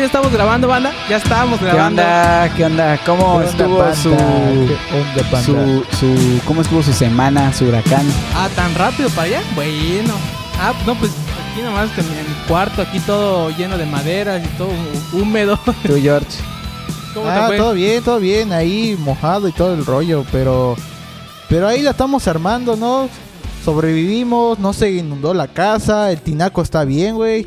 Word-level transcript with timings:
Ya 0.00 0.06
estamos 0.06 0.32
grabando, 0.32 0.66
banda. 0.66 0.92
Ya 1.10 1.18
estábamos 1.18 1.58
¿Qué 1.58 1.66
grabando. 1.66 2.00
onda? 2.02 2.50
¿Qué 2.56 2.64
onda? 2.64 2.98
¿Cómo 3.04 3.22
¿Qué 3.40 3.46
onda, 3.46 3.50
estuvo 3.50 3.78
panda? 3.78 3.94
su, 3.96 4.10
¿Qué 4.10 5.20
onda, 5.20 5.42
su, 5.42 5.84
su- 5.98 6.40
cómo 6.46 6.62
estuvo 6.62 6.82
su 6.82 6.92
semana, 6.94 7.52
su 7.52 7.66
huracán? 7.66 8.06
Ah, 8.34 8.48
tan 8.56 8.74
rápido 8.74 9.10
para 9.10 9.22
allá. 9.24 9.42
Bueno. 9.54 10.14
Ah, 10.58 10.72
no, 10.86 10.94
pues 10.94 11.12
aquí 11.52 11.60
nomás 11.62 11.90
que 11.90 12.00
en 12.00 12.06
mi 12.08 12.34
cuarto, 12.48 12.80
aquí 12.80 12.98
todo 13.00 13.50
lleno 13.50 13.76
de 13.76 13.84
maderas 13.86 14.42
y 14.42 14.48
todo 14.56 14.68
hú- 14.68 15.20
húmedo. 15.20 15.58
Tú, 15.86 15.96
George. 16.00 16.26
¿Cómo 17.12 17.26
te 17.26 17.32
Ah, 17.32 17.44
fue? 17.48 17.56
todo 17.58 17.72
bien, 17.74 18.02
todo 18.02 18.20
bien, 18.20 18.52
ahí 18.54 18.96
mojado 18.98 19.48
y 19.48 19.52
todo 19.52 19.74
el 19.74 19.84
rollo, 19.84 20.24
pero 20.32 20.76
pero 21.50 21.66
ahí 21.68 21.82
la 21.82 21.90
estamos 21.90 22.26
armando, 22.26 22.74
¿no? 22.76 23.08
Sobrevivimos, 23.64 24.58
no 24.60 24.72
se 24.72 24.92
inundó 24.92 25.34
la 25.34 25.48
casa, 25.48 26.10
el 26.10 26.20
tinaco 26.22 26.62
está 26.62 26.84
bien, 26.84 27.16
güey. 27.16 27.46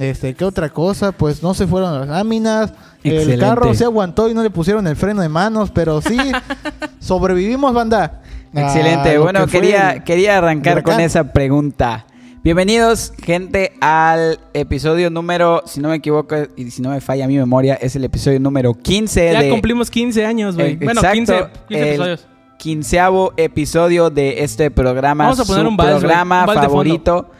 Este, 0.00 0.32
¿qué 0.32 0.46
otra 0.46 0.70
cosa? 0.70 1.12
Pues 1.12 1.42
no 1.42 1.52
se 1.52 1.66
fueron 1.66 2.00
las 2.00 2.08
láminas. 2.08 2.72
Excelente. 3.04 3.34
El 3.34 3.40
carro 3.40 3.74
se 3.74 3.84
aguantó 3.84 4.30
y 4.30 4.34
no 4.34 4.42
le 4.42 4.48
pusieron 4.48 4.86
el 4.86 4.96
freno 4.96 5.20
de 5.20 5.28
manos, 5.28 5.70
pero 5.70 6.00
sí 6.00 6.16
sobrevivimos, 7.00 7.74
banda. 7.74 8.22
Excelente. 8.54 9.16
Ah, 9.16 9.20
bueno, 9.20 9.44
que 9.44 9.52
quería, 9.52 10.02
quería 10.02 10.38
arrancar 10.38 10.82
con 10.82 10.98
esa 11.00 11.34
pregunta. 11.34 12.06
Bienvenidos, 12.42 13.12
gente, 13.22 13.74
al 13.82 14.40
episodio 14.54 15.10
número, 15.10 15.64
si 15.66 15.80
no 15.80 15.90
me 15.90 15.96
equivoco 15.96 16.34
y 16.56 16.70
si 16.70 16.80
no 16.80 16.88
me 16.88 17.02
falla 17.02 17.28
mi 17.28 17.36
memoria, 17.36 17.74
es 17.74 17.94
el 17.94 18.04
episodio 18.04 18.40
número 18.40 18.72
15 18.72 19.32
Ya 19.34 19.42
de... 19.42 19.50
cumplimos 19.50 19.90
15 19.90 20.24
años, 20.24 20.54
güey. 20.54 20.72
Eh, 20.72 20.78
bueno, 20.82 21.02
exacto, 21.02 21.14
15, 21.14 21.34
15 21.68 21.82
el 21.82 21.88
episodios. 21.88 22.26
quinceavo 22.56 23.34
episodio 23.36 24.08
de 24.08 24.42
este 24.44 24.70
programa. 24.70 25.24
Vamos 25.24 25.40
a 25.40 25.44
poner 25.44 25.64
su 25.64 25.68
un 25.68 25.76
vals, 25.76 25.98
programa 25.98 26.40
un 26.40 26.46
vals 26.46 26.60
de 26.62 26.68
fondo. 26.68 26.70
favorito 26.70 27.30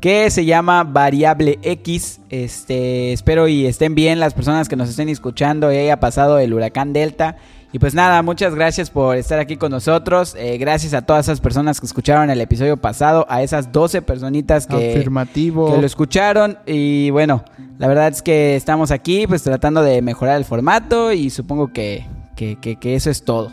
que 0.00 0.30
se 0.30 0.44
llama 0.44 0.84
Variable 0.84 1.58
X. 1.62 2.20
Este, 2.30 3.12
espero 3.12 3.48
y 3.48 3.66
estén 3.66 3.94
bien 3.94 4.18
las 4.20 4.34
personas 4.34 4.68
que 4.68 4.76
nos 4.76 4.88
estén 4.88 5.08
escuchando 5.08 5.72
y 5.72 5.76
haya 5.76 6.00
pasado 6.00 6.38
el 6.38 6.54
huracán 6.54 6.92
Delta. 6.92 7.36
Y 7.72 7.78
pues 7.78 7.94
nada, 7.94 8.20
muchas 8.22 8.54
gracias 8.56 8.90
por 8.90 9.16
estar 9.16 9.38
aquí 9.38 9.56
con 9.56 9.70
nosotros. 9.70 10.34
Eh, 10.36 10.58
gracias 10.58 10.92
a 10.92 11.02
todas 11.02 11.26
esas 11.26 11.40
personas 11.40 11.78
que 11.80 11.86
escucharon 11.86 12.28
el 12.28 12.40
episodio 12.40 12.76
pasado, 12.78 13.26
a 13.28 13.42
esas 13.42 13.70
12 13.70 14.02
personitas 14.02 14.66
que, 14.66 14.90
afirmativo. 14.96 15.72
que 15.72 15.80
lo 15.80 15.86
escucharon 15.86 16.58
y 16.66 17.10
bueno, 17.10 17.44
la 17.78 17.86
verdad 17.86 18.08
es 18.08 18.22
que 18.22 18.56
estamos 18.56 18.90
aquí 18.90 19.26
pues 19.28 19.42
tratando 19.44 19.82
de 19.84 20.02
mejorar 20.02 20.36
el 20.36 20.44
formato 20.44 21.12
y 21.12 21.30
supongo 21.30 21.72
que, 21.72 22.06
que, 22.34 22.56
que- 22.60 22.74
que 22.74 22.96
eso 22.96 23.08
es 23.08 23.22
todo. 23.24 23.52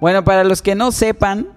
Bueno, 0.00 0.22
para 0.22 0.44
los 0.44 0.62
que 0.62 0.76
no 0.76 0.92
sepan, 0.92 1.48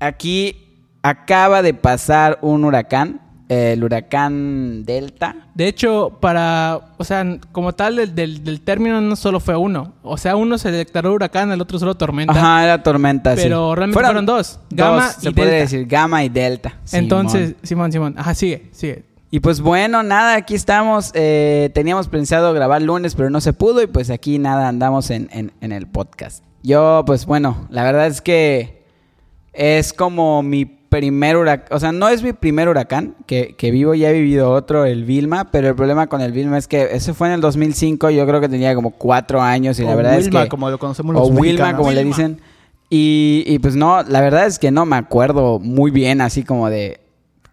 aquí 0.00 0.67
acaba 1.02 1.62
de 1.62 1.74
pasar 1.74 2.38
un 2.42 2.64
huracán, 2.64 3.20
el 3.48 3.82
huracán 3.82 4.84
Delta. 4.84 5.48
De 5.54 5.68
hecho, 5.68 6.18
para, 6.20 6.80
o 6.98 7.04
sea, 7.04 7.24
como 7.52 7.72
tal 7.74 7.96
del, 7.96 8.14
del, 8.14 8.44
del 8.44 8.60
término 8.60 9.00
no 9.00 9.16
solo 9.16 9.40
fue 9.40 9.56
uno. 9.56 9.94
O 10.02 10.18
sea, 10.18 10.36
uno 10.36 10.58
se 10.58 10.70
declaró 10.70 11.14
huracán, 11.14 11.50
el 11.50 11.60
otro 11.60 11.78
solo 11.78 11.94
tormenta. 11.96 12.32
Ajá, 12.34 12.64
era 12.64 12.82
tormenta, 12.82 13.34
sí. 13.36 13.42
Pero 13.44 13.74
realmente 13.74 14.02
fueron 14.04 14.26
dos, 14.26 14.60
dos, 14.68 14.76
Gamma 14.76 15.08
se 15.08 15.30
y 15.30 15.32
puede 15.32 15.50
Delta. 15.50 15.62
decir, 15.62 15.86
Gamma 15.86 16.24
y 16.24 16.28
Delta. 16.28 16.74
Entonces, 16.92 17.54
Simón. 17.62 17.90
Simón, 17.90 17.92
Simón. 17.92 18.14
Ajá, 18.18 18.34
sigue, 18.34 18.68
sigue. 18.72 19.04
Y 19.30 19.40
pues 19.40 19.60
bueno, 19.60 20.02
nada, 20.02 20.34
aquí 20.36 20.54
estamos. 20.54 21.10
eh, 21.14 21.70
teníamos 21.74 22.08
pensado 22.08 22.52
grabar 22.54 22.80
lunes, 22.82 23.14
pero 23.14 23.28
no 23.30 23.40
se 23.40 23.52
pudo. 23.52 23.82
Y 23.82 23.86
pues 23.86 24.10
aquí 24.10 24.38
nada, 24.38 24.68
andamos 24.68 25.10
en, 25.10 25.28
en- 25.32 25.52
en 25.60 25.72
el 25.72 25.86
podcast. 25.86 26.44
Yo, 26.62 27.02
pues 27.06 27.24
bueno, 27.26 27.66
la 27.70 27.82
verdad 27.82 28.06
es 28.06 28.20
que 28.20 28.84
es 29.52 29.92
como 29.92 30.42
mi 30.42 30.77
primer 30.88 31.36
huracán. 31.36 31.66
O 31.76 31.80
sea, 31.80 31.92
no 31.92 32.08
es 32.08 32.22
mi 32.22 32.32
primer 32.32 32.68
huracán 32.68 33.14
que, 33.26 33.54
que 33.56 33.70
vivo. 33.70 33.94
Ya 33.94 34.10
he 34.10 34.12
vivido 34.12 34.50
otro, 34.50 34.84
el 34.84 35.04
Vilma. 35.04 35.50
Pero 35.50 35.68
el 35.68 35.74
problema 35.74 36.06
con 36.06 36.20
el 36.20 36.32
Vilma 36.32 36.58
es 36.58 36.66
que 36.68 36.88
ese 36.92 37.14
fue 37.14 37.28
en 37.28 37.34
el 37.34 37.40
2005. 37.40 38.10
Yo 38.10 38.26
creo 38.26 38.40
que 38.40 38.48
tenía 38.48 38.74
como 38.74 38.90
cuatro 38.90 39.40
años. 39.42 39.78
Y 39.80 39.84
la 39.84 39.94
verdad 39.94 40.16
Wilma, 40.18 40.40
es 40.40 40.44
que. 40.46 40.48
como 40.50 40.70
lo 40.70 40.78
conocemos 40.78 41.14
los 41.14 41.28
O 41.28 41.32
Wilma, 41.32 41.76
como 41.76 41.90
le 41.90 41.98
Wilma. 41.98 42.16
dicen. 42.16 42.40
Y, 42.90 43.44
y 43.46 43.58
pues 43.58 43.76
no, 43.76 44.02
la 44.02 44.20
verdad 44.22 44.46
es 44.46 44.58
que 44.58 44.70
no 44.70 44.86
me 44.86 44.96
acuerdo 44.96 45.58
muy 45.58 45.90
bien 45.90 46.22
así 46.22 46.42
como 46.42 46.70
de, 46.70 47.00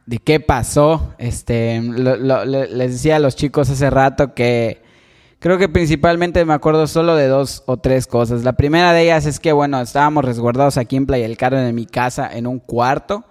de 0.06 0.17
qué 0.19 0.40
pasó. 0.40 1.13
Este, 1.17 1.81
lo- 1.81 2.16
lo- 2.16 2.46
le- 2.46 2.69
les 2.69 2.91
decía 2.94 3.17
a 3.17 3.19
los 3.19 3.35
chicos 3.35 3.69
hace 3.69 3.90
rato 3.90 4.34
que 4.34 4.81
creo 5.40 5.57
que 5.57 5.69
principalmente 5.69 6.44
me 6.46 6.53
acuerdo 6.53 6.88
solo 6.88 7.16
de 7.16 7.28
dos 7.28 7.63
o 7.66 7.78
tres 7.78 8.07
cosas. 8.07 8.44
La 8.44 8.53
primera 8.53 8.94
de 8.94 9.03
ellas 9.03 9.25
es 9.25 9.40
que, 9.40 9.53
bueno, 9.53 9.79
estábamos 9.81 10.25
resguardados 10.25 10.78
aquí 10.78 10.96
en 10.96 11.06
Playa 11.06 11.28
del 11.28 11.38
Carmen 11.38 11.66
en 11.66 11.75
mi 11.75 11.85
casa 11.85 12.29
en 12.31 12.47
un 12.47 12.59
cuarto. 12.59 13.25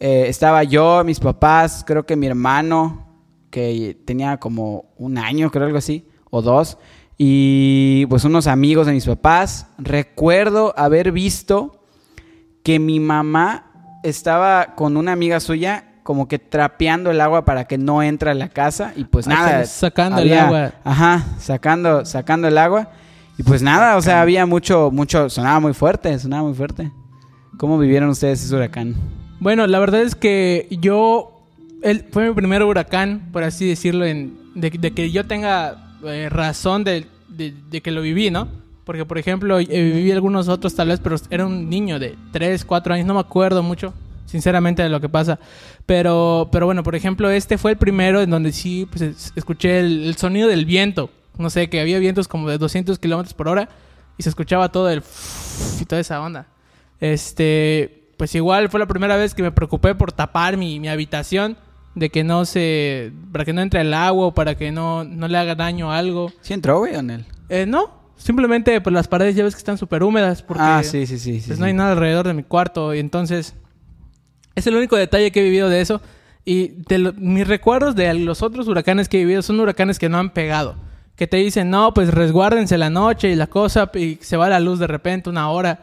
Eh, 0.00 0.24
estaba 0.28 0.64
yo, 0.64 1.02
mis 1.04 1.20
papás, 1.20 1.84
creo 1.86 2.04
que 2.04 2.16
mi 2.16 2.26
hermano, 2.26 3.06
que 3.50 3.96
tenía 4.04 4.38
como 4.38 4.92
un 4.96 5.18
año, 5.18 5.50
creo 5.50 5.66
algo 5.66 5.78
así, 5.78 6.08
o 6.30 6.42
dos, 6.42 6.78
y 7.16 8.06
pues 8.06 8.24
unos 8.24 8.46
amigos 8.46 8.86
de 8.86 8.92
mis 8.92 9.06
papás. 9.06 9.68
Recuerdo 9.78 10.74
haber 10.76 11.12
visto 11.12 11.84
que 12.64 12.78
mi 12.78 12.98
mamá 12.98 14.00
estaba 14.02 14.74
con 14.74 14.96
una 14.96 15.12
amiga 15.12 15.38
suya 15.38 15.93
como 16.04 16.28
que 16.28 16.38
trapeando 16.38 17.10
el 17.10 17.20
agua 17.20 17.44
para 17.44 17.64
que 17.64 17.76
no 17.78 18.00
entre 18.02 18.30
a 18.30 18.34
la 18.34 18.48
casa 18.50 18.92
y 18.94 19.02
pues 19.04 19.26
Ah, 19.26 19.30
nada 19.30 19.64
sacando 19.64 20.20
el 20.22 20.32
agua. 20.32 20.72
ajá 20.84 21.24
sacando 21.40 22.04
sacando 22.04 22.46
el 22.46 22.56
agua 22.58 22.90
y 23.36 23.42
pues 23.42 23.62
nada 23.62 23.96
o 23.96 24.02
sea 24.02 24.20
había 24.20 24.46
mucho 24.46 24.90
mucho 24.92 25.28
sonaba 25.28 25.58
muy 25.58 25.72
fuerte 25.74 26.16
sonaba 26.20 26.44
muy 26.44 26.54
fuerte 26.54 26.92
cómo 27.56 27.76
vivieron 27.78 28.10
ustedes 28.10 28.44
ese 28.44 28.54
huracán 28.54 28.94
Bueno, 29.40 29.66
la 29.66 29.78
verdad 29.80 30.00
es 30.02 30.14
que 30.14 30.68
yo. 30.80 31.30
Él 31.82 32.06
fue 32.10 32.28
mi 32.28 32.34
primer 32.34 32.62
huracán, 32.62 33.28
por 33.30 33.42
así 33.44 33.68
decirlo, 33.68 34.06
en, 34.06 34.38
de, 34.54 34.70
de 34.70 34.92
que 34.94 35.10
yo 35.10 35.26
tenga 35.26 35.98
eh, 36.04 36.28
razón 36.30 36.82
de, 36.84 37.06
de- 37.28 37.52
de 37.70 37.80
que 37.82 37.90
lo 37.90 38.00
viví, 38.00 38.30
¿no? 38.30 38.48
Porque, 38.84 39.04
por 39.04 39.18
ejemplo, 39.18 39.58
eh, 39.58 39.66
viví 39.68 40.10
algunos 40.12 40.48
otros 40.48 40.74
tal 40.74 40.88
vez, 40.88 41.00
pero 41.00 41.16
era 41.28 41.44
un 41.44 41.68
niño 41.68 41.98
de 41.98 42.16
3, 42.32 42.64
4 42.64 42.94
años, 42.94 43.06
no 43.06 43.12
me 43.14 43.20
acuerdo 43.20 43.62
mucho, 43.62 43.92
sinceramente, 44.26 44.82
de 44.82 44.88
lo 44.88 45.00
que 45.00 45.08
pasa. 45.08 45.38
Pero, 45.86 46.48
pero 46.52 46.66
bueno, 46.66 46.82
por 46.82 46.94
ejemplo, 46.94 47.30
este 47.30 47.58
fue 47.58 47.72
el 47.72 47.76
primero 47.78 48.20
en 48.22 48.30
donde 48.30 48.52
sí 48.52 48.86
pues, 48.90 49.02
es- 49.02 49.32
escuché 49.36 49.80
el, 49.80 50.04
el 50.04 50.16
sonido 50.16 50.48
del 50.48 50.64
viento. 50.64 51.10
No 51.38 51.50
sé, 51.50 51.68
que 51.68 51.80
había 51.80 51.98
vientos 51.98 52.28
como 52.28 52.48
de 52.48 52.58
200 52.58 52.98
kilómetros 52.98 53.34
por 53.34 53.48
hora 53.48 53.68
y 54.16 54.22
se 54.22 54.28
escuchaba 54.28 54.70
todo 54.70 54.88
el 54.90 55.02
y 55.80 55.84
toda 55.84 56.00
esa 56.00 56.20
onda. 56.20 56.46
Este, 57.00 58.08
pues 58.16 58.34
igual 58.34 58.68
fue 58.70 58.80
la 58.80 58.86
primera 58.86 59.16
vez 59.16 59.34
que 59.34 59.42
me 59.42 59.52
preocupé 59.52 59.94
por 59.94 60.12
tapar 60.12 60.56
mi, 60.56 60.80
mi 60.80 60.88
habitación, 60.88 61.56
de 61.94 62.10
que 62.10 62.24
no 62.24 62.44
se, 62.44 63.12
para 63.30 63.44
que 63.44 63.52
no 63.52 63.60
entre 63.60 63.80
el 63.82 63.94
agua 63.94 64.26
o 64.28 64.34
para 64.34 64.56
que 64.56 64.72
no, 64.72 65.04
no 65.04 65.28
le 65.28 65.38
haga 65.38 65.54
daño 65.54 65.92
a 65.92 65.98
algo. 65.98 66.32
sí 66.40 66.52
entró 66.54 66.78
güey 66.80 66.94
en 66.96 67.10
él 67.10 67.24
Eh, 67.48 67.66
no, 67.66 67.92
simplemente 68.16 68.80
pues 68.80 68.92
las 68.92 69.06
paredes 69.06 69.36
ya 69.36 69.44
ves 69.44 69.54
que 69.54 69.58
están 69.58 69.78
súper 69.78 70.02
húmedas 70.02 70.42
porque 70.42 70.62
ah 70.64 70.82
sí 70.82 71.06
sí 71.06 71.18
sí 71.18 71.40
sí, 71.40 71.42
pues 71.46 71.56
sí. 71.56 71.60
no 71.60 71.66
hay 71.66 71.72
nada 71.72 71.92
alrededor 71.92 72.26
de 72.26 72.34
mi 72.34 72.42
cuarto 72.42 72.94
y 72.94 72.98
entonces 72.98 73.54
es 74.54 74.66
el 74.66 74.74
único 74.76 74.96
detalle 74.96 75.30
que 75.32 75.40
he 75.40 75.44
vivido 75.44 75.68
de 75.68 75.80
eso. 75.80 76.00
Y 76.44 76.68
de 76.88 76.98
lo- 76.98 77.12
mis 77.14 77.46
recuerdos 77.48 77.94
de 77.96 78.12
los 78.14 78.42
otros 78.42 78.68
huracanes 78.68 79.08
que 79.08 79.16
he 79.18 79.24
vivido 79.24 79.42
son 79.42 79.58
huracanes 79.60 79.98
que 79.98 80.08
no 80.08 80.18
han 80.18 80.30
pegado. 80.30 80.76
Que 81.16 81.26
te 81.26 81.36
dicen 81.38 81.70
no 81.70 81.94
pues 81.94 82.12
resguárdense 82.12 82.76
la 82.76 82.90
noche 82.90 83.30
y 83.30 83.36
la 83.36 83.46
cosa 83.46 83.90
y 83.94 84.18
se 84.20 84.36
va 84.36 84.48
la 84.48 84.60
luz 84.60 84.78
de 84.78 84.86
repente 84.86 85.30
una 85.30 85.48
hora 85.50 85.80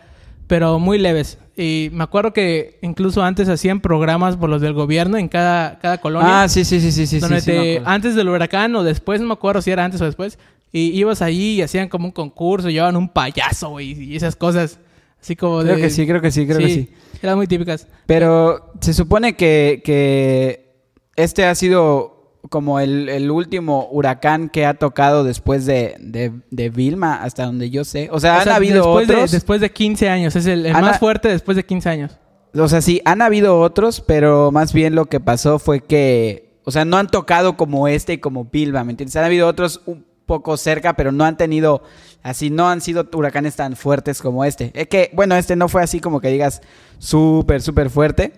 pero 0.47 0.77
muy 0.79 0.99
leves. 0.99 1.37
Y 1.55 1.89
me 1.93 2.03
acuerdo 2.03 2.33
que 2.33 2.77
incluso 2.81 3.23
antes 3.23 3.47
hacían 3.47 3.79
programas 3.79 4.35
por 4.35 4.49
los 4.49 4.61
del 4.61 4.73
gobierno 4.73 5.17
en 5.17 5.29
cada 5.29 5.79
cada 5.79 5.99
colonia 5.99 6.43
ah 6.43 6.49
sí 6.49 6.65
sí 6.65 6.81
sí 6.81 6.91
sí 6.91 7.07
sí 7.07 7.19
donde 7.19 7.39
sí, 7.39 7.51
te- 7.51 7.81
antes 7.85 8.15
del 8.15 8.27
huracán 8.29 8.75
o 8.75 8.83
después, 8.83 9.21
no 9.21 9.27
me 9.27 9.33
acuerdo 9.33 9.61
si 9.61 9.71
era 9.71 9.85
antes 9.85 10.01
o 10.01 10.05
después, 10.05 10.37
y 10.73 10.89
ibas 10.99 11.21
allí 11.21 11.53
y 11.55 11.61
hacían 11.61 11.87
como 11.89 12.05
un 12.05 12.11
concurso, 12.11 12.69
llevaban 12.69 12.95
un 12.97 13.07
payaso, 13.09 13.79
y 13.79 14.15
esas 14.15 14.35
cosas, 14.35 14.79
así 15.21 15.35
como 15.35 15.59
creo 15.61 15.75
de... 15.75 15.81
que 15.81 15.89
sí 15.89 16.05
creo 16.07 16.21
que 16.21 16.31
sí 16.31 16.45
creo 16.45 16.59
que 16.59 16.69
sí 16.69 16.89
Eran 17.21 17.37
muy 17.37 17.47
típicas. 17.47 17.87
Pero 18.05 18.71
se 18.81 18.93
supone 18.93 19.35
que, 19.35 19.81
que 19.85 20.73
este 21.15 21.45
ha 21.45 21.53
sido 21.55 22.39
como 22.49 22.79
el, 22.79 23.07
el 23.09 23.29
último 23.29 23.87
huracán 23.91 24.49
que 24.49 24.65
ha 24.65 24.73
tocado 24.73 25.23
después 25.23 25.65
de, 25.67 25.95
de, 25.99 26.31
de 26.49 26.69
Vilma, 26.71 27.21
hasta 27.21 27.45
donde 27.45 27.69
yo 27.69 27.85
sé. 27.85 28.09
O 28.11 28.19
sea, 28.19 28.33
O 28.33 28.37
han 28.39 28.43
sea, 28.45 28.55
habido 28.55 28.77
después 28.77 29.09
otros. 29.09 29.31
De, 29.31 29.37
después 29.37 29.61
de 29.61 29.71
15 29.71 30.09
años, 30.09 30.35
es 30.35 30.47
el, 30.47 30.65
el 30.65 30.75
Han- 30.75 30.81
más 30.81 30.97
fuerte 30.99 31.27
después 31.29 31.55
de 31.55 31.63
15 31.65 31.89
años. 31.89 32.17
O 32.53 32.67
sea, 32.67 32.81
sí, 32.81 33.01
han 33.05 33.21
habido 33.21 33.59
otros, 33.59 34.01
pero 34.01 34.51
más 34.51 34.73
bien 34.73 34.95
lo 34.95 35.05
que 35.05 35.19
pasó 35.19 35.59
fue 35.59 35.81
que, 35.81 36.59
o 36.65 36.71
sea, 36.71 36.83
no 36.83 36.97
han 36.97 37.07
tocado 37.07 37.55
como 37.55 37.87
este 37.87 38.13
y 38.13 38.17
como 38.17 38.45
Vilma, 38.45 38.83
¿me 38.83 38.91
entiendes? 38.91 39.15
Han 39.15 39.23
habido 39.25 39.47
otros 39.47 39.81
un 39.85 40.03
poco 40.25 40.57
cerca, 40.57 40.93
pero 40.93 41.11
no 41.11 41.25
han 41.25 41.37
tenido, 41.37 41.83
así, 42.23 42.49
no 42.49 42.69
han 42.69 42.81
sido 42.81 43.07
huracanes 43.13 43.55
tan 43.55 43.75
fuertes 43.75 44.21
como 44.21 44.45
este. 44.45 44.71
Es 44.73 44.87
que, 44.87 45.11
bueno, 45.13 45.35
este 45.35 45.55
no 45.55 45.67
fue 45.67 45.81
así 45.83 45.99
como 45.99 46.21
que 46.21 46.29
digas 46.29 46.61
súper, 46.99 47.61
súper 47.61 47.89
fuerte, 47.89 48.33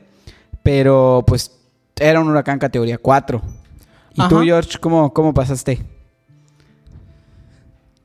pero 0.64 1.24
pues 1.28 1.52
era 2.00 2.20
un 2.20 2.30
huracán 2.30 2.60
categoría 2.60 2.98
4. 2.98 3.42
¿Y 4.16 4.28
tú. 4.28 4.42
George, 4.44 4.78
cómo, 4.80 5.14
cómo 5.14 5.34
pasaste? 5.34 5.84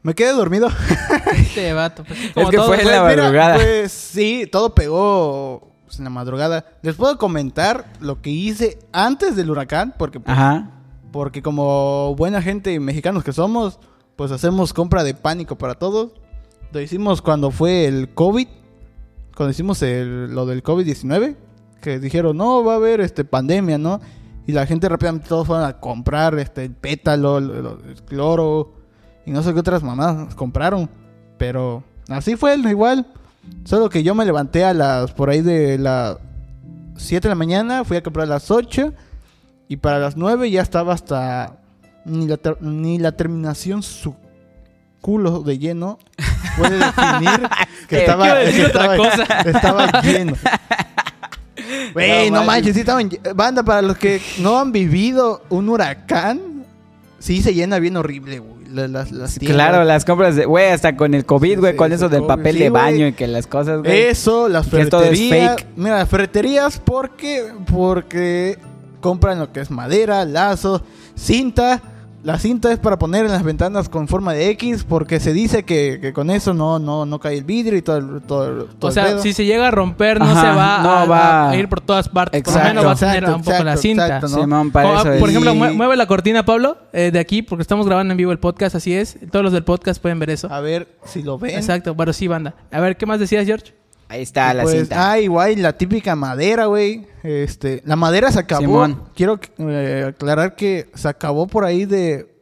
Me 0.02 0.14
quedé 0.14 0.32
dormido. 0.32 0.68
Este 1.36 1.72
vato. 1.72 2.04
pues, 2.04 2.18
sí, 2.18 2.30
como 2.32 2.50
que 2.50 2.56
todo, 2.56 2.66
fue 2.68 2.76
en 2.78 2.82
güey. 2.84 2.94
la 2.94 3.02
Pues, 3.02 3.10
mira, 3.16 3.22
madrugada. 3.24 3.54
pues 3.56 3.92
sí, 3.92 4.48
todo 4.50 4.74
pegó 4.74 5.70
pues, 5.84 5.98
en 5.98 6.04
la 6.04 6.10
madrugada. 6.10 6.64
Les 6.82 6.94
puedo 6.94 7.18
comentar 7.18 7.84
lo 8.00 8.22
que 8.22 8.30
hice 8.30 8.78
antes 8.92 9.36
del 9.36 9.50
huracán, 9.50 9.94
porque 9.98 10.20
pues, 10.20 10.36
Ajá. 10.36 10.70
Porque 11.12 11.42
como 11.42 12.14
buena 12.16 12.42
gente 12.42 12.78
mexicanos 12.80 13.24
que 13.24 13.32
somos, 13.32 13.78
pues 14.16 14.30
hacemos 14.30 14.72
compra 14.72 15.04
de 15.04 15.14
pánico 15.14 15.56
para 15.56 15.74
todos. 15.74 16.12
Lo 16.72 16.80
hicimos 16.80 17.22
cuando 17.22 17.50
fue 17.50 17.86
el 17.86 18.12
COVID, 18.12 18.48
cuando 19.34 19.50
hicimos 19.50 19.80
lo 19.80 20.46
del 20.46 20.62
COVID-19, 20.62 21.36
que 21.80 21.98
dijeron, 21.98 22.36
no, 22.36 22.62
va 22.64 22.74
a 22.74 22.76
haber 22.76 23.00
este 23.00 23.24
pandemia, 23.24 23.78
¿no? 23.78 24.00
Y 24.46 24.52
la 24.52 24.66
gente 24.66 24.88
rápidamente 24.88 25.28
todos 25.28 25.46
fueron 25.46 25.64
a 25.66 25.78
comprar 25.78 26.38
este 26.38 26.64
el 26.64 26.72
pétalo, 26.74 27.38
el, 27.38 27.50
el 27.50 28.02
cloro 28.06 28.72
y 29.24 29.30
no 29.30 29.42
sé 29.42 29.52
qué 29.52 29.60
otras 29.60 29.82
mamás 29.82 30.34
compraron. 30.34 30.88
Pero 31.36 31.84
así 32.08 32.34
fue 32.34 32.56
igual. 32.56 33.06
Solo 33.64 33.88
que 33.88 34.02
yo 34.02 34.14
me 34.14 34.24
levanté 34.24 34.64
a 34.64 34.74
las 34.74 35.12
por 35.12 35.30
ahí 35.30 35.42
de 35.42 35.78
las 35.78 36.16
7 36.96 37.28
de 37.28 37.28
la 37.30 37.34
mañana, 37.34 37.84
fui 37.84 37.96
a 37.96 38.02
comprar 38.02 38.26
a 38.26 38.30
las 38.30 38.50
8 38.50 38.92
y 39.68 39.76
para 39.76 39.98
las 39.98 40.16
9 40.16 40.50
ya 40.50 40.62
estaba 40.62 40.94
hasta 40.94 41.56
ni 42.04 42.26
la, 42.26 42.36
ter- 42.38 42.60
ni 42.62 42.98
la 42.98 43.12
terminación 43.12 43.82
su 43.82 44.14
culo 45.00 45.40
de 45.40 45.58
lleno 45.58 45.98
puede 46.56 46.76
definir 46.78 47.48
que 47.88 47.98
estaba, 48.00 48.24
quiero 48.24 48.40
decir 48.40 48.60
que 48.62 48.66
otra 48.66 48.94
estaba- 48.94 48.96
cosa. 48.96 49.24
estaba 49.50 50.02
lleno. 50.02 50.32
Güey, 51.92 52.30
No 52.30 52.40
no, 52.40 52.44
manches. 52.46 52.74
sí 52.74 52.80
estaban 52.80 53.10
Banda, 53.34 53.62
para 53.62 53.82
los 53.82 53.98
que 53.98 54.20
no 54.38 54.58
han 54.58 54.72
vivido 54.72 55.42
un 55.48 55.68
huracán, 55.68 56.64
sí 57.18 57.42
se 57.42 57.52
llena 57.52 57.78
bien 57.78 57.96
horrible, 57.96 58.38
güey. 58.38 58.58
la- 58.72 58.86
Las, 58.88 59.10
las. 59.12 59.38
Claro, 59.38 59.82
las 59.84 60.04
compras 60.04 60.36
de, 60.36 60.44
güey, 60.46 60.68
hasta 60.70 60.96
con 60.96 61.14
el 61.14 61.24
COVID, 61.26 61.58
güey, 61.60 61.72
Sí, 61.72 61.76
con 61.76 61.92
eso 61.92 62.08
del 62.08 62.20
COVID. 62.20 62.28
papel 62.28 62.56
Sí, 62.56 62.62
de 62.62 62.70
baño 62.70 63.06
y 63.08 63.12
que 63.12 63.26
las 63.26 63.46
cosas, 63.46 63.80
güey. 63.80 64.02
Eso, 64.02 64.48
las 64.48 64.66
todo 64.68 64.80
es 64.80 64.88
ferreterías. 64.90 65.56
fake. 65.56 65.66
Mira, 65.76 65.96
las 65.98 66.08
ferreterías 66.08 66.80
porque 66.84 67.52
porque 67.70 68.58
compran 69.00 69.38
lo 69.38 69.52
que 69.52 69.60
es 69.60 69.70
madera, 69.70 70.24
lazo, 70.24 70.82
cinta. 71.14 71.82
La 72.24 72.36
cinta 72.36 72.72
es 72.72 72.80
para 72.80 72.98
poner 72.98 73.24
en 73.26 73.30
las 73.30 73.44
ventanas 73.44 73.88
con 73.88 74.08
forma 74.08 74.32
de 74.32 74.50
X 74.50 74.84
porque 74.86 75.20
se 75.20 75.32
dice 75.32 75.62
que, 75.62 75.98
que 76.02 76.12
con 76.12 76.30
eso 76.30 76.52
no, 76.52 76.80
no, 76.80 77.06
no 77.06 77.20
cae 77.20 77.38
el 77.38 77.44
vidrio 77.44 77.78
y 77.78 77.82
todo 77.82 77.96
el, 77.98 78.20
todo, 78.22 78.46
el- 78.48 78.66
todo 78.74 78.88
O 78.88 78.92
sea, 78.92 79.18
si 79.20 79.32
se 79.32 79.44
llega 79.44 79.68
a 79.68 79.70
romper, 79.70 80.18
no 80.18 80.24
Ajá, 80.26 80.40
se 80.40 80.46
va, 80.48 80.82
no 80.82 80.90
a, 80.90 81.04
va- 81.06 81.50
a 81.50 81.56
ir 81.56 81.68
por 81.68 81.80
todas 81.80 82.08
partes. 82.08 82.42
por 82.42 82.50
Exacto. 82.52 82.68
lo 82.68 82.74
menos 82.74 82.86
va 82.86 82.92
a 82.92 82.96
tener 82.96 83.22
Exacto, 83.22 83.36
un 83.36 83.44
poco 83.44 83.64
la 83.64 83.76
cinta. 83.76 84.06
exacto, 84.06 84.28
¿no? 84.36 84.42
Simón, 84.42 84.70
para 84.72 84.88
Como, 84.88 85.00
eso 85.00 85.12
es. 85.12 85.20
por 85.20 85.30
ejemplo, 85.30 85.52
Y- 85.54 85.74
mueve 85.76 85.96
la 85.96 86.06
cortina, 86.06 86.44
Pablo, 86.44 86.76
eh, 86.92 87.10
de 87.12 87.20
aquí, 87.20 87.42
porque 87.42 87.62
estamos 87.62 87.86
grabando 87.86 88.10
en 88.12 88.18
vivo 88.18 88.32
el 88.32 88.40
podcast, 88.40 88.74
así 88.74 88.92
es. 88.94 89.16
Todos 89.30 89.44
los 89.44 89.52
del 89.52 89.62
podcast 89.62 90.02
pueden 90.02 90.18
ver 90.18 90.30
eso. 90.30 90.52
A 90.52 90.60
ver 90.60 90.88
si 91.04 91.22
lo 91.22 91.38
ven. 91.38 91.54
Exacto, 91.54 91.94
bueno, 91.94 92.12
sí, 92.12 92.26
banda. 92.26 92.56
A 92.72 92.80
ver, 92.80 92.96
¿qué 92.96 93.06
más 93.06 93.20
decías, 93.20 93.46
George? 93.46 93.74
Ahí 94.08 94.22
está 94.22 94.54
la 94.54 94.62
Pues, 94.62 94.74
cinta. 94.76 95.10
Ah, 95.10 95.20
igual 95.20 95.60
la 95.60 95.74
típica 95.74 96.16
madera, 96.16 96.66
güey. 96.66 97.06
Este, 97.22 97.82
la 97.84 97.96
madera 97.96 98.32
se 98.32 98.38
acabó. 98.38 98.60
Simón. 98.62 99.04
Quiero 99.14 99.38
eh, 99.58 100.06
aclarar 100.08 100.56
que 100.56 100.90
se 100.94 101.08
acabó 101.08 101.46
por 101.46 101.64
ahí 101.64 101.84
de. 101.84 102.34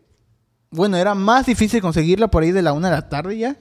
Bueno, 0.71 0.97
era 0.97 1.15
más 1.15 1.47
difícil 1.47 1.81
conseguirla 1.81 2.29
por 2.29 2.43
ahí 2.43 2.53
de 2.53 2.63
la 2.63 2.73
una 2.73 2.89
de 2.91 2.97
la 2.97 3.09
tarde 3.09 3.39
ya. 3.39 3.57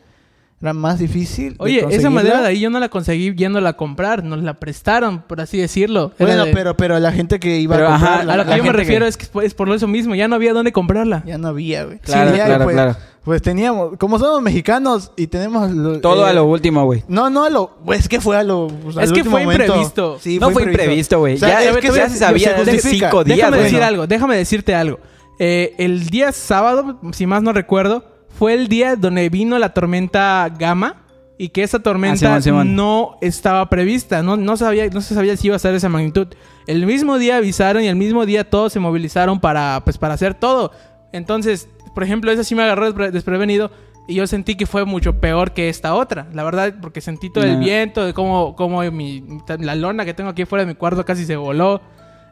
Era 0.66 0.74
más 0.74 0.98
difícil. 0.98 1.52
de 1.54 1.64
Oye, 1.64 1.86
esa 1.92 2.10
madera 2.10 2.42
de 2.42 2.48
ahí 2.48 2.60
yo 2.60 2.72
no 2.72 2.80
la 2.80 2.90
conseguí 2.90 3.36
yéndola 3.36 3.70
a 3.70 3.74
comprar, 3.78 4.24
nos 4.24 4.42
la 4.42 4.56
prestaron, 4.56 5.22
por 5.22 5.40
así 5.40 5.60
decirlo. 5.60 6.12
Era 6.18 6.26
Bueno, 6.28 6.46
de- 6.46 6.54
pero, 6.54 6.76
pero 6.76 7.00
la 7.00 7.12
gente 7.12 7.40
que 7.40 7.60
iba 7.60 7.76
Pero, 7.76 7.88
a 7.90 7.96
ajá, 7.96 8.06
comprarla, 8.08 8.34
a 8.34 8.38
lo 8.38 8.46
que 8.48 8.58
yo 8.58 8.64
me 8.64 8.72
refiero 8.74 9.06
que- 9.06 9.10
es 9.10 9.18
que 9.18 9.28
es 9.46 9.54
por 9.54 9.70
eso 9.70 9.86
mismo, 9.88 10.16
ya 10.16 10.28
no 10.28 10.34
había 10.34 10.54
dónde 10.54 10.72
comprarla. 10.72 11.22
ya 11.24 11.38
no 11.38 11.50
había, 11.50 11.84
güey. 11.86 12.00
Claro, 12.00 12.32
Sí, 12.32 12.38
ya, 12.38 12.46
claro, 12.48 12.64
pues, 12.64 12.74
claro. 12.76 12.96
Pues 13.24 13.42
teníamos, 13.44 13.98
como 14.00 14.18
somos 14.18 14.42
mexicanos 14.42 15.12
y 15.16 15.28
tenemos 15.28 15.70
lo- 15.70 16.00
Todo 16.02 16.26
eh, 16.26 16.32
a 16.32 16.34
lo 16.34 16.46
último, 16.46 16.84
güey. 16.86 17.04
No, 17.08 17.30
no 17.30 17.44
a 17.44 17.52
lo, 17.52 17.78
pues 17.86 18.00
es 18.00 18.10
que 18.10 18.20
fue 18.20 18.36
a 18.38 18.42
lo 18.44 18.68
pues, 18.68 18.98
al 18.98 19.04
Es 19.04 19.12
que 19.12 19.20
último 19.20 19.36
fue 19.38 19.44
momento. 19.44 19.66
imprevisto. 19.66 20.18
Sí, 20.20 20.40
No 20.40 20.50
fue 20.50 20.64
imprevisto, 20.64 21.20
güey. 21.20 21.38
Ya- 21.38 21.62
es 21.64 21.78
que 21.78 21.92
ya 21.92 22.10
se 22.10 22.18
sabía 22.18 22.54
desde 22.54 22.80
cinco 22.80 23.24
días, 23.24 23.38
Déjame 23.38 23.58
decir 23.60 23.84
algo, 23.84 24.08
déjame 24.08 24.36
decirte 24.36 24.74
algo. 24.74 25.00
Eh, 25.38 25.76
el 25.78 26.08
día 26.10 26.32
sábado, 26.32 27.00
si 27.12 27.28
más 27.28 27.44
no 27.44 27.52
recuerdo, 27.54 28.04
fue 28.38 28.54
el 28.54 28.68
día 28.68 28.96
donde 28.96 29.30
vino 29.30 29.58
la 29.60 29.74
tormenta 29.74 30.48
Gama 30.58 31.02
y 31.38 31.50
que 31.50 31.64
esa 31.64 31.80
tormenta 31.80 32.36
Ah, 32.36 32.42
Simón, 32.42 32.64
Simón. 32.64 32.76
no 32.76 33.18
estaba 33.22 33.70
prevista, 33.70 34.24
no, 34.24 34.38
no, 34.38 34.56
sabía, 34.58 34.88
no 34.90 35.02
se 35.02 35.14
sabía 35.16 35.36
si 35.38 35.48
iba 35.48 35.56
a 35.56 35.60
ser 35.60 35.72
de 35.72 35.78
esa 35.78 35.90
magnitud. 35.90 36.28
El 36.68 36.86
mismo 36.86 37.18
día 37.18 37.38
avisaron 37.38 37.84
y 37.84 37.88
el 37.88 37.96
mismo 37.96 38.26
día 38.26 38.50
todos 38.50 38.72
se 38.74 38.80
movilizaron 38.80 39.40
para, 39.40 39.82
pues, 39.84 39.98
para 39.98 40.14
hacer 40.14 40.34
todo. 40.34 40.72
Entonces, 41.12 41.68
por 41.94 42.04
ejemplo, 42.04 42.32
esa 42.32 42.44
sí 42.44 42.56
me 42.56 42.64
agarró 42.64 42.88
despre- 42.94 43.12
desprevenido 43.12 43.72
y 44.08 44.16
yo 44.16 44.28
sentí 44.28 44.56
que 44.56 44.66
fue 44.66 44.86
mucho 44.86 45.20
peor 45.20 45.52
que 45.54 45.68
esta 45.70 45.94
otra. 45.96 46.28
La 46.34 46.44
verdad, 46.44 46.76
porque 46.82 47.02
sentí 47.02 47.30
todo 47.30 47.44
el 47.44 47.58
viento, 47.58 48.06
de 48.06 48.14
cómo, 48.14 48.56
cómo 48.56 48.82
mi, 48.92 49.24
la 49.60 49.76
lona 49.76 50.06
que 50.06 50.14
tengo 50.14 50.30
aquí 50.30 50.46
fuera 50.46 50.64
de 50.64 50.68
mi 50.72 50.76
cuarto 50.76 51.04
casi 51.06 51.26
se 51.26 51.36
voló. 51.36 51.82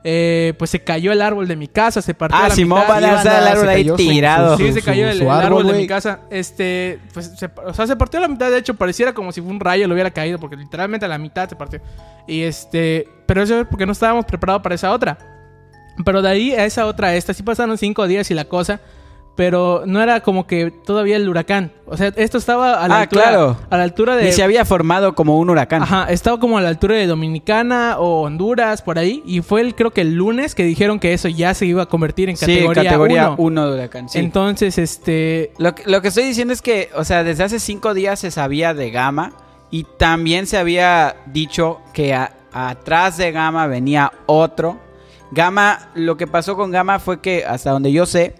Eh, 0.06 0.54
pues 0.60 0.70
se 0.70 0.84
cayó 0.84 1.14
el 1.14 1.22
árbol 1.22 1.48
de 1.48 1.56
mi 1.56 1.70
casa, 1.70 2.02
se 2.02 2.14
partió 2.14 2.38
Ah, 2.38 2.50
la 2.50 2.56
Simón, 2.56 2.82
mitad. 2.82 2.94
van 2.94 3.04
a 3.06 3.18
estar 3.18 3.42
el 3.42 3.48
árbol 3.48 3.66
se 3.66 3.72
ahí 3.72 3.90
tirado. 3.96 4.58
Sí, 4.58 4.74
se 4.74 4.82
cayó 4.82 5.08
el, 5.08 5.18
su 5.18 5.24
el 5.24 5.30
árbol, 5.30 5.66
de 5.66 5.74
mi 5.74 5.88
casa. 5.88 6.20
Este, 6.30 7.00
pues, 7.14 7.32
se, 7.38 7.50
o 7.66 7.74
sea, 7.74 7.88
se 7.88 7.96
partió 7.96 8.18
a 8.20 8.24
la 8.24 8.28
mitad. 8.28 8.52
De 8.52 8.58
hecho, 8.58 8.74
pareciera 8.74 9.14
como 9.14 9.32
si 9.32 9.40
un 9.40 9.60
rayo 9.62 9.88
le 9.88 9.94
hubiera 9.94 10.12
caído, 10.12 10.40
porque 10.40 10.58
literalmente 10.58 11.06
a 11.06 11.10
la 11.10 11.18
mitad 11.18 11.48
se 11.48 11.56
partió. 11.56 11.80
Y 12.28 12.42
este, 12.42 13.08
pero 13.26 13.44
eso 13.44 13.62
es 13.62 13.68
porque 13.68 13.86
no 13.86 13.94
estábamos 13.94 14.26
preparados 14.26 14.62
para 14.62 14.76
esa 14.76 14.92
otra. 14.92 15.18
Pero 16.04 16.22
de 16.22 16.30
ahí 16.30 16.52
a 16.54 16.66
esa 16.66 16.86
otra, 16.86 17.16
esta, 17.16 17.34
sí 17.34 17.44
pasaron 17.44 17.78
cinco 17.78 18.06
días 18.06 18.30
y 18.30 18.34
la 18.34 18.46
cosa. 18.46 18.82
Pero 19.36 19.82
no 19.88 20.00
era 20.00 20.20
como 20.20 20.46
que 20.46 20.70
todavía 20.70 21.16
el 21.16 21.28
huracán. 21.28 21.72
O 21.88 21.98
sea, 21.98 22.14
esto 22.16 22.38
estaba 22.38 22.84
a 22.84 22.88
la 22.88 22.98
Ah, 22.98 23.02
altura. 23.02 23.24
claro. 23.24 23.58
A 23.72 23.78
la 23.78 23.84
altura 23.84 24.16
de. 24.16 24.30
Y 24.30 24.32
se 24.32 24.44
había 24.44 24.64
formado 24.64 25.16
como 25.16 25.40
un 25.40 25.50
huracán. 25.50 25.82
Ajá, 25.82 26.06
estaba 26.12 26.40
como 26.40 26.60
a 26.60 26.62
la 26.62 26.70
altura 26.70 26.98
de 26.98 27.08
Dominicana 27.08 27.96
o 27.98 28.22
Honduras, 28.22 28.84
por 28.84 29.00
ahí. 29.00 29.24
Y 29.26 29.42
fue 29.42 29.62
el, 29.62 29.74
creo 29.74 29.90
que 29.90 30.02
el 30.02 30.14
lunes 30.14 30.54
que 30.54 30.64
dijeron 30.64 31.00
que 31.00 31.14
eso 31.14 31.30
ya 31.30 31.56
se 31.56 31.66
iba 31.66 31.82
a 31.82 31.86
convertir 31.88 32.30
en 32.30 32.38
sí, 32.38 32.46
categoría 32.46 32.84
categoría 32.84 33.30
1. 33.32 33.36
1 33.40 33.68
de 33.72 33.74
huracán. 33.76 34.08
Sí. 34.10 34.20
Entonces, 34.20 34.78
este. 34.78 35.52
Lo, 35.58 35.74
que- 35.74 35.84
lo 35.90 36.02
que 36.04 36.10
estoy 36.10 36.26
diciendo 36.26 36.54
es 36.54 36.62
que, 36.62 36.92
o 36.96 37.04
sea, 37.04 37.24
desde 37.24 37.44
hace 37.44 37.60
cinco 37.60 37.96
días 37.96 38.20
se 38.20 38.30
sabía 38.30 38.76
de 38.76 38.92
Gama 38.92 39.34
y 39.72 39.86
también 39.98 40.46
se 40.46 40.58
había 40.58 41.16
dicho 41.26 41.80
que 41.92 42.14
a- 42.14 42.34
atrás 42.54 43.18
de 43.18 43.32
Gama 43.32 43.66
venía 43.66 44.12
otro. 44.28 44.78
Gama, 45.32 45.90
lo 45.96 46.18
que 46.18 46.28
pasó 46.28 46.56
con 46.56 46.70
Gama 46.70 47.00
fue 47.00 47.20
que, 47.20 47.44
hasta 47.46 47.72
donde 47.72 47.92
yo 47.92 48.06
sé, 48.06 48.36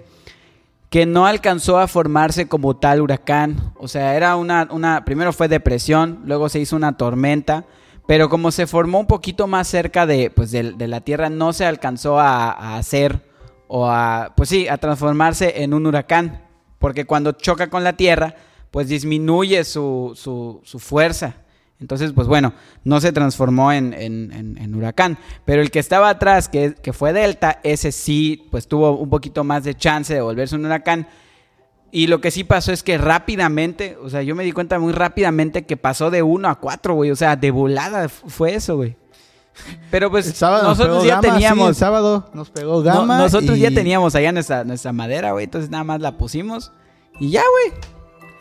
que 0.94 1.08
no 1.08 1.26
alcanzó 1.26 1.80
a 1.80 1.88
formarse 1.88 2.48
como 2.48 2.76
tal 2.76 3.02
huracán. 3.02 3.74
O 3.78 3.88
sea, 3.88 4.16
era 4.16 4.36
una, 4.36 4.68
una, 4.70 5.04
primero 5.06 5.34
fue 5.34 5.48
depresión, 5.48 6.22
luego 6.24 6.50
se 6.50 6.60
hizo 6.60 6.76
una 6.76 6.98
tormenta, 6.98 7.66
pero 8.06 8.30
como 8.30 8.52
se 8.52 8.68
formó 8.68 9.00
un 9.00 9.08
poquito 9.08 9.48
más 9.48 9.68
cerca 9.68 10.06
de, 10.06 10.30
pues, 10.30 10.52
de, 10.52 10.74
de 10.74 10.88
la 10.88 11.02
Tierra, 11.02 11.32
no 11.32 11.52
se 11.52 11.66
alcanzó 11.66 12.20
a, 12.20 12.78
hacer 12.78 13.28
o 13.68 13.88
a, 13.88 14.34
pues 14.38 14.50
sí, 14.50 14.68
a 14.68 14.78
transformarse 14.78 15.64
en 15.64 15.74
un 15.74 15.88
huracán. 15.88 16.46
Porque 16.78 17.06
cuando 17.06 17.32
choca 17.32 17.72
con 17.72 17.84
la 17.84 17.94
Tierra, 17.94 18.36
pues 18.70 18.88
disminuye 18.88 19.64
su, 19.64 20.12
su 20.64 20.80
fuerza. 20.80 21.38
Entonces, 21.80 22.14
pues 22.14 22.28
bueno, 22.28 22.54
no 22.86 23.02
se 23.02 23.12
transformó 23.12 23.72
en, 23.74 23.94
en- 23.94 24.32
en- 24.32 24.58
en 24.58 24.76
huracán. 24.76 25.18
Pero 25.44 25.62
el 25.62 25.70
que 25.70 25.80
estaba 25.80 26.10
atrás, 26.10 26.48
que, 26.48 26.76
que 26.76 26.94
fue 26.94 27.12
Delta, 27.12 27.60
ese 27.64 27.92
sí, 27.92 28.48
pues 28.52 28.68
tuvo 28.68 28.92
un 28.98 29.10
poquito 29.10 29.44
más 29.44 29.64
de 29.66 29.76
chance 29.76 30.14
de 30.14 30.22
volverse 30.22 30.56
un 30.56 30.66
huracán. 30.66 31.08
Y 31.92 32.08
lo 32.08 32.22
que 32.22 32.32
sí 32.32 32.44
pasó 32.44 32.72
es 32.72 32.82
que 32.84 32.98
rápidamente, 32.98 33.98
o 34.02 34.10
sea, 34.10 34.24
yo 34.24 34.34
me 34.34 34.44
di 34.44 34.52
cuenta 34.52 34.80
muy 34.80 34.94
rápidamente 34.94 35.66
que 35.66 35.78
pasó 35.78 36.10
de 36.10 36.24
1 36.24 36.48
a 36.50 36.56
4, 36.56 36.94
güey. 36.96 37.12
O 37.12 37.16
sea, 37.16 37.36
de 37.36 37.52
volada 37.52 38.08
fue 38.10 38.56
eso, 38.56 38.78
güey. 38.78 38.96
Pero 39.92 40.10
pues 40.10 40.26
El 40.26 40.34
sábado 40.34 40.64
nos 40.70 40.78
nosotros 40.80 41.04
ya 41.06 41.16
Gama, 41.16 41.22
sí, 41.22 41.28
el 41.28 41.34
teníamos... 41.34 41.78
sábado 41.78 42.30
nos 42.34 42.50
pegó 42.50 42.78
no- 42.78 42.82
Gama. 42.82 43.18
nosotros 43.20 43.60
ya 43.60 43.70
teníamos 43.72 44.16
allá 44.16 44.32
nuestra, 44.32 44.64
nuestra 44.64 44.92
madera, 44.94 45.34
güey. 45.34 45.44
Entonces 45.44 45.70
nada 45.70 45.84
más 45.84 46.00
la 46.02 46.18
pusimos. 46.18 46.72
Y 47.20 47.30
ya, 47.30 47.42
güey. 47.52 47.80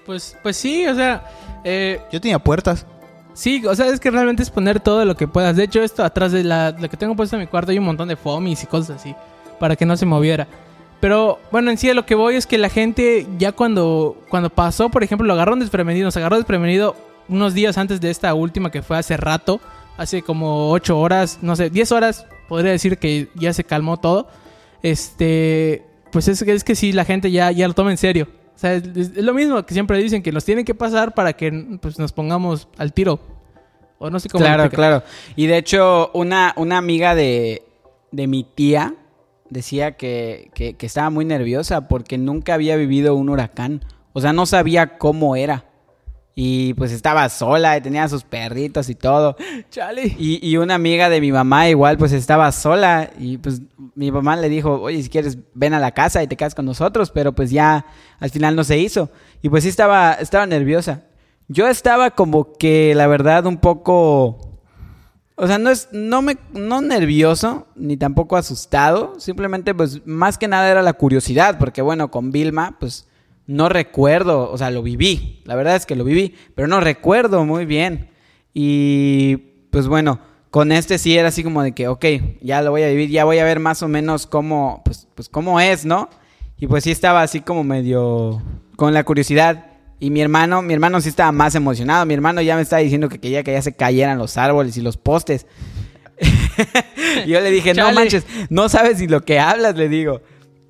Pues, 0.06 0.36
pues 0.42 0.56
sí, 0.56 0.86
o 0.86 0.94
sea. 0.94 1.24
eh, 1.64 2.00
Yo 2.10 2.20
tenía 2.20 2.38
puertas. 2.38 2.86
Sí, 3.34 3.64
o 3.66 3.74
sea, 3.74 3.86
es 3.88 4.00
que 4.00 4.10
realmente 4.10 4.42
es 4.42 4.50
poner 4.50 4.80
todo 4.80 5.04
lo 5.04 5.16
que 5.16 5.28
puedas. 5.28 5.56
De 5.56 5.64
hecho, 5.64 5.82
esto 5.82 6.04
atrás 6.04 6.32
de 6.32 6.44
la, 6.44 6.70
lo 6.78 6.88
que 6.88 6.96
tengo 6.96 7.14
puesto 7.16 7.36
en 7.36 7.40
mi 7.42 7.46
cuarto 7.46 7.70
hay 7.72 7.78
un 7.78 7.84
montón 7.84 8.08
de 8.08 8.16
foamies 8.16 8.62
y 8.62 8.66
cosas 8.66 8.96
así. 9.00 9.14
Para 9.58 9.76
que 9.76 9.86
no 9.86 9.96
se 9.96 10.06
moviera. 10.06 10.46
Pero 11.00 11.38
bueno, 11.50 11.70
en 11.70 11.78
sí 11.78 11.92
lo 11.92 12.06
que 12.06 12.14
voy 12.14 12.36
es 12.36 12.46
que 12.46 12.58
la 12.58 12.68
gente 12.68 13.26
ya 13.38 13.52
cuando, 13.52 14.16
cuando 14.28 14.50
pasó, 14.50 14.88
por 14.88 15.02
ejemplo, 15.02 15.26
lo 15.26 15.32
agarraron 15.32 15.58
desprevenido, 15.60 16.04
nos 16.06 16.16
agarró 16.16 16.36
desprevenido 16.36 16.94
unos 17.28 17.54
días 17.54 17.78
antes 17.78 18.00
de 18.00 18.10
esta 18.10 18.34
última 18.34 18.70
que 18.70 18.82
fue 18.82 18.96
hace 18.98 19.16
rato, 19.16 19.60
hace 19.96 20.22
como 20.22 20.70
8 20.70 20.98
horas, 20.98 21.38
no 21.42 21.56
sé, 21.56 21.70
10 21.70 21.90
horas, 21.92 22.26
podría 22.48 22.70
decir 22.72 22.98
que 22.98 23.28
ya 23.34 23.52
se 23.52 23.64
calmó 23.64 23.98
todo. 23.98 24.28
Este, 24.82 25.84
pues 26.10 26.28
es, 26.28 26.42
que- 26.44 26.52
es 26.52 26.64
que 26.64 26.74
sí, 26.74 26.92
la 26.92 27.04
gente 27.04 27.30
ya, 27.30 27.50
ya 27.50 27.66
lo 27.66 27.74
toma 27.74 27.90
en 27.90 27.96
serio. 27.96 28.28
O 28.54 28.58
sea, 28.58 28.74
es, 28.74 28.84
es 28.96 29.16
lo 29.24 29.34
mismo 29.34 29.64
que 29.64 29.74
siempre 29.74 29.98
dicen, 29.98 30.22
que 30.22 30.30
nos 30.32 30.44
tienen 30.44 30.64
que 30.64 30.74
pasar 30.74 31.14
para 31.14 31.32
que 31.32 31.50
pues, 31.80 31.98
nos 31.98 32.12
pongamos 32.12 32.68
al 32.78 32.92
tiro. 32.92 33.18
O 33.98 34.10
no 34.10 34.18
sé 34.20 34.28
cómo. 34.28 34.44
Claro, 34.44 34.68
claro. 34.70 35.02
Y 35.36 35.46
de 35.46 35.56
hecho, 35.58 36.10
una, 36.14 36.52
una 36.56 36.78
amiga 36.78 37.14
de, 37.14 37.62
de 38.10 38.26
mi 38.26 38.44
tía 38.44 38.94
decía 39.48 39.92
que, 39.92 40.50
que- 40.54 40.74
que 40.74 40.86
estaba 40.86 41.10
muy 41.10 41.24
nerviosa 41.24 41.88
porque 41.88 42.18
nunca 42.18 42.54
había 42.54 42.76
vivido 42.76 43.14
un 43.14 43.28
huracán. 43.28 43.84
O 44.12 44.20
sea, 44.20 44.32
no 44.32 44.46
sabía 44.46 44.98
cómo 44.98 45.36
era. 45.36 45.64
Y 46.34 46.72
pues 46.74 46.92
estaba 46.92 47.28
sola 47.28 47.76
y 47.76 47.82
tenía 47.82 48.08
sus 48.08 48.24
perritos 48.24 48.88
y 48.88 48.94
todo. 48.94 49.36
Chale. 49.70 50.16
Y, 50.18 50.46
y 50.46 50.56
una 50.56 50.74
amiga 50.74 51.10
de 51.10 51.20
mi 51.20 51.30
mamá 51.30 51.68
igual 51.68 51.98
pues 51.98 52.12
estaba 52.12 52.50
sola 52.52 53.10
y 53.18 53.36
pues 53.36 53.60
mi 53.94 54.10
mamá 54.10 54.36
le 54.36 54.48
dijo, 54.48 54.80
oye, 54.80 55.02
si 55.02 55.10
quieres, 55.10 55.36
ven 55.54 55.74
a 55.74 55.80
la 55.80 55.92
casa 55.92 56.22
y 56.22 56.26
te 56.26 56.36
quedas 56.36 56.54
con 56.54 56.64
nosotros, 56.64 57.10
pero 57.10 57.34
pues 57.34 57.50
ya 57.50 57.84
al 58.18 58.30
final 58.30 58.56
no 58.56 58.64
se 58.64 58.78
hizo. 58.78 59.10
Y 59.42 59.48
pues 59.50 59.64
sí 59.64 59.68
estaba, 59.68 60.14
estaba 60.14 60.46
nerviosa. 60.46 61.02
Yo 61.48 61.68
estaba 61.68 62.12
como 62.12 62.54
que, 62.54 62.94
la 62.94 63.06
verdad, 63.06 63.46
un 63.46 63.58
poco... 63.58 64.38
O 65.34 65.46
sea, 65.46 65.58
no 65.58 65.70
es, 65.70 65.88
no 65.92 66.22
me, 66.22 66.38
no 66.52 66.80
nervioso, 66.80 67.66
ni 67.74 67.96
tampoco 67.96 68.36
asustado. 68.36 69.18
Simplemente, 69.18 69.74
pues, 69.74 70.06
más 70.06 70.38
que 70.38 70.48
nada 70.48 70.70
era 70.70 70.82
la 70.82 70.92
curiosidad, 70.92 71.58
porque 71.58 71.82
bueno, 71.82 72.10
con 72.10 72.30
Vilma, 72.30 72.76
pues, 72.78 73.06
no 73.46 73.68
recuerdo, 73.68 74.50
o 74.50 74.58
sea, 74.58 74.70
lo 74.70 74.82
viví. 74.82 75.42
La 75.44 75.54
verdad 75.54 75.76
es 75.76 75.86
que 75.86 75.96
lo 75.96 76.04
viví, 76.04 76.34
pero 76.54 76.68
no 76.68 76.80
recuerdo 76.80 77.44
muy 77.44 77.66
bien. 77.66 78.10
Y, 78.54 79.36
pues 79.70 79.88
bueno, 79.88 80.20
con 80.50 80.72
este 80.72 80.98
sí 80.98 81.16
era 81.16 81.28
así 81.28 81.42
como 81.42 81.62
de 81.62 81.72
que, 81.72 81.88
ok, 81.88 82.04
ya 82.40 82.62
lo 82.62 82.70
voy 82.70 82.82
a 82.82 82.88
vivir, 82.88 83.10
ya 83.10 83.24
voy 83.24 83.38
a 83.38 83.44
ver 83.44 83.58
más 83.58 83.82
o 83.82 83.88
menos 83.88 84.26
cómo, 84.26 84.82
pues, 84.84 85.08
pues 85.14 85.28
cómo 85.28 85.60
es, 85.60 85.84
¿no? 85.84 86.08
Y 86.58 86.66
pues 86.66 86.84
sí 86.84 86.90
estaba 86.90 87.22
así 87.22 87.40
como 87.40 87.64
medio 87.64 88.42
con 88.76 88.94
la 88.94 89.02
curiosidad. 89.02 89.66
Y 89.98 90.10
mi 90.10 90.20
hermano, 90.20 90.62
mi 90.62 90.74
hermano 90.74 91.00
sí 91.00 91.08
estaba 91.08 91.32
más 91.32 91.54
emocionado. 91.54 92.06
Mi 92.06 92.14
hermano 92.14 92.40
ya 92.40 92.56
me 92.56 92.62
estaba 92.62 92.82
diciendo 92.82 93.08
que 93.08 93.18
quería 93.18 93.42
que 93.42 93.52
ya 93.52 93.62
se 93.62 93.74
cayeran 93.74 94.18
los 94.18 94.36
árboles 94.36 94.76
y 94.76 94.80
los 94.80 94.96
postes. 94.96 95.46
y 97.24 97.28
yo 97.30 97.40
le 97.40 97.50
dije, 97.50 97.74
no 97.74 97.90
manches, 97.92 98.24
no 98.48 98.68
sabes 98.68 99.00
ni 99.00 99.08
lo 99.08 99.22
que 99.24 99.40
hablas, 99.40 99.76
le 99.76 99.88
digo. 99.88 100.22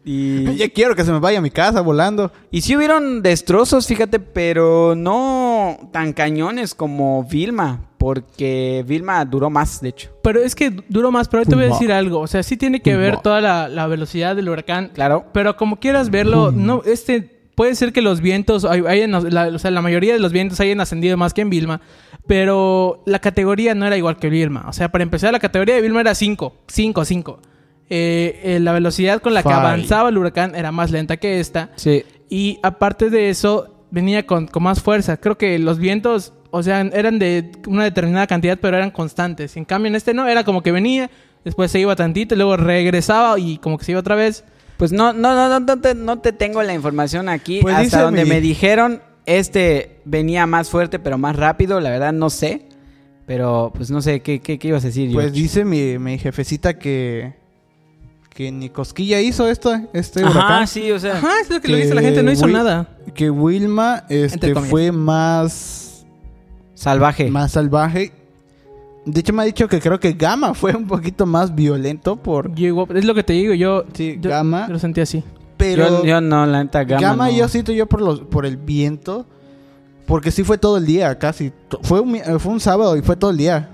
Y, 0.04 0.44
Ya 0.56 0.68
quiero 0.68 0.94
que 0.96 1.04
se 1.04 1.12
me 1.12 1.18
vaya 1.20 1.38
a 1.38 1.42
mi 1.42 1.50
casa 1.50 1.80
volando. 1.80 2.32
y 2.50 2.60
sí 2.62 2.76
hubieron 2.76 3.22
destrozos, 3.22 3.86
fíjate, 3.86 4.18
pero 4.18 4.94
no 4.96 5.78
tan 5.92 6.12
cañones 6.12 6.74
como 6.74 7.24
Vilma, 7.24 7.80
porque 7.98 8.84
Vilma 8.86 9.24
duró 9.24 9.48
más, 9.48 9.80
de 9.80 9.90
hecho. 9.90 10.10
Pero 10.22 10.42
es 10.42 10.54
que 10.56 10.74
duró 10.88 11.12
más, 11.12 11.28
pero 11.28 11.40
ahorita 11.40 11.54
voy 11.56 11.66
a 11.66 11.68
decir 11.68 11.92
algo. 11.92 12.18
O 12.20 12.26
sea, 12.26 12.42
sí 12.42 12.56
tiene 12.56 12.80
que 12.80 12.96
ver 12.96 13.18
toda 13.18 13.40
la, 13.40 13.68
la 13.68 13.86
velocidad 13.86 14.34
del 14.34 14.48
huracán. 14.48 14.90
Claro. 14.92 15.26
Pero 15.32 15.56
como 15.56 15.76
quieras 15.78 16.10
verlo, 16.10 16.50
no, 16.50 16.82
este 16.84 17.40
puede 17.54 17.74
ser 17.76 17.92
que 17.92 18.02
los 18.02 18.20
vientos, 18.20 18.64
hay- 18.64 18.80
hayan- 18.88 19.12
la, 19.32 19.48
o 19.48 19.58
sea, 19.58 19.70
la 19.70 19.82
mayoría 19.82 20.14
de 20.14 20.18
los 20.18 20.32
vientos 20.32 20.58
hayan 20.58 20.80
ascendido 20.80 21.16
más 21.16 21.32
que 21.34 21.42
en 21.42 21.50
Vilma, 21.50 21.80
pero 22.26 23.02
la 23.06 23.18
categoría 23.20 23.74
no 23.74 23.86
era 23.86 23.96
igual 23.96 24.16
que 24.16 24.30
Vilma. 24.30 24.64
O 24.68 24.72
sea, 24.72 24.90
para 24.90 25.04
empezar, 25.04 25.32
la 25.32 25.38
categoría 25.38 25.74
de 25.76 25.82
Vilma 25.82 26.00
era 26.00 26.14
5, 26.14 26.54
5, 26.66 27.04
5. 27.04 27.40
Eh, 27.90 28.58
la 28.60 28.72
velocidad 28.72 29.20
con 29.20 29.34
la 29.34 29.42
que 29.42 29.52
avanzaba 29.52 30.08
el 30.08 30.18
huracán 30.18 30.54
era 30.54 30.72
más 30.72 30.90
lenta 30.90 31.18
que 31.18 31.40
esta. 31.40 31.70
Sí. 31.76 32.04
Y 32.28 32.58
aparte 32.62 33.10
de 33.10 33.28
eso, 33.28 33.86
venía 33.90 34.26
con, 34.26 34.46
con 34.46 34.62
más 34.62 34.82
fuerza. 34.82 35.18
Creo 35.18 35.36
que 35.36 35.58
los 35.58 35.78
vientos, 35.78 36.32
o 36.50 36.62
sea, 36.62 36.80
eran 36.80 37.18
de 37.18 37.52
una 37.66 37.84
determinada 37.84 38.26
cantidad, 38.26 38.58
pero 38.60 38.76
eran 38.76 38.90
constantes. 38.90 39.56
En 39.56 39.64
cambio, 39.64 39.88
en 39.88 39.94
este 39.94 40.14
no, 40.14 40.26
era 40.26 40.42
como 40.42 40.62
que 40.62 40.72
venía, 40.72 41.10
después 41.44 41.70
se 41.70 41.78
iba 41.78 41.94
tantito, 41.94 42.34
y 42.34 42.38
luego 42.38 42.56
regresaba 42.56 43.38
y 43.38 43.58
como 43.58 43.78
que 43.78 43.84
se 43.84 43.92
iba 43.92 44.00
otra 44.00 44.16
vez. 44.16 44.44
Pues 44.78 44.90
no, 44.90 45.12
no, 45.12 45.34
no, 45.34 45.48
no, 45.48 45.60
no 45.60 45.80
te, 45.80 45.94
no 45.94 46.18
te 46.18 46.32
tengo 46.32 46.62
la 46.62 46.74
información 46.74 47.28
aquí. 47.28 47.60
Pues 47.60 47.76
Hasta 47.76 48.02
donde 48.02 48.24
me 48.24 48.40
dijeron, 48.40 49.02
este 49.26 50.00
venía 50.04 50.46
más 50.46 50.70
fuerte, 50.70 50.98
pero 50.98 51.18
más 51.18 51.36
rápido. 51.36 51.78
La 51.80 51.90
verdad 51.90 52.12
no 52.12 52.30
sé. 52.30 52.66
Pero 53.26 53.72
pues 53.74 53.90
no 53.90 54.02
sé, 54.02 54.20
¿qué, 54.20 54.40
qué, 54.40 54.58
qué 54.58 54.68
ibas 54.68 54.82
a 54.84 54.88
decir? 54.88 55.12
Pues 55.12 55.26
George? 55.26 55.40
dice 55.40 55.64
mi, 55.64 55.98
mi 55.98 56.18
jefecita 56.18 56.78
que. 56.78 57.34
Que 58.34 58.50
ni 58.50 58.70
cosquilla 58.70 59.20
hizo 59.20 59.46
esto, 59.48 59.74
este 59.92 60.22
Ajá, 60.24 60.30
huracán. 60.30 60.66
sí, 60.66 60.90
o 60.90 60.98
sea. 60.98 61.18
Ajá, 61.18 61.28
es 61.42 61.50
lo 61.50 61.60
que 61.60 61.68
le 61.68 61.78
dice 61.78 61.94
la 61.94 62.00
gente, 62.00 62.22
no 62.22 62.32
hizo 62.32 62.46
nada. 62.46 62.88
Que 63.14 63.28
Wilma 63.30 64.04
este, 64.08 64.54
fue 64.54 64.90
más. 64.90 66.06
Salvaje. 66.74 67.30
Más 67.30 67.52
salvaje. 67.52 68.12
De 69.04 69.20
hecho, 69.20 69.32
me 69.32 69.42
ha 69.42 69.44
dicho 69.44 69.68
que 69.68 69.80
creo 69.80 70.00
que 70.00 70.12
Gama 70.12 70.54
fue 70.54 70.74
un 70.74 70.86
poquito 70.86 71.26
más 71.26 71.54
violento 71.54 72.16
por. 72.16 72.50
Es 72.94 73.04
lo 73.04 73.14
que 73.14 73.22
te 73.22 73.34
digo, 73.34 73.52
yo, 73.54 73.84
Sí, 73.92 74.16
yo- 74.20 74.30
Gama. 74.30 74.66
yo 74.66 74.72
lo 74.74 74.78
sentí 74.78 75.00
así. 75.00 75.22
Pero. 75.58 76.02
yo, 76.02 76.04
yo 76.04 76.20
no, 76.20 76.46
la 76.46 76.64
neta, 76.64 76.84
Gama, 76.84 77.00
Gama. 77.02 77.26
no. 77.28 77.36
yo 77.36 77.48
siento 77.48 77.72
yo 77.72 77.86
por 77.86 78.00
los 78.00 78.20
por 78.20 78.46
el 78.46 78.56
viento. 78.56 79.26
Porque 80.06 80.30
sí 80.30 80.42
fue 80.42 80.58
todo 80.58 80.78
el 80.78 80.86
día, 80.86 81.18
casi. 81.18 81.52
Fue 81.82 82.00
un, 82.00 82.18
fue 82.40 82.52
un 82.52 82.60
sábado 82.60 82.96
y 82.96 83.02
fue 83.02 83.14
todo 83.16 83.30
el 83.30 83.36
día. 83.36 83.68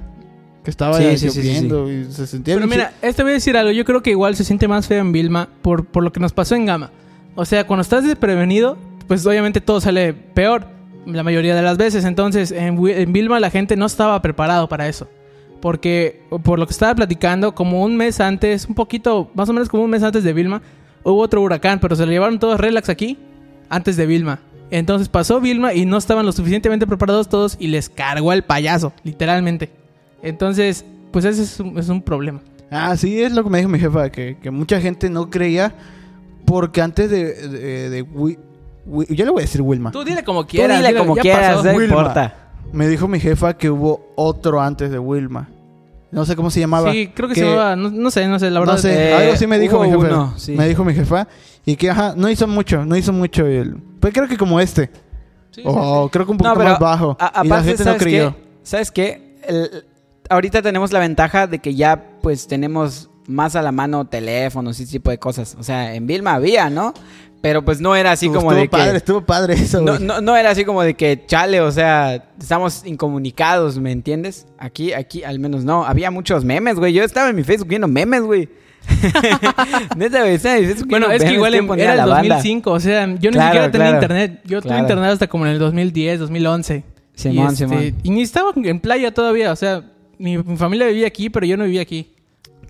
Que 0.68 0.70
estaba 0.70 0.98
Sí, 0.98 1.04
ya 1.04 1.16
sí, 1.16 1.30
sí, 1.30 1.30
sí, 1.30 1.48
lloviendo 1.48 1.90
y 1.90 2.04
se 2.12 2.26
sentía 2.26 2.56
Pero 2.56 2.66
bien 2.66 2.78
mira, 2.78 2.92
este 3.00 3.22
voy 3.22 3.30
a 3.30 3.34
decir 3.36 3.56
algo, 3.56 3.72
yo 3.72 3.86
creo 3.86 4.02
que 4.02 4.10
igual 4.10 4.36
se 4.36 4.44
siente 4.44 4.68
más 4.68 4.86
feo 4.86 5.00
en 5.00 5.12
Vilma 5.12 5.48
por, 5.62 5.86
por 5.86 6.04
lo 6.04 6.12
que 6.12 6.20
nos 6.20 6.34
pasó 6.34 6.56
en 6.56 6.66
Gama. 6.66 6.90
O 7.36 7.46
sea, 7.46 7.66
cuando 7.66 7.80
estás 7.80 8.04
desprevenido, 8.04 8.76
pues 9.06 9.24
obviamente 9.24 9.62
todo 9.62 9.80
sale 9.80 10.12
peor 10.12 10.66
la 11.06 11.22
mayoría 11.22 11.56
de 11.56 11.62
las 11.62 11.78
veces. 11.78 12.04
Entonces, 12.04 12.52
en, 12.52 12.76
Vilma 13.14 13.40
la 13.40 13.48
gente 13.48 13.76
no 13.76 13.86
estaba 13.86 14.20
preparado 14.20 14.68
para 14.68 14.88
eso. 14.88 15.08
Porque, 15.62 16.20
por 16.42 16.58
lo 16.58 16.66
que 16.66 16.72
estaba 16.72 16.94
platicando, 16.94 17.54
como 17.54 17.82
un 17.82 17.96
mes 17.96 18.20
antes, 18.20 18.66
un 18.66 18.74
poquito, 18.74 19.30
más 19.32 19.48
o 19.48 19.54
menos 19.54 19.70
como 19.70 19.84
un 19.84 19.90
mes 19.90 20.02
antes 20.02 20.22
de 20.22 20.34
Vilma, 20.34 20.60
hubo 21.02 21.22
otro 21.22 21.40
huracán, 21.40 21.80
pero 21.80 21.96
se 21.96 22.04
lo 22.04 22.12
llevaron 22.12 22.38
todos 22.38 22.60
relax 22.60 22.90
aquí 22.90 23.16
antes 23.70 23.96
de 23.96 24.04
Vilma. 24.04 24.40
Entonces 24.70 25.08
pasó 25.08 25.40
Vilma 25.40 25.72
y 25.72 25.86
no 25.86 25.96
estaban 25.96 26.26
lo 26.26 26.32
suficientemente 26.32 26.86
preparados 26.86 27.30
todos 27.30 27.56
y 27.58 27.68
les 27.68 27.88
cargó 27.88 28.34
el 28.34 28.44
payaso, 28.44 28.92
literalmente. 29.02 29.70
Entonces, 30.22 30.84
pues 31.12 31.24
ese 31.24 31.42
es 31.42 31.60
un, 31.60 31.78
es 31.78 31.88
un 31.88 32.02
problema. 32.02 32.40
Ah, 32.70 32.96
sí, 32.96 33.22
es 33.22 33.32
lo 33.32 33.44
que 33.44 33.50
me 33.50 33.58
dijo 33.58 33.70
mi 33.70 33.78
jefa, 33.78 34.10
que, 34.10 34.36
que 34.42 34.50
mucha 34.50 34.80
gente 34.80 35.08
no 35.10 35.30
creía 35.30 35.74
porque 36.44 36.80
antes 36.82 37.10
de... 37.10 37.34
de, 37.48 37.90
de 37.90 38.02
Wi- 38.02 38.38
Wi- 38.86 39.06
yo 39.14 39.24
le 39.24 39.30
voy 39.30 39.40
a 39.40 39.44
decir 39.44 39.60
Wilma. 39.62 39.90
Tú 39.90 40.04
dile 40.04 40.22
como 40.24 40.42
Tú 40.44 40.48
quieras. 40.50 40.76
dile 40.78 40.88
dile, 40.88 41.00
como 41.00 41.14
quieras, 41.16 41.62
no 41.64 41.70
Wilma. 41.70 41.84
importa. 41.84 42.34
Me 42.72 42.86
dijo 42.88 43.08
mi 43.08 43.20
jefa 43.20 43.56
que 43.56 43.70
hubo 43.70 44.12
otro 44.16 44.60
antes 44.60 44.90
de 44.90 44.98
Wilma. 44.98 45.48
No 46.10 46.24
sé 46.24 46.36
cómo 46.36 46.50
se 46.50 46.60
llamaba. 46.60 46.90
Sí, 46.92 47.08
creo 47.14 47.28
que, 47.28 47.34
se 47.34 47.42
llamaba, 47.44 47.76
no, 47.76 47.90
no 47.90 48.10
sé, 48.10 48.26
no 48.28 48.38
sé, 48.38 48.50
la 48.50 48.60
verdad. 48.60 48.74
No 48.74 48.78
sé, 48.78 49.10
Eh, 49.10 49.14
algo 49.14 49.36
sí 49.36 49.46
me 49.46 49.58
dijo 49.58 49.78
mi 49.82 49.88
jefa. 49.90 49.98
uno, 49.98 50.34
sí. 50.38 50.52
Me 50.52 50.66
dijo 50.68 50.84
mi 50.84 50.94
jefa. 50.94 51.28
Y 51.66 51.76
que, 51.76 51.90
ajá, 51.90 52.14
no 52.16 52.30
hizo 52.30 52.46
mucho, 52.46 52.84
no 52.86 52.96
hizo 52.96 53.12
mucho 53.12 53.44
el... 53.46 53.76
Pues 54.00 54.14
creo 54.14 54.26
que 54.26 54.38
como 54.38 54.58
este. 54.58 54.90
Sí, 55.50 55.60
o 55.66 56.04
sí. 56.04 56.10
creo 56.12 56.24
que 56.24 56.32
un 56.32 56.38
No, 56.38 56.54
pero 56.54 56.70
más 56.70 56.78
bajo. 56.78 57.16
a- 57.20 57.42
y 57.44 57.48
la 57.48 57.62
gente 57.62 57.78
no 57.78 57.84
¿sabes 57.84 58.02
creyó. 58.02 58.30
qué? 58.34 58.42
¿Sabes 58.62 58.90
qué? 58.90 59.36
El- 59.46 59.84
ahorita 60.28 60.62
tenemos 60.62 60.92
la 60.92 60.98
ventaja 61.00 61.46
de 61.46 61.58
que 61.58 61.74
ya 61.74 62.04
pues 62.22 62.46
tenemos 62.46 63.10
más 63.26 63.56
a 63.56 63.62
la 63.62 63.72
mano 63.72 64.06
teléfonos 64.06 64.80
y 64.80 64.84
ese 64.84 64.92
tipo 64.92 65.10
de 65.10 65.18
cosas. 65.18 65.56
O 65.58 65.62
sea, 65.62 65.94
en 65.94 66.06
Vilma 66.06 66.34
había, 66.34 66.70
¿no? 66.70 66.94
Pero 67.40 67.64
pues 67.64 67.80
no 67.80 67.94
era 67.94 68.12
así 68.12 68.26
Estuvo- 68.26 68.40
como 68.40 68.50
estuvo 68.52 68.62
de 68.62 68.68
padre, 68.68 68.90
que... 68.92 68.96
estuvo 68.96 69.20
padre 69.20 69.54
eso, 69.54 69.80
No, 69.80 69.92
güey. 69.94 70.04
no, 70.04 70.20
no 70.20 70.36
era 70.36 70.50
así 70.50 70.64
como 70.64 70.82
de 70.82 70.94
que 70.94 71.24
chale, 71.26 71.60
o 71.60 71.70
sea, 71.70 72.30
estamos 72.40 72.84
incomunicados, 72.84 73.78
¿me 73.78 73.92
entiendes? 73.92 74.46
Aquí, 74.58 74.92
aquí 74.92 75.22
al 75.22 75.38
menos 75.38 75.62
no. 75.64 75.84
Había 75.84 76.10
muchos 76.10 76.44
memes, 76.44 76.76
güey. 76.76 76.92
Yo 76.92 77.04
estaba 77.04 77.28
en 77.30 77.36
mi 77.36 77.44
Facebook 77.44 77.68
viendo 77.68 77.86
memes, 77.86 78.22
güey. 78.22 78.48
Neta, 79.96 80.20
güey, 80.22 80.38
Bueno, 80.86 81.10
es 81.10 81.22
que 81.22 81.32
igual 81.34 81.54
en- 81.54 81.70
era 81.78 81.92
el 81.92 81.98
la 81.98 82.06
banda. 82.06 82.36
2005, 82.36 82.70
o 82.72 82.80
sea, 82.80 83.06
yo 83.06 83.30
ni 83.30 83.34
Claro, 83.36 83.46
siquiera 83.48 83.70
tenía 83.70 83.86
claro. 83.88 84.02
internet. 84.02 84.40
Yo 84.44 84.60
tuve 84.60 84.68
Claro. 84.70 84.82
internet 84.82 85.10
hasta 85.12 85.26
como 85.28 85.46
en 85.46 85.52
el 85.52 85.58
2010, 85.58 86.20
2011. 86.20 86.84
Simón, 87.14 87.36
y, 87.36 87.52
este, 87.52 87.56
Simón. 87.68 87.94
y 88.02 88.10
ni 88.10 88.22
estaba 88.22 88.52
en 88.56 88.80
playa 88.80 89.12
todavía, 89.12 89.52
o 89.52 89.56
sea, 89.56 89.82
mi, 90.18 90.38
mi 90.38 90.56
familia 90.56 90.86
vivía 90.88 91.06
aquí, 91.06 91.30
pero 91.30 91.46
yo 91.46 91.56
no 91.56 91.64
vivía 91.64 91.82
aquí. 91.82 92.14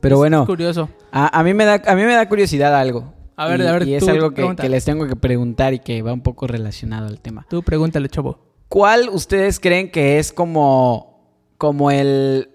Pero 0.00 0.16
Es 0.16 0.18
bueno, 0.18 0.46
curioso. 0.46 0.88
a, 1.10 1.38
a 1.38 1.42
mí 1.42 1.54
me 1.54 1.64
da, 1.64 1.82
a 1.86 1.94
mí 1.94 2.02
me 2.02 2.14
da 2.14 2.28
curiosidad 2.28 2.74
algo. 2.78 3.12
A 3.36 3.46
ver, 3.48 3.60
y, 3.60 3.66
a 3.66 3.72
ver, 3.72 3.88
y 3.88 3.94
es 3.94 4.04
tú 4.04 4.10
algo 4.10 4.32
que, 4.32 4.54
que 4.56 4.68
les 4.68 4.84
tengo 4.84 5.06
que 5.06 5.16
preguntar 5.16 5.72
y 5.74 5.78
que 5.78 6.02
va 6.02 6.12
un 6.12 6.22
poco 6.22 6.46
relacionado 6.46 7.06
al 7.06 7.20
tema. 7.20 7.46
Tú 7.48 7.62
pregúntale, 7.62 8.08
Chobo. 8.08 8.38
¿Cuál 8.68 9.08
ustedes 9.08 9.60
creen 9.60 9.90
que 9.90 10.18
es 10.18 10.32
como, 10.32 11.20
como 11.56 11.90
el 11.90 12.50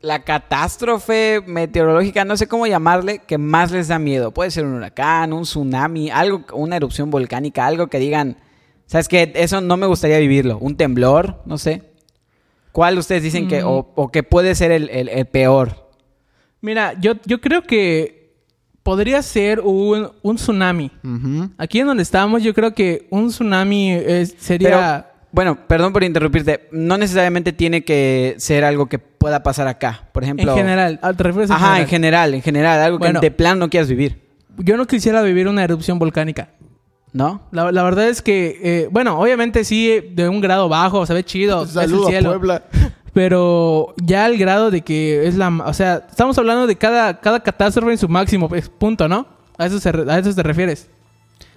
la 0.00 0.22
catástrofe 0.22 1.42
meteorológica, 1.46 2.24
no 2.24 2.36
sé 2.36 2.46
cómo 2.46 2.66
llamarle, 2.68 3.18
que 3.26 3.36
más 3.36 3.72
les 3.72 3.88
da 3.88 3.98
miedo? 3.98 4.30
Puede 4.32 4.50
ser 4.52 4.64
un 4.64 4.74
huracán, 4.74 5.32
un 5.32 5.42
tsunami, 5.42 6.08
algo, 6.10 6.44
una 6.52 6.76
erupción 6.76 7.10
volcánica, 7.10 7.66
algo 7.66 7.88
que 7.88 7.98
digan, 7.98 8.36
¿sabes 8.86 9.08
qué? 9.08 9.32
Eso 9.34 9.60
no 9.60 9.76
me 9.76 9.86
gustaría 9.86 10.18
vivirlo. 10.18 10.58
Un 10.58 10.76
temblor, 10.76 11.42
no 11.46 11.58
sé. 11.58 11.87
¿Cuál 12.78 12.96
ustedes 12.96 13.24
dicen 13.24 13.48
que, 13.48 13.60
Mm. 13.64 13.66
o, 13.66 13.92
o 13.96 14.08
que 14.12 14.22
puede 14.22 14.54
ser 14.54 14.70
el, 14.70 14.88
el- 14.90 15.08
el 15.08 15.26
peor? 15.26 15.90
Mira, 16.60 16.94
yo, 17.00 17.14
yo 17.26 17.40
creo 17.40 17.62
que 17.62 18.36
podría 18.84 19.20
ser 19.22 19.58
un, 19.58 20.12
un 20.22 20.36
tsunami. 20.36 20.92
Aquí 21.58 21.80
en 21.80 21.88
donde 21.88 22.04
estamos, 22.04 22.40
yo 22.40 22.54
creo 22.54 22.74
que 22.74 23.08
un 23.10 23.30
tsunami 23.30 23.98
sería... 24.38 25.10
Bueno, 25.32 25.58
perdón 25.66 25.92
por 25.92 26.04
interrumpirte. 26.04 26.68
No 26.70 26.96
necesariamente 26.96 27.52
tiene 27.52 27.82
que 27.82 28.36
ser 28.38 28.62
algo 28.64 28.86
que 28.86 29.00
pueda 29.00 29.42
pasar 29.42 29.66
acá. 29.66 30.08
Por 30.12 30.22
ejemplo. 30.22 30.52
en 30.52 30.58
general. 30.58 31.00
¿Te 31.16 31.22
refieres 31.24 31.50
a 31.50 31.56
Ajá, 31.56 31.80
en 31.80 31.88
general, 31.88 32.32
en 32.34 32.42
general. 32.42 32.78
Algo 32.80 32.98
Bueno. 33.00 33.18
que 33.20 33.26
de 33.26 33.30
plan 33.32 33.58
no 33.58 33.68
quieras 33.70 33.88
vivir. 33.88 34.22
Yo 34.56 34.76
no 34.76 34.86
quisiera 34.86 35.20
vivir 35.22 35.48
una 35.48 35.64
erupción 35.64 35.98
volcánica. 35.98 36.50
¿No? 37.12 37.40
La, 37.50 37.72
la 37.72 37.82
verdad 37.82 38.08
es 38.08 38.20
que, 38.22 38.60
eh, 38.62 38.88
bueno, 38.90 39.18
obviamente 39.18 39.64
sí, 39.64 39.90
eh, 39.90 40.10
de 40.14 40.28
un 40.28 40.40
grado 40.40 40.68
bajo, 40.68 41.06
se 41.06 41.14
ve 41.14 41.24
chido, 41.24 41.62
es 41.62 41.70
el 41.70 41.74
Saludo 41.74 42.06
a 42.06 42.10
cielo. 42.10 42.30
Puebla. 42.30 42.62
Pero 43.14 43.94
ya 44.02 44.26
el 44.26 44.38
grado 44.38 44.70
de 44.70 44.82
que 44.82 45.26
es 45.26 45.34
la... 45.34 45.48
O 45.66 45.72
sea, 45.72 46.06
estamos 46.08 46.36
hablando 46.38 46.66
de 46.66 46.76
cada, 46.76 47.18
cada 47.20 47.40
catástrofe 47.40 47.92
en 47.92 47.98
su 47.98 48.08
máximo 48.08 48.48
pues, 48.48 48.68
punto, 48.68 49.08
¿no? 49.08 49.26
A 49.56 49.66
eso, 49.66 49.80
se 49.80 49.88
a 49.88 50.18
eso 50.18 50.34
te 50.34 50.42
refieres. 50.42 50.88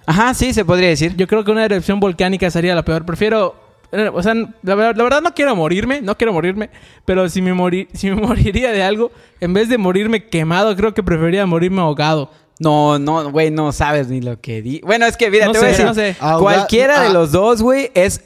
Ajá, 0.06 0.34
sí, 0.34 0.52
se 0.52 0.64
podría 0.64 0.88
decir. 0.88 1.14
Yo 1.16 1.28
creo 1.28 1.44
que 1.44 1.50
una 1.52 1.64
erupción 1.64 2.00
volcánica 2.00 2.50
sería 2.50 2.74
la 2.74 2.84
peor. 2.84 3.04
Prefiero 3.04 3.54
eh, 3.92 4.10
o 4.12 4.22
sea, 4.22 4.34
la, 4.62 4.74
ver- 4.74 4.96
la 4.96 5.04
verdad 5.04 5.20
no 5.20 5.34
quiero 5.34 5.54
morirme, 5.54 6.00
no 6.00 6.16
quiero 6.16 6.32
morirme, 6.32 6.70
pero 7.04 7.28
si 7.28 7.42
me, 7.42 7.52
morí, 7.52 7.88
si 7.92 8.08
me 8.10 8.16
moriría 8.16 8.72
de 8.72 8.82
algo, 8.82 9.12
en 9.38 9.52
vez 9.52 9.68
de 9.68 9.76
morirme 9.76 10.24
quemado, 10.24 10.74
creo 10.74 10.94
que 10.94 11.02
preferiría 11.02 11.44
morirme 11.46 11.82
ahogado. 11.82 12.30
No, 12.58 12.98
no, 12.98 13.30
güey, 13.30 13.50
no 13.50 13.72
sabes 13.72 14.08
ni 14.08 14.20
lo 14.20 14.40
que 14.40 14.62
di. 14.62 14.80
Bueno, 14.84 15.06
es 15.06 15.16
que, 15.16 15.30
mira, 15.30 15.46
No 15.46 15.52
te 15.52 15.58
voy 15.58 15.68
a 15.68 15.70
decir, 15.70 15.84
no 15.86 15.94
sé. 15.94 16.16
Ahoga- 16.20 16.40
cualquiera 16.40 17.00
de 17.00 17.08
ah. 17.08 17.12
los 17.12 17.32
dos, 17.32 17.60
güey, 17.62 17.90
es 17.94 18.22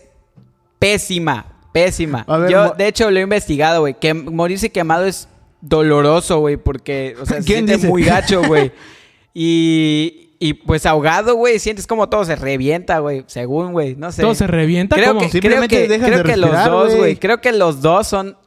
pésima, 0.78 1.46
pésima. 1.72 2.24
Ver, 2.28 2.50
Yo, 2.50 2.70
de 2.70 2.88
hecho, 2.88 3.10
lo 3.10 3.18
he 3.18 3.22
investigado, 3.22 3.80
güey, 3.80 3.94
que 3.98 4.12
morirse 4.14 4.70
quemado 4.70 5.06
es 5.06 5.28
doloroso, 5.60 6.40
güey, 6.40 6.56
porque, 6.56 7.16
o 7.20 7.24
sea, 7.26 7.40
se 7.40 7.46
¿Quién 7.46 7.58
siente 7.66 7.76
dice? 7.76 7.88
muy 7.88 8.04
gacho, 8.04 8.42
güey. 8.42 8.72
Y, 9.38 10.30
y, 10.38 10.54
pues 10.54 10.86
ahogado, 10.86 11.34
güey, 11.34 11.58
sientes 11.58 11.86
como 11.86 12.08
todo 12.08 12.24
se 12.24 12.36
revienta, 12.36 13.00
güey, 13.00 13.22
según, 13.26 13.72
güey, 13.72 13.94
no 13.94 14.10
sé. 14.10 14.22
Todo 14.22 14.34
se 14.34 14.46
revienta 14.46 14.96
Creo 14.96 15.08
como... 15.08 15.20
que, 15.20 15.26
creo 15.28 15.42
Simplemente 15.42 15.76
que, 15.76 15.88
dejas 15.88 16.06
creo 16.06 16.22
de 16.22 16.24
que 16.24 16.36
los 16.38 16.50
respirar, 16.52 16.70
dos, 16.70 16.86
güey. 16.86 16.98
güey, 16.98 17.16
creo 17.16 17.40
que 17.42 17.52
los 17.52 17.82
dos 17.82 18.06
son 18.06 18.38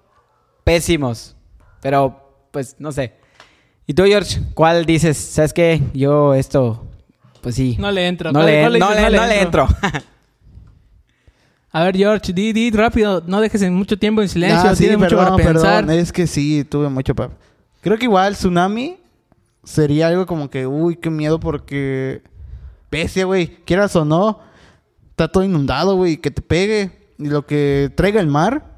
pésimos. 0.63 1.35
Pero, 1.79 2.49
pues, 2.49 2.75
no 2.79 2.91
sé. 2.91 3.18
¿Y 3.89 3.93
tú, 3.95 4.03
George? 4.03 4.39
¿Cuál 4.53 4.85
dices? 4.85 5.17
¿Sabes 5.17 5.51
qué? 5.51 5.81
Yo 5.95 6.35
esto, 6.35 6.85
pues 7.41 7.55
sí. 7.55 7.75
No 7.79 7.91
le 7.91 8.07
entro. 8.07 8.31
No 8.31 8.41
¿Cuál- 8.41 8.45
le, 8.45 8.61
no 8.79 8.93
le- 8.93 9.09
no 9.17 9.25
le 9.25 9.41
entro. 9.41 9.67
A 11.71 11.83
ver, 11.83 11.97
George, 11.97 12.31
di, 12.31 12.53
di 12.53 12.69
rápido. 12.69 13.23
No 13.25 13.41
dejes 13.41 13.63
en 13.63 13.73
mucho 13.73 13.97
tiempo 13.97 14.21
en 14.21 14.29
silencio. 14.29 14.69
Ah, 14.69 14.75
sí, 14.75 14.83
Tienes 14.83 14.99
mucho 14.99 15.17
perdón, 15.17 15.37
para 15.37 15.43
pensar. 15.53 15.85
perdón, 15.85 15.99
Es 15.99 16.13
que 16.13 16.27
sí, 16.27 16.63
tuve 16.65 16.87
mucho 16.89 17.15
para... 17.15 17.31
Creo 17.81 17.97
que 17.97 18.05
igual 18.05 18.35
Tsunami 18.35 18.97
sería 19.63 20.09
algo 20.09 20.27
como 20.27 20.51
que, 20.51 20.67
uy, 20.67 20.95
qué 20.95 21.09
miedo 21.09 21.39
porque... 21.39 22.21
Pese, 22.91 23.23
güey, 23.23 23.47
quieras 23.65 23.95
o 23.95 24.05
no, 24.05 24.39
está 25.09 25.27
todo 25.27 25.43
inundado, 25.43 25.95
güey, 25.95 26.17
que 26.17 26.29
te 26.29 26.43
pegue. 26.43 26.91
Y 27.17 27.25
lo 27.25 27.43
que 27.47 27.91
traiga 27.95 28.21
el 28.21 28.27
mar. 28.27 28.68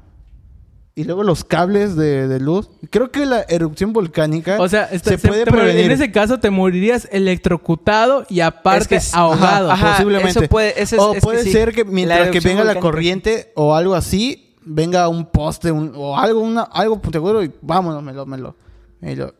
Y 0.94 1.04
luego 1.04 1.22
los 1.22 1.42
cables 1.44 1.96
de, 1.96 2.28
de 2.28 2.38
luz. 2.38 2.68
Creo 2.90 3.10
que 3.10 3.24
la 3.24 3.46
erupción 3.48 3.94
volcánica 3.94 4.60
O 4.60 4.68
sea, 4.68 4.84
está- 4.84 5.10
se, 5.12 5.18
puede 5.18 5.44
te 5.44 5.50
mor- 5.50 5.60
prevenir. 5.60 5.86
en 5.86 5.90
ese 5.92 6.12
caso 6.12 6.38
te 6.38 6.50
morirías 6.50 7.08
electrocutado 7.10 8.26
y 8.28 8.40
aparte 8.40 8.82
Es 8.82 8.88
que 8.88 8.94
es- 8.96 9.14
ahogado. 9.14 9.70
ajá, 9.70 9.92
posiblemente. 9.92 10.30
eso 10.40 10.48
puede- 10.48 10.80
es- 10.82 10.92
o 10.92 11.10
es 11.10 11.14
que 11.14 11.20
puede 11.22 11.44
sí. 11.44 11.52
ser 11.52 11.72
que 11.72 11.84
mientras 11.86 12.28
que 12.30 12.40
venga 12.40 12.62
la 12.64 12.78
corriente 12.78 13.52
o 13.54 13.74
algo 13.74 13.94
así, 13.94 14.54
venga 14.64 15.08
un 15.08 15.24
poste 15.26 15.72
un- 15.72 15.92
o 15.96 16.18
algo, 16.18 16.40
una, 16.40 16.62
algo 16.62 17.00
seguro 17.10 17.42
y 17.42 17.50
vámonos, 17.62 18.02
me 18.02 18.12
lo, 18.12 18.26
me 18.26 18.36
lo, 18.36 18.54
me 19.00 19.16
lo 19.16 19.34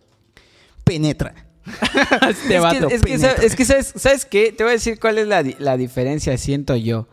penetra. 0.85 1.35
este 2.31 2.57
es 2.57 2.63
vato. 2.63 2.89
que, 2.89 2.95
es 2.95 3.03
que, 3.03 3.07
penetra. 3.13 3.31
¿sabes, 3.35 3.45
es 3.45 3.57
que 3.57 3.65
¿sabes, 3.67 3.93
¿sabes 3.97 4.25
qué? 4.25 4.53
Te 4.53 4.65
voy 4.65 4.71
a 4.71 4.75
decir 4.75 4.99
cuál 4.99 5.19
es 5.19 5.29
la, 5.29 5.45
la 5.59 5.77
diferencia, 5.77 6.37
siento 6.39 6.77
yo. 6.77 7.07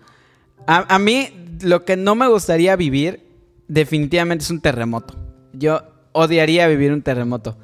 A, 0.65 0.95
a 0.95 0.97
mí, 0.97 1.29
lo 1.61 1.83
que 1.83 1.97
no 1.97 2.15
me 2.15 2.27
gustaría 2.27 2.75
vivir, 2.77 3.27
definitivamente 3.69 4.43
es 4.43 4.49
un 4.49 4.59
terremoto. 4.59 5.15
Yo 5.53 5.81
odiaría 6.11 6.67
vivir 6.67 6.91
un 6.91 7.01
terremoto. 7.01 7.57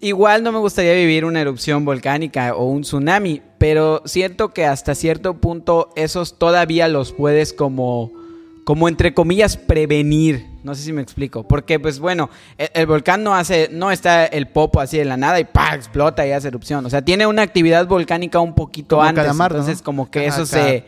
Igual 0.00 0.42
no 0.42 0.50
me 0.50 0.58
gustaría 0.58 0.92
vivir 0.94 1.24
una 1.24 1.40
erupción 1.40 1.84
volcánica 1.84 2.54
o 2.56 2.64
un 2.66 2.82
tsunami, 2.82 3.40
pero 3.58 4.02
siento 4.04 4.52
que 4.52 4.66
hasta 4.66 4.96
cierto 4.96 5.34
punto 5.34 5.90
esos 5.94 6.38
todavía 6.38 6.88
los 6.88 7.12
puedes 7.12 7.52
como, 7.52 8.10
como 8.64 8.88
entre 8.88 9.14
comillas 9.14 9.56
prevenir. 9.56 10.44
No 10.64 10.74
sé 10.74 10.82
si 10.82 10.92
me 10.92 11.02
explico, 11.02 11.46
porque 11.46 11.78
pues 11.78 12.00
bueno, 12.00 12.30
el, 12.58 12.68
el 12.74 12.86
volcán 12.86 13.22
no 13.22 13.34
hace, 13.36 13.68
no 13.70 13.92
está 13.92 14.26
el 14.26 14.48
popo 14.48 14.80
así 14.80 14.98
de 14.98 15.04
la 15.04 15.16
nada 15.16 15.38
y 15.38 15.44
pa 15.44 15.76
explota 15.76 16.26
y 16.26 16.32
hace 16.32 16.48
erupción. 16.48 16.84
O 16.84 16.90
sea, 16.90 17.02
tiene 17.02 17.28
una 17.28 17.42
actividad 17.42 17.86
volcánica 17.86 18.40
un 18.40 18.56
poquito 18.56 18.96
Como 18.96 19.08
antes, 19.08 19.22
Calamardo, 19.22 19.58
entonces 19.58 19.78
¿no? 19.82 19.84
como 19.84 20.10
que 20.10 20.26
eso 20.26 20.44
se, 20.46 20.84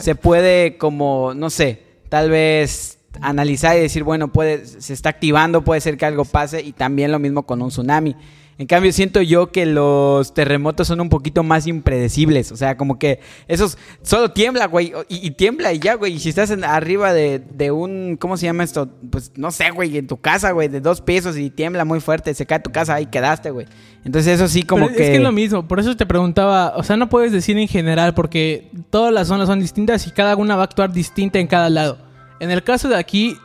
se 0.00 0.14
puede 0.16 0.76
como, 0.76 1.34
no 1.34 1.50
sé, 1.50 1.82
tal 2.08 2.30
vez 2.30 2.95
analizar 3.20 3.76
y 3.76 3.80
decir, 3.80 4.02
bueno, 4.04 4.28
puede, 4.32 4.64
se 4.66 4.92
está 4.92 5.10
activando, 5.10 5.62
puede 5.62 5.80
ser 5.80 5.96
que 5.96 6.06
algo 6.06 6.24
pase 6.24 6.62
y 6.62 6.72
también 6.72 7.12
lo 7.12 7.18
mismo 7.18 7.44
con 7.44 7.62
un 7.62 7.68
tsunami. 7.68 8.16
En 8.58 8.66
cambio, 8.66 8.90
siento 8.90 9.20
yo 9.20 9.52
que 9.52 9.66
los 9.66 10.32
terremotos 10.32 10.88
son 10.88 11.02
un 11.02 11.10
poquito 11.10 11.42
más 11.42 11.66
impredecibles. 11.66 12.52
O 12.52 12.56
sea, 12.56 12.78
como 12.78 12.98
que 12.98 13.20
esos 13.48 13.76
solo 14.00 14.30
tiembla, 14.30 14.66
güey. 14.66 14.94
Y, 15.10 15.26
y 15.26 15.30
tiembla 15.32 15.74
y 15.74 15.78
ya, 15.78 15.92
güey. 15.96 16.14
Y 16.14 16.18
si 16.18 16.30
estás 16.30 16.50
en- 16.50 16.64
arriba 16.64 17.12
de, 17.12 17.38
de 17.38 17.70
un, 17.70 18.16
¿cómo 18.18 18.38
se 18.38 18.46
llama 18.46 18.64
esto? 18.64 18.88
Pues 19.10 19.30
no 19.36 19.50
sé, 19.50 19.72
güey, 19.72 19.98
en 19.98 20.06
tu 20.06 20.16
casa, 20.16 20.52
güey, 20.52 20.68
de 20.68 20.80
dos 20.80 21.02
pisos 21.02 21.36
y 21.36 21.50
tiembla 21.50 21.84
muy 21.84 22.00
fuerte, 22.00 22.32
se 22.32 22.46
cae 22.46 22.60
tu 22.60 22.72
casa, 22.72 22.94
ahí 22.94 23.04
quedaste, 23.04 23.50
güey. 23.50 23.66
Entonces 24.06 24.32
eso 24.36 24.48
sí 24.48 24.62
como 24.62 24.86
Pero 24.86 24.96
que... 24.96 25.04
Es 25.04 25.10
que 25.10 25.16
es 25.16 25.22
lo 25.22 25.32
mismo, 25.32 25.68
por 25.68 25.78
eso 25.78 25.94
te 25.94 26.06
preguntaba, 26.06 26.72
o 26.76 26.82
sea, 26.82 26.96
no 26.96 27.10
puedes 27.10 27.32
decir 27.32 27.58
en 27.58 27.68
general 27.68 28.14
porque 28.14 28.70
todas 28.88 29.12
las 29.12 29.28
zonas 29.28 29.48
son 29.48 29.60
distintas 29.60 30.06
y 30.06 30.12
cada 30.12 30.34
una 30.34 30.56
va 30.56 30.62
a 30.62 30.64
actuar 30.64 30.92
distinta 30.94 31.38
en 31.40 31.46
cada 31.46 31.68
lado. 31.68 32.05
En 32.40 32.50
el 32.50 32.62
caso 32.62 32.88
de 32.88 32.96
aquí, 32.96 33.36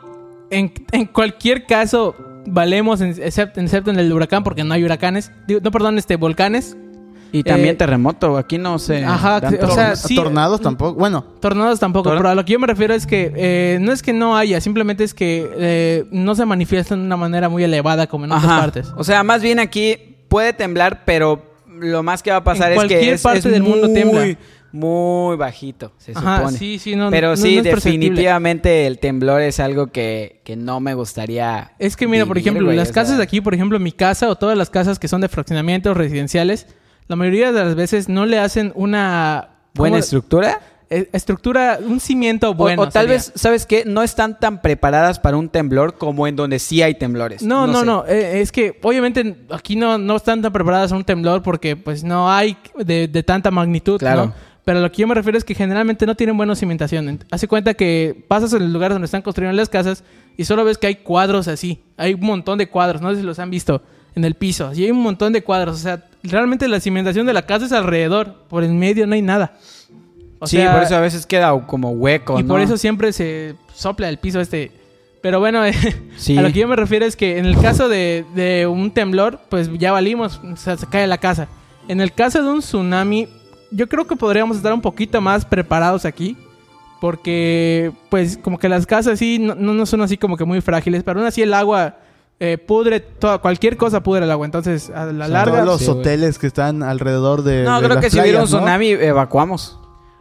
en, 0.49 0.73
en 0.91 1.05
cualquier 1.05 1.65
caso, 1.65 2.15
valemos, 2.45 3.01
en- 3.01 3.09
excepto, 3.21 3.59
excepto 3.61 3.91
en 3.91 3.99
el 3.99 4.11
huracán 4.11 4.43
porque 4.43 4.63
no 4.63 4.73
hay 4.73 4.83
huracanes, 4.83 5.31
Digo, 5.47 5.59
no, 5.63 5.71
perdón, 5.71 5.97
este, 5.97 6.15
volcanes, 6.17 6.75
Y 7.31 7.43
también 7.43 7.75
eh, 7.75 7.77
terremoto, 7.77 8.37
aquí 8.37 8.57
no 8.57 8.77
sé. 8.77 9.05
Ajá, 9.05 9.39
dan 9.39 9.57
o 9.63 9.71
sea, 9.71 9.95
sí- 9.95 10.15
tornados 10.15 10.59
tampoco. 10.59 10.99
Bueno, 10.99 11.23
tornados 11.39 11.79
tampoco, 11.79 12.09
pero 12.09 12.27
a 12.29 12.35
lo 12.35 12.43
que 12.43 12.51
yo 12.53 12.59
me 12.59 12.67
refiero 12.67 12.93
es 12.93 13.07
que 13.07 13.31
eh, 13.35 13.77
no 13.79 13.93
es 13.93 14.01
que 14.01 14.11
no 14.11 14.35
haya, 14.35 14.59
simplemente 14.59 15.03
es 15.05 15.13
que 15.13 15.49
eh, 15.55 16.05
no 16.11 16.35
se 16.35 16.45
manifiestan 16.45 16.99
de 16.99 17.05
una 17.05 17.15
manera 17.17 17.47
muy 17.47 17.63
elevada 17.63 18.07
como 18.07 18.25
en 18.25 18.33
otras 18.33 18.59
partes. 18.59 18.91
O 18.97 19.03
sea, 19.05 19.23
más 19.23 19.41
bien 19.41 19.59
aquí 19.59 19.95
puede 20.27 20.51
temblar, 20.51 21.03
pero 21.05 21.41
lo 21.79 22.03
más 22.03 22.21
que 22.21 22.31
va 22.31 22.37
a 22.37 22.43
pasar 22.43 22.73
En 22.73 22.77
es 22.77 22.83
que 22.83 22.87
cualquier 22.89 23.13
es, 23.15 23.21
parte 23.21 23.39
es 23.39 23.43
del 23.45 23.63
mundo 23.63 23.87
muy, 23.87 23.95
tiembla. 23.95 24.37
Muy 24.71 25.35
bajito, 25.37 25.91
se 25.97 26.13
Ajá, 26.13 26.37
supone. 26.37 26.57
sí, 26.57 26.79
sí, 26.79 26.95
no, 26.95 27.09
pero 27.09 27.31
no- 27.31 27.37
sí, 27.37 27.57
no 27.57 27.63
definitivamente 27.63 28.87
el 28.87 28.99
temblor 28.99 29.41
es 29.41 29.59
algo 29.59 29.87
que, 29.87 30.41
que 30.43 30.55
no 30.55 30.79
me 30.79 30.93
gustaría. 30.93 31.71
Es 31.79 31.95
que 31.95 32.07
mira, 32.07 32.25
por 32.25 32.37
ejemplo, 32.37 32.65
güey, 32.65 32.77
las 32.77 32.91
casas 32.91 33.09
sea, 33.09 33.17
de 33.17 33.23
aquí, 33.23 33.41
por 33.41 33.53
ejemplo, 33.53 33.79
mi 33.79 33.91
casa 33.91 34.29
o 34.29 34.35
todas 34.35 34.57
las 34.57 34.69
casas 34.69 34.99
que 34.99 35.07
son 35.07 35.21
de 35.21 35.29
fraccionamientos 35.29 35.95
residenciales, 35.97 36.67
la 37.07 37.15
mayoría 37.15 37.51
de 37.51 37.63
las 37.63 37.75
veces 37.75 38.07
no 38.09 38.25
le 38.25 38.39
hacen 38.39 38.71
una 38.75 39.49
Buena 39.73 39.95
¿cómo? 39.95 39.99
estructura. 39.99 40.59
Eh, 40.93 41.07
estructura, 41.13 41.79
un 41.81 42.01
cimiento 42.01 42.53
bueno. 42.53 42.81
o, 42.81 42.89
tal 42.89 43.03
sería. 43.03 43.13
vez, 43.15 43.31
¿sabes 43.35 43.65
qué? 43.65 43.85
No 43.85 44.03
están 44.03 44.37
tan 44.37 44.61
preparadas 44.61 45.19
para 45.19 45.37
un 45.37 45.47
temblor 45.47 45.97
como 45.97 46.27
en 46.27 46.35
donde 46.35 46.59
sí 46.59 46.81
hay 46.81 46.95
temblores. 46.95 47.43
No, 47.43 47.65
no, 47.65 47.79
sé. 47.79 47.85
no. 47.85 48.03
eh, 48.05 48.41
es 48.41 48.51
que 48.51 48.77
obviamente 48.83 49.37
aquí 49.51 49.77
no, 49.77 49.97
no 49.97 50.17
están 50.17 50.41
tan 50.41 50.51
preparadas 50.51 50.91
a 50.91 50.97
un 50.97 51.05
temblor 51.05 51.43
porque 51.43 51.77
pues 51.77 52.03
no 52.03 52.29
hay 52.29 52.57
de, 52.77 53.07
de 53.07 53.23
tanta 53.23 53.51
magnitud, 53.51 53.99
Claro. 53.99 54.25
¿no? 54.25 54.33
Pero 54.63 54.79
lo 54.79 54.91
que 54.91 55.01
yo 55.01 55.07
me 55.07 55.15
refiero 55.15 55.37
es 55.37 55.43
que 55.43 55.55
generalmente 55.55 56.05
no 56.05 56.15
tienen 56.15 56.37
buena 56.37 56.55
cimentación. 56.55 57.07
Ent- 57.07 57.25
Hace 57.31 57.47
cuenta 57.47 57.73
que 57.73 58.25
pasas 58.27 58.53
en 58.53 58.61
el 58.61 58.71
lugar 58.71 58.91
donde 58.91 59.05
están 59.05 59.21
construyendo 59.23 59.57
las 59.57 59.69
casas 59.69 60.03
y 60.37 60.45
solo 60.45 60.63
ves 60.63 60.77
que 60.77 60.87
hay 60.87 60.95
cuadros 60.97 61.47
así. 61.47 61.81
Hay 61.97 62.13
un 62.13 62.21
montón 62.21 62.57
de 62.59 62.67
cuadros, 62.69 63.01
no 63.01 63.09
sé 63.11 63.17
si 63.17 63.23
los 63.23 63.39
han 63.39 63.49
visto 63.49 63.81
en 64.15 64.23
el 64.23 64.35
piso. 64.35 64.67
Así 64.67 64.83
hay 64.83 64.91
un 64.91 65.01
montón 65.01 65.33
de 65.33 65.41
cuadros. 65.43 65.75
O 65.75 65.79
sea, 65.79 66.03
realmente 66.23 66.67
la 66.67 66.79
cimentación 66.79 67.25
de 67.25 67.33
la 67.33 67.45
casa 67.45 67.65
es 67.65 67.71
alrededor. 67.71 68.35
Por 68.49 68.63
en 68.63 68.77
medio 68.77 69.07
no 69.07 69.15
hay 69.15 69.21
nada. 69.23 69.53
O 70.39 70.45
sí, 70.47 70.57
sea, 70.57 70.73
por 70.73 70.83
eso 70.83 70.95
a 70.95 70.99
veces 71.01 71.25
queda 71.25 71.51
como 71.67 71.91
hueco, 71.91 72.39
y 72.39 72.43
¿no? 72.43 72.49
por 72.49 72.61
eso 72.61 72.75
siempre 72.77 73.13
se 73.13 73.55
sopla 73.73 74.09
el 74.09 74.17
piso 74.17 74.39
este. 74.41 74.71
Pero 75.21 75.39
bueno, 75.39 75.61
Sí. 76.17 76.35
a 76.37 76.41
lo 76.41 76.51
que 76.51 76.59
yo 76.59 76.67
me 76.67 76.75
refiero 76.75 77.05
es 77.05 77.15
que 77.15 77.37
en 77.37 77.45
el 77.45 77.55
caso 77.59 77.89
de, 77.89 78.25
de 78.35 78.65
un 78.67 78.91
temblor, 78.91 79.39
pues 79.49 79.69
ya 79.77 79.91
valimos, 79.91 80.39
o 80.43 80.55
sea, 80.55 80.77
se 80.77 80.87
cae 80.87 81.05
la 81.07 81.19
casa. 81.19 81.47
En 81.87 82.01
el 82.01 82.11
caso 82.13 82.41
de 82.43 82.49
un 82.49 82.59
tsunami, 82.61 83.27
yo 83.71 83.87
creo 83.89 84.05
que 84.05 84.15
podríamos 84.15 84.57
estar 84.57 84.73
un 84.73 84.81
poquito 84.81 85.19
más 85.21 85.45
preparados 85.45 86.05
aquí. 86.05 86.37
Porque, 86.99 87.91
pues, 88.09 88.37
como 88.37 88.59
que 88.59 88.69
las 88.69 88.85
casas 88.85 89.17
sí 89.17 89.39
no, 89.39 89.55
no 89.55 89.85
son 89.87 90.01
así 90.01 90.17
como 90.17 90.37
que 90.37 90.45
muy 90.45 90.61
frágiles, 90.61 91.01
pero 91.03 91.19
aún 91.19 91.27
así 91.27 91.41
el 91.41 91.51
agua 91.53 91.97
eh, 92.39 92.59
pudre, 92.59 92.99
toda, 92.99 93.39
cualquier 93.39 93.75
cosa 93.75 94.03
pudre 94.03 94.23
el 94.25 94.29
agua. 94.31 94.45
Entonces, 94.45 94.91
a 94.91 95.05
la 95.05 95.25
son 95.25 95.33
larga... 95.33 95.51
todos 95.63 95.65
los 95.65 95.81
sí, 95.81 95.89
hoteles 95.89 96.37
que 96.37 96.45
están 96.45 96.83
alrededor 96.83 97.41
de. 97.41 97.63
No, 97.63 97.77
de 97.81 97.85
creo 97.87 97.95
las 97.95 98.03
que 98.05 98.11
si 98.11 98.19
hubiera 98.19 98.39
un 98.39 98.45
playas, 98.45 98.51
¿no? 98.53 98.57
tsunami, 98.59 98.89
evacuamos. 98.89 99.79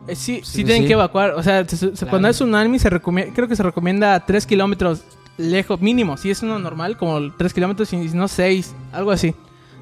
Eh, 0.09 0.17
sí, 0.17 0.41
sí, 0.43 0.53
Sí, 0.53 0.65
tienen 0.65 0.85
sí. 0.85 0.87
que 0.89 0.95
evacuar. 0.95 1.33
O 1.33 1.43
sea, 1.43 1.69
se- 1.69 1.95
se- 1.95 2.07
cuando 2.07 2.29
es 2.29 2.37
tsunami, 2.37 2.79
se 2.79 2.89
recomienda, 2.89 3.35
creo 3.35 3.47
que 3.47 3.57
se 3.57 3.63
recomienda 3.63 4.19
3 4.25 4.47
kilómetros 4.47 5.03
lejos, 5.37 5.83
mínimo. 5.83 6.17
Si 6.17 6.31
es 6.31 6.43
uno 6.43 6.59
normal, 6.59 6.97
como 6.97 7.31
3 7.37 7.53
kilómetros 7.53 7.93
y 7.93 8.09
si 8.09 8.17
no 8.17 8.27
6, 8.27 8.75
algo 8.93 9.11
así. 9.11 9.35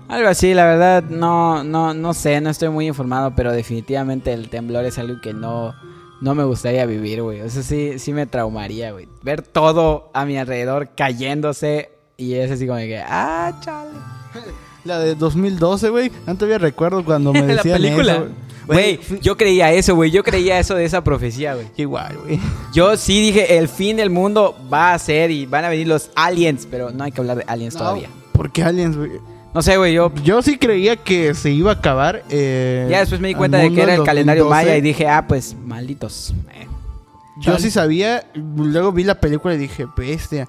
Algo 0.09 0.29
así, 0.29 0.55
la 0.55 0.65
verdad, 0.65 1.05
no, 1.05 1.63
no, 1.65 1.93
no 1.93 2.15
sé, 2.15 2.41
no 2.41 2.49
estoy 2.51 2.71
muy 2.71 2.87
informado, 2.87 3.35
pero 3.37 3.53
definitivamente 3.53 4.33
el 4.33 4.49
temblor 4.49 4.85
es 4.87 4.99
algo 4.99 5.21
que 5.21 5.35
no, 5.35 5.75
no 6.23 6.35
me 6.35 6.45
gustaría 6.45 6.87
vivir, 6.87 7.23
güey. 7.23 7.41
Eso 7.41 7.63
sí, 7.63 7.99
sí 7.99 8.13
me 8.15 8.27
traumaría, 8.27 8.93
güey. 8.93 9.07
Ver 9.23 9.43
todo 9.43 10.11
a 10.15 10.25
mi 10.25 10.39
alrededor 10.39 10.91
cayéndose 10.97 11.91
y 12.17 12.35
es 12.35 12.51
así 12.51 12.67
como 12.67 12.79
de 12.79 12.89
que, 12.89 12.99
ah, 13.07 13.53
chale. 13.61 13.91
La 14.85 14.99
de 14.99 15.15
2012, 15.15 15.91
güey. 15.91 16.11
No 16.27 16.35
todavía 16.37 16.59
recuerdo 16.59 17.05
cuando 17.05 17.33
me 17.33 17.41
La 17.47 17.55
decían 17.57 17.81
película. 17.81 18.15
eso, 18.15 18.29
Güey, 18.67 19.01
yo 19.23 19.37
creía 19.37 19.73
eso, 19.73 19.95
güey, 19.95 20.11
yo 20.11 20.23
creía 20.23 20.59
eso 20.59 20.75
de 20.75 20.85
esa 20.85 21.03
profecía, 21.03 21.55
güey. 21.55 21.67
Igual, 21.79 22.19
güey. 22.19 22.39
Yo 22.75 22.99
sí 22.99 23.19
dije, 23.19 23.57
el 23.57 23.67
fin 23.67 23.97
del 23.97 24.11
mundo 24.11 24.55
va 24.71 24.93
a 24.93 24.99
ser 24.99 25.31
y 25.31 25.47
van 25.47 25.65
a 25.65 25.71
venir 25.71 25.89
los 25.89 26.11
aliens, 26.15 26.69
pero 26.71 26.91
no 26.91 27.03
hay 27.05 27.11
que 27.11 27.19
hablar 27.23 27.39
de 27.39 27.45
aliens 27.47 27.75
todavía. 27.75 28.11
¿Por 28.33 28.53
qué 28.53 28.63
aliens, 28.63 28.95
güey? 28.95 29.13
No 29.59 29.63
sé, 29.63 29.77
güey, 29.77 29.93
yo 29.93 30.13
Yo 30.23 30.41
sí 30.41 30.57
creía 30.57 30.95
que 30.95 31.35
se 31.35 31.51
iba 31.51 31.73
a 31.73 31.75
acabar. 31.75 32.23
eh, 32.31 32.87
ya 32.89 33.01
después 33.01 33.21
me 33.21 33.27
di 33.27 33.35
cuenta 33.35 33.59
de 33.59 33.73
que 33.73 33.83
era 33.83 33.95
el 33.95 34.05
calendario 34.05 34.45
2012. 34.45 34.65
maya 34.67 34.77
y 34.79 34.81
dije, 34.81 35.09
ah, 35.09 35.27
pues, 35.27 35.57
malditos. 35.65 36.33
Eh. 36.55 36.69
Yo 37.41 37.59
sí 37.59 37.69
sabía, 37.73 38.25
luego 38.35 38.93
vi 38.93 39.03
la 39.03 39.17
película 39.21 39.55
y 39.55 39.59
dije, 39.59 39.87
bestia. 39.97 40.49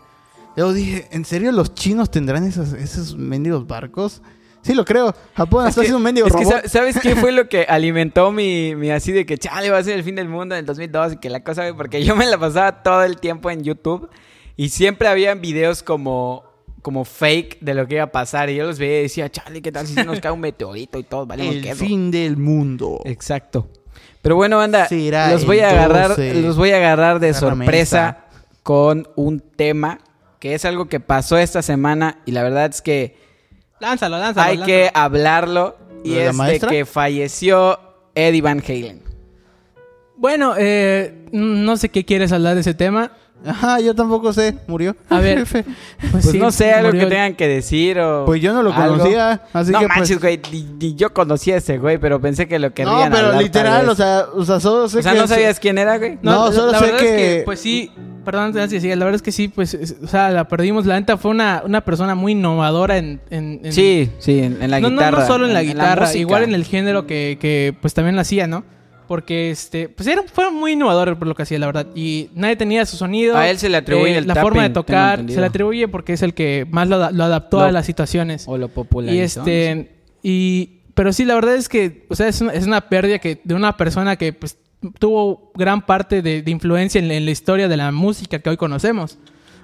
Luego 0.56 0.74
dije, 0.74 1.08
¿en 1.10 1.26
serio 1.26 1.52
los 1.52 1.74
chinos 1.74 2.12
tendrán 2.12 2.44
esos, 2.44 2.74
esos 2.74 3.16
mendigos 3.16 3.66
barcos? 3.66 4.22
Sí, 4.62 4.76
lo 4.76 4.86
creo. 4.86 5.16
Japón 5.34 5.68
está 5.68 5.82
haciendo 5.82 5.98
un 5.98 6.04
mendigo 6.04 6.28
es 6.28 6.34
que 6.36 6.44
robot. 6.44 6.62
sa- 6.64 6.70
¿sabes 6.70 7.00
qué 7.00 7.16
fue 7.16 7.32
lo 7.32 7.50
que 7.50 7.64
alimentó 7.68 8.32
mi, 8.32 8.76
mi 8.76 8.92
así 8.92 9.12
de 9.12 9.26
que 9.26 9.40
chale 9.40 9.72
va 9.72 9.80
a 9.80 9.84
ser 9.84 9.96
el 9.98 10.04
fin 10.04 10.14
del 10.14 10.30
mundo 10.30 10.54
en 10.54 10.60
el 10.60 10.66
2002 10.68 11.14
y 11.14 11.18
que 11.18 11.32
la 11.32 11.44
cosa? 11.44 11.64
Porque 11.76 12.04
yo 12.06 12.16
me 12.16 12.28
la 12.28 12.38
pasaba 12.38 12.84
todo 12.84 13.04
el 13.06 13.18
tiempo 13.20 13.50
en 13.50 13.64
YouTube 13.64 14.08
y 14.56 14.70
siempre 14.70 15.08
habían 15.08 15.42
videos 15.42 15.82
como, 15.82 16.44
como 16.82 17.06
fake 17.06 17.60
de 17.62 17.74
lo 17.74 17.88
que 17.88 17.96
iba 17.96 18.04
a 18.06 18.12
pasar 18.12 18.50
y 18.50 18.56
yo 18.56 18.66
los 18.66 18.80
veía 18.80 19.00
y 19.00 19.04
decía, 19.04 19.30
chale, 19.30 19.62
¿qué 19.62 19.72
tal 19.72 19.86
si 19.88 19.94
se 19.94 20.04
nos 20.06 20.20
cae 20.20 20.32
un 20.32 20.40
meteorito 20.40 20.98
y 21.00 21.04
todo? 21.04 21.26
Vale, 21.26 21.48
el 21.48 21.76
fin 21.76 22.12
del 22.12 22.38
mundo. 22.38 23.02
Exacto. 23.06 23.70
Pero 24.22 24.36
bueno, 24.36 24.58
banda, 24.58 24.88
Será 24.88 25.32
los 25.32 25.46
voy 25.46 25.60
a 25.60 25.70
agarrar, 25.70 26.10
12. 26.10 26.42
los 26.42 26.58
voy 26.58 26.72
a 26.72 26.78
agarrar 26.78 27.20
de 27.20 27.34
sorpresa 27.34 28.26
con 28.64 29.08
un 29.16 29.40
tema 29.40 30.00
que 30.40 30.54
es 30.54 30.66
algo 30.66 30.88
que 30.88 31.00
pasó 31.00 31.38
esta 31.38 31.62
semana 31.62 32.20
y 32.26 32.32
la 32.32 32.44
verdad 32.44 32.66
es 32.70 32.82
que 32.82 33.18
Lánzalo, 33.80 34.18
lánzalo. 34.18 34.48
hay 34.48 34.58
lánzalo. 34.58 34.66
que 34.66 34.92
hablarlo 34.94 35.78
y 36.04 36.10
¿Lo 36.10 36.16
de 36.20 36.34
la 36.34 36.52
es 36.52 36.62
de 36.62 36.68
que 36.68 36.86
falleció 36.86 37.80
Eddie 38.16 38.42
Van 38.42 38.62
Halen. 38.66 39.02
Bueno, 40.18 40.54
eh, 40.58 41.26
no 41.32 41.78
sé 41.78 41.90
qué 41.90 42.04
quieres 42.04 42.32
hablar 42.34 42.56
de 42.56 42.62
ese 42.62 42.74
tema. 42.74 43.14
Ajá, 43.46 43.80
yo 43.80 43.96
tampoco 43.96 44.34
sé. 44.34 44.56
Murió. 44.68 44.96
A 45.10 45.20
ver. 45.20 45.46
Pues, 45.50 45.66
Pues 46.12 46.26
sí, 46.32 46.38
no 46.40 46.52
sé, 46.52 46.72
algo 46.74 46.90
murió. 46.90 47.04
que 47.04 47.10
tengan 47.10 47.36
que 47.36 47.48
decir 47.48 48.00
o 48.00 48.26
Pues 48.26 48.42
yo 48.42 48.54
no 48.54 48.64
lo 48.64 48.74
algo. 48.74 48.98
conocía. 48.98 49.42
Así 49.54 49.72
no 49.72 49.80
que 49.80 49.86
pues- 49.88 49.98
manches, 49.98 50.20
güey, 50.20 50.42
ni, 50.52 50.64
ni 50.80 50.96
yo 50.96 51.14
conocía 51.14 51.56
a 51.56 51.58
ese 51.60 51.78
güey, 51.78 51.98
pero 51.98 52.20
pensé 52.20 52.48
que 52.48 52.60
lo 52.60 52.68
No, 52.70 52.74
querrían 52.74 53.12
pero 53.12 53.28
hablar, 53.28 53.42
literal, 53.42 53.88
o 53.90 53.96
sea, 53.96 54.26
o 54.34 54.44
sea, 54.46 54.60
solo 54.60 54.90
sé 54.90 55.00
O 55.00 55.02
sea, 55.02 55.14
que 55.14 55.18
¿no 55.20 55.24
es- 55.26 55.30
sabías 55.30 55.60
quién 55.60 55.78
era, 55.78 55.98
güey? 55.98 56.18
No, 56.22 56.48
la- 56.48 56.52
solo 56.52 56.72
la 56.72 56.80
sé 56.80 56.86
verdad 56.86 57.02
es 57.04 57.12
que- 57.38 57.42
Pues 57.46 57.60
sí, 57.60 57.92
perdón, 58.26 58.46
antes 58.46 58.70
de 58.72 58.80
seguir, 58.82 58.98
la 58.98 59.06
verdad 59.06 59.16
es 59.16 59.22
que 59.22 59.32
sí, 59.32 59.48
pues, 59.48 59.74
es- 59.74 59.96
o 60.04 60.08
sea, 60.08 60.30
la 60.32 60.48
perdimos. 60.48 60.86
La 60.86 61.00
neta 61.00 61.18
fue 61.18 61.32
una, 61.32 61.62
una 61.66 61.82
persona 61.82 62.16
muy 62.16 62.34
innovadora 62.34 62.98
en... 62.98 63.22
en- 63.30 63.62
en- 63.64 63.74
Sí, 63.74 64.10
sí, 64.20 64.40
en, 64.40 64.62
en 64.62 64.72
la 64.72 64.80
no, 64.80 64.90
no, 64.90 64.96
guitarra. 64.98 65.20
no 65.20 65.28
solo 65.28 65.48
en 65.48 65.54
la 65.54 65.64
guitarra, 65.64 66.14
igual 66.16 66.44
en 66.44 66.54
el 66.54 66.66
género 66.66 67.08
que, 67.08 67.38
que 67.40 67.76
pues 67.82 67.94
también 67.94 68.16
lo 68.16 68.22
hacía, 68.22 68.48
¿no? 68.48 68.64
Porque 69.10 69.50
este, 69.50 69.90
pues 69.90 70.08
era, 70.08 70.22
fue 70.32 70.52
muy 70.52 70.74
innovador 70.74 71.18
por 71.18 71.28
lo 71.28 71.34
que 71.36 71.42
hacía, 71.42 71.58
la 71.60 71.66
verdad. 71.66 71.88
Y 71.96 72.30
nadie 72.36 72.56
tenía 72.56 72.86
su 72.86 72.96
sonido. 72.96 73.36
A 73.36 73.50
él 73.50 73.58
se 73.58 73.68
le 73.68 73.76
atribuye 73.78 74.16
el 74.20 74.28
La 74.28 74.36
tapping, 74.36 74.48
forma 74.50 74.64
de 74.64 74.70
tocar 74.70 75.20
se 75.28 75.40
le 75.42 75.46
atribuye 75.48 75.88
porque 75.88 76.14
es 76.14 76.22
el 76.22 76.34
que 76.36 76.68
más 76.70 76.88
lo, 76.88 76.96
ada- 76.98 77.10
lo 77.12 77.24
adaptó 77.24 77.58
Lo- 77.58 77.64
a 77.66 77.72
las 77.72 77.88
situaciones. 77.88 78.48
O 78.48 78.58
lo 78.58 78.68
popularizó. 78.70 79.18
Y 79.20 79.22
este, 79.52 79.96
y, 80.22 80.70
pero 80.94 81.12
sí, 81.12 81.26
la 81.26 81.34
verdad 81.34 81.56
es 81.56 81.68
que, 81.68 82.06
o 82.08 82.16
sea, 82.16 82.28
es 82.28 82.40
una, 82.40 82.54
es 82.54 82.68
una 82.68 82.82
pérdida 82.88 83.18
que, 83.18 83.42
de 83.44 83.56
una 83.56 83.76
persona 83.78 84.16
que 84.16 84.32
pues, 84.32 84.60
tuvo 85.00 85.52
gran 85.56 85.86
parte 85.86 86.22
de, 86.22 86.42
de 86.44 86.52
influencia 86.52 87.00
en, 87.00 87.10
en 87.10 87.26
la 87.26 87.32
historia 87.32 87.68
de 87.68 87.78
la 87.78 87.92
música 87.92 88.38
que 88.40 88.50
hoy 88.52 88.58
conocemos. 88.58 89.18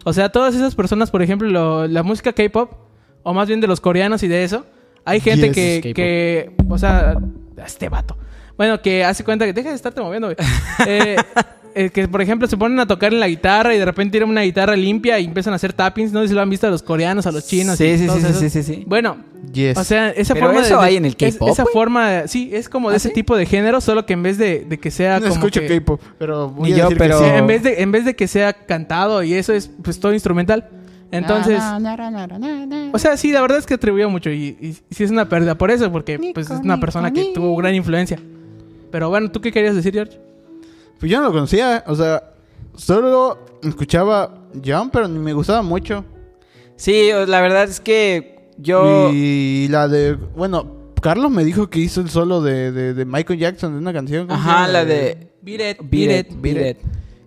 O 0.06 0.12
sea, 0.14 0.30
todas 0.30 0.56
esas 0.56 0.74
personas, 0.74 1.12
por 1.12 1.22
ejemplo, 1.22 1.48
lo- 1.50 1.88
la 1.88 2.02
música 2.02 2.34
K-pop, 2.34 2.72
o 3.22 3.34
más 3.34 3.48
bien 3.48 3.62
de 3.62 3.68
los 3.68 3.80
coreanos 3.80 4.24
y 4.24 4.28
de 4.28 4.44
eso, 4.44 4.66
hay 5.06 5.20
gente 5.20 5.48
Yes, 5.50 5.56
que, 5.56 5.94
que, 5.94 6.52
o 6.68 6.78
sea, 6.80 7.16
este 7.64 7.90
vato. 7.90 8.18
Bueno, 8.58 8.82
que 8.82 9.04
hace 9.04 9.24
cuenta 9.24 9.46
que 9.46 9.54
deja 9.54 9.70
de 9.70 9.76
estarte 9.76 10.02
moviendo, 10.02 10.28
güey. 10.28 10.38
Eh, 10.88 11.16
eh, 11.76 11.90
que 11.90 12.08
por 12.08 12.22
ejemplo 12.22 12.48
se 12.48 12.56
ponen 12.56 12.80
a 12.80 12.88
tocar 12.88 13.14
en 13.14 13.20
la 13.20 13.28
guitarra 13.28 13.76
y 13.76 13.80
de 13.80 13.84
repente 13.86 14.12
tienen 14.12 14.30
una 14.30 14.42
guitarra 14.44 14.76
limpia 14.78 15.20
y 15.20 15.26
empiezan 15.26 15.52
a 15.54 15.58
hacer 15.58 15.74
tappings. 15.74 16.12
No 16.14 16.22
sé 16.22 16.30
si 16.30 16.34
lo 16.34 16.42
han 16.42 16.50
visto 16.50 16.66
a 16.68 16.70
los 16.70 16.82
coreanos, 16.82 17.26
a 17.28 17.32
los 17.34 17.46
chinos. 17.46 17.78
Sí, 17.78 17.84
y 17.86 17.98
sí, 17.98 18.06
todos 18.08 18.20
sí, 18.22 18.26
esos. 18.28 18.40
sí, 18.40 18.50
sí, 18.50 18.64
sí. 18.64 18.84
Bueno, 18.88 19.18
Yes. 19.54 19.78
o 19.78 19.84
sea, 19.84 20.10
esa 20.10 20.34
Pero 20.34 20.48
forma 20.48 20.62
eso 20.62 20.80
de, 20.80 20.86
hay 20.86 20.96
en 20.98 21.06
el 21.06 21.16
es- 21.20 21.36
K-pop, 21.36 21.50
Esa 21.50 21.66
forma, 21.66 22.28
sí, 22.28 22.50
es 22.54 22.68
como 22.70 22.90
de 22.90 22.96
¿Ah, 22.96 22.98
ese 22.98 23.10
sí? 23.10 23.14
tipo 23.14 23.36
de 23.38 23.46
género, 23.46 23.80
solo 23.82 24.06
que 24.06 24.14
en 24.14 24.24
vez 24.24 24.38
de, 24.38 24.66
de 24.68 24.80
que 24.80 24.90
sea 24.90 25.20
no 25.20 25.28
como 25.30 25.36
escucho 25.36 25.62
que- 25.62 25.68
K-pop, 25.80 26.02
pero 26.18 26.50
voy 26.50 26.70
Ni 26.70 26.76
a 26.76 26.78
yo, 26.78 26.84
decir 26.86 26.98
que 26.98 27.04
pero- 27.04 27.20
sí. 27.20 27.26
Sí, 27.26 27.32
en 27.32 27.48
vez 27.48 27.64
de 27.64 27.82
en 27.82 27.92
vez 27.92 28.06
de 28.06 28.16
que 28.16 28.28
sea 28.28 28.54
cantado 28.54 29.22
y 29.24 29.34
eso 29.34 29.54
es 29.54 29.70
pues 29.84 30.00
todo 30.00 30.14
instrumental. 30.14 30.70
Entonces, 31.12 31.62
o 32.92 32.98
sea, 33.00 33.16
sí, 33.16 33.32
la 33.32 33.42
verdad 33.42 33.60
es 33.60 33.66
que 33.66 33.76
atribuyó 33.76 34.10
mucho 34.10 34.30
y, 34.32 34.58
y 34.60 34.76
sí 34.94 35.04
es 35.04 35.12
una 35.12 35.30
pérdida 35.30 35.56
por 35.56 35.72
eso, 35.72 35.92
porque 35.92 36.20
pues 36.34 36.50
es 36.50 36.60
una 36.60 36.80
persona 36.80 37.12
que 37.12 37.32
tuvo 37.34 37.56
gran 37.56 37.76
influencia. 37.76 38.20
Pero 38.96 39.10
bueno, 39.10 39.30
¿tú 39.30 39.42
qué 39.42 39.52
querías 39.52 39.76
decir, 39.76 39.92
George? 39.94 40.18
Pues 41.02 41.12
yo 41.12 41.18
no 41.20 41.26
lo 41.26 41.34
conocía, 41.34 41.84
o 41.86 41.96
sea, 41.96 42.32
solo 42.78 43.38
escuchaba 43.62 44.34
Jump, 44.66 44.94
pero 44.94 45.10
ni 45.10 45.20
me 45.20 45.34
gustaba 45.34 45.62
mucho. 45.62 46.06
Sí, 46.78 47.10
la 47.28 47.42
verdad 47.42 47.66
es 47.66 47.82
que 47.82 48.52
yo... 48.58 49.12
Y 49.12 49.68
la 49.70 49.90
de, 49.90 50.14
bueno, 50.14 50.94
Carlos 51.02 51.30
me 51.30 51.44
dijo 51.44 51.70
que 51.70 51.80
hizo 51.80 52.00
el 52.00 52.10
solo 52.10 52.42
de, 52.42 52.72
de, 52.72 52.94
de 52.94 53.04
Michael 53.04 53.38
Jackson 53.38 53.74
de 53.74 53.80
una 53.80 53.92
canción. 53.92 54.28
¿cómo 54.28 54.42
se 54.42 54.50
Ajá, 54.50 54.70
la 54.70 54.86
de... 54.86 55.28
Beat 55.42 55.72
it, 55.72 55.78
Beat 55.92 56.28
It, 56.32 56.36
Beat 56.40 56.78
It. 56.78 56.78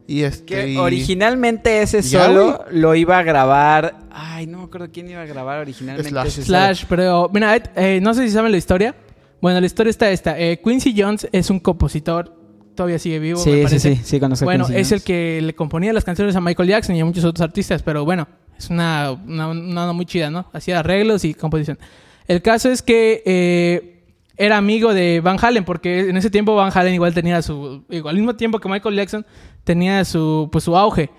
Y 0.07 0.23
este. 0.23 0.45
Que 0.47 0.69
y- 0.71 0.77
originalmente 0.79 1.83
ese 1.83 2.01
Ya, 2.01 2.25
solo 2.29 2.65
lo 2.71 2.95
iba 2.95 3.19
a 3.19 3.23
grabar... 3.23 3.95
Ay, 4.11 4.47
no 4.47 4.57
me 4.57 4.65
acuerdo 4.65 4.89
quién 4.91 5.11
iba 5.11 5.21
a 5.21 5.27
grabar 5.27 5.61
originalmente 5.61 6.09
Slash. 6.09 6.27
ese 6.29 6.45
solo. 6.45 6.47
Slash, 6.47 6.85
pero 6.89 7.31
mira, 7.31 7.57
eh, 7.77 8.01
no 8.03 8.15
sé 8.15 8.27
si 8.27 8.33
saben 8.33 8.53
la 8.53 8.57
historia. 8.57 8.95
Bueno, 9.41 9.61
la 9.61 9.67
historia 9.67 9.91
está 9.91 10.11
esta. 10.11 10.39
Eh, 10.39 10.61
Quincy 10.63 10.95
Jones 10.97 11.29
es 11.33 11.51
un 11.51 11.61
compositor, 11.61 12.35
todavía 12.75 12.99
sigue 12.99 13.19
vivo, 13.19 13.39
me 13.39 13.45
Sí, 13.45 13.51
sí, 13.53 13.63
parece. 13.63 13.97
sí, 13.97 14.01
sí, 14.05 14.21
conozco 14.21 14.45
Bueno, 14.45 14.67
es 14.69 14.93
el 14.93 15.03
que 15.03 15.41
le 15.43 15.55
componía 15.55 15.93
las 15.93 16.05
canciones 16.05 16.35
a 16.37 16.41
Michael 16.41 16.69
Jackson 16.69 16.97
y 16.97 17.01
a 17.01 17.05
muchos 17.05 17.25
otros 17.25 17.43
artistas, 17.45 17.83
pero 17.83 18.05
bueno, 18.05 18.27
es 18.59 18.69
una, 18.71 19.13
una, 19.13 19.49
una 19.49 19.93
muy 19.93 20.07
chida, 20.07 20.31
¿no? 20.31 20.47
Hacía 20.53 20.81
arreglos 20.81 21.25
y 21.25 21.35
composición. 21.35 21.79
El 22.27 22.43
caso 22.43 22.71
es 22.71 22.83
que 22.83 23.23
eh, 23.25 24.05
era 24.37 24.57
amigo 24.57 24.93
de 24.93 25.21
Van 25.21 25.39
Halen, 25.41 25.65
porque 25.65 26.09
en 26.11 26.17
ese 26.17 26.31
tiempo 26.31 26.55
Van 26.57 26.71
Halen 26.77 26.95
igual 26.95 27.15
tenía 27.15 27.41
su... 27.43 27.85
Igual, 27.91 28.15
al 28.15 28.21
mismo 28.21 28.35
tiempo 28.37 28.59
que 28.59 28.69
Michael 28.69 28.97
Jackson 28.97 29.25
tenía 29.65 30.05
su, 30.05 30.49
pues, 30.51 30.65
su 30.65 30.77
auge. 30.77 31.11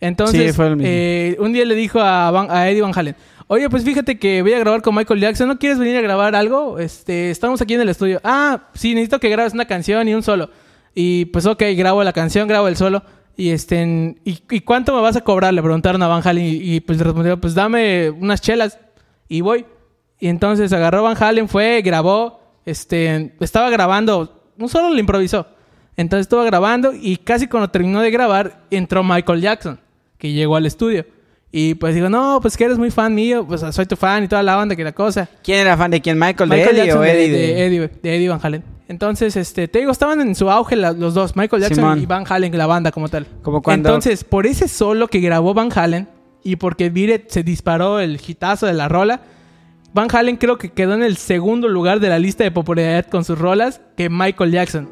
Entonces, 0.00 0.48
Sí, 0.50 0.52
fue 0.56 0.66
el 0.68 0.76
mismo. 0.76 0.88
eh, 0.90 1.36
un 1.40 1.52
día 1.52 1.64
le 1.64 1.74
dijo 1.74 2.00
a, 2.00 2.30
Van- 2.30 2.50
a 2.50 2.68
Eddie 2.68 2.82
Van 2.82 2.92
Halen, 2.94 3.16
oye, 3.48 3.68
pues 3.70 3.84
fíjate 3.84 4.18
que 4.18 4.42
voy 4.42 4.52
a 4.52 4.58
grabar 4.58 4.82
con 4.82 4.94
Michael 4.94 5.20
Jackson, 5.20 5.48
¿no 5.48 5.58
quieres 5.58 5.78
venir 5.78 5.96
a 5.96 6.00
grabar 6.00 6.34
algo? 6.34 6.78
Este, 6.78 7.30
estamos 7.30 7.60
aquí 7.60 7.74
en 7.74 7.80
el 7.80 7.88
estudio. 7.88 8.20
Ah, 8.24 8.68
sí, 8.74 8.94
necesito 8.94 9.20
que 9.20 9.28
grabes 9.28 9.52
una 9.52 9.66
canción 9.66 10.08
y 10.08 10.14
un 10.14 10.22
solo. 10.22 10.50
Y 10.94 11.26
pues 11.26 11.46
ok, 11.46 11.62
grabo 11.76 12.02
la 12.04 12.12
canción, 12.12 12.48
grabo 12.48 12.68
el 12.68 12.76
solo. 12.76 13.02
Y 13.36 13.50
este, 13.50 14.16
¿y, 14.24 14.60
cuánto 14.60 14.94
me 14.94 15.02
vas 15.02 15.16
a 15.16 15.20
cobrar? 15.20 15.52
Le 15.52 15.62
preguntaron 15.62 16.02
a 16.02 16.08
Van 16.08 16.26
Halen 16.26 16.44
y, 16.44 16.76
y, 16.76 16.80
pues 16.80 16.98
respondió, 16.98 17.38
pues 17.38 17.54
dame 17.54 18.10
unas 18.10 18.40
chelas 18.40 18.78
y 19.28 19.42
voy. 19.42 19.66
Y 20.18 20.28
entonces 20.28 20.72
agarró 20.72 21.02
Van 21.02 21.22
Halen, 21.22 21.48
fue, 21.48 21.82
grabó, 21.82 22.40
este, 22.64 23.34
estaba 23.40 23.68
grabando, 23.68 24.42
un 24.58 24.68
solo 24.68 24.88
lo 24.88 24.98
improvisó. 24.98 25.46
Entonces 25.96 26.24
estaba 26.24 26.44
grabando 26.44 26.92
y 26.94 27.16
casi 27.16 27.46
cuando 27.46 27.68
terminó 27.68 28.00
de 28.00 28.10
grabar 28.10 28.62
entró 28.70 29.02
Michael 29.02 29.40
Jackson, 29.40 29.80
que 30.18 30.32
llegó 30.32 30.56
al 30.56 30.66
estudio. 30.66 31.04
Y 31.58 31.74
pues 31.74 31.94
digo, 31.94 32.10
no, 32.10 32.38
pues 32.42 32.54
que 32.54 32.64
eres 32.64 32.76
muy 32.76 32.90
fan 32.90 33.14
mío, 33.14 33.46
pues 33.48 33.62
soy 33.74 33.86
tu 33.86 33.96
fan 33.96 34.24
y 34.24 34.28
toda 34.28 34.42
la 34.42 34.56
banda, 34.56 34.76
que 34.76 34.84
la 34.84 34.92
cosa. 34.92 35.26
¿Quién 35.42 35.60
era 35.60 35.74
fan 35.74 35.90
de 35.90 36.02
quién? 36.02 36.18
¿Michael, 36.18 36.50
de 36.50 36.56
Michael 36.56 36.76
Eddie 36.76 36.84
Jackson 36.86 36.98
o 37.00 37.02
de, 37.02 37.10
Eddie? 37.12 37.30
de 37.32 37.38
de- 37.38 37.66
Eddie, 37.66 37.90
de 38.02 38.16
Eddie 38.16 38.28
Van 38.28 38.40
Halen. 38.42 38.62
Entonces, 38.88 39.36
este, 39.36 39.66
te 39.66 39.78
digo, 39.78 39.90
estaban 39.90 40.20
en 40.20 40.34
su 40.34 40.50
auge 40.50 40.76
la- 40.76 40.92
los 40.92 41.14
dos, 41.14 41.34
Michael 41.34 41.62
Jackson 41.62 41.76
Simón. 41.82 42.00
y 42.02 42.04
Van 42.04 42.24
Halen, 42.28 42.58
la 42.58 42.66
banda 42.66 42.92
como 42.92 43.08
tal. 43.08 43.26
Como 43.42 43.62
cuando- 43.62 43.88
Entonces, 43.88 44.22
por 44.22 44.46
ese 44.46 44.68
solo 44.68 45.08
que 45.08 45.20
grabó 45.20 45.54
Van 45.54 45.70
Halen 45.74 46.08
y 46.44 46.56
porque 46.56 46.92
It 46.94 47.30
se 47.30 47.42
disparó 47.42 48.00
el 48.00 48.20
hitazo 48.26 48.66
de 48.66 48.74
la 48.74 48.88
rola, 48.88 49.22
Van 49.94 50.08
Halen 50.14 50.36
creo 50.36 50.58
que 50.58 50.68
quedó 50.72 50.92
en 50.92 51.02
el 51.02 51.16
segundo 51.16 51.68
lugar 51.68 52.00
de 52.00 52.10
la 52.10 52.18
lista 52.18 52.44
de 52.44 52.50
popularidad 52.50 53.06
con 53.06 53.24
sus 53.24 53.38
rolas 53.38 53.80
que 53.96 54.10
Michael 54.10 54.52
Jackson. 54.52 54.90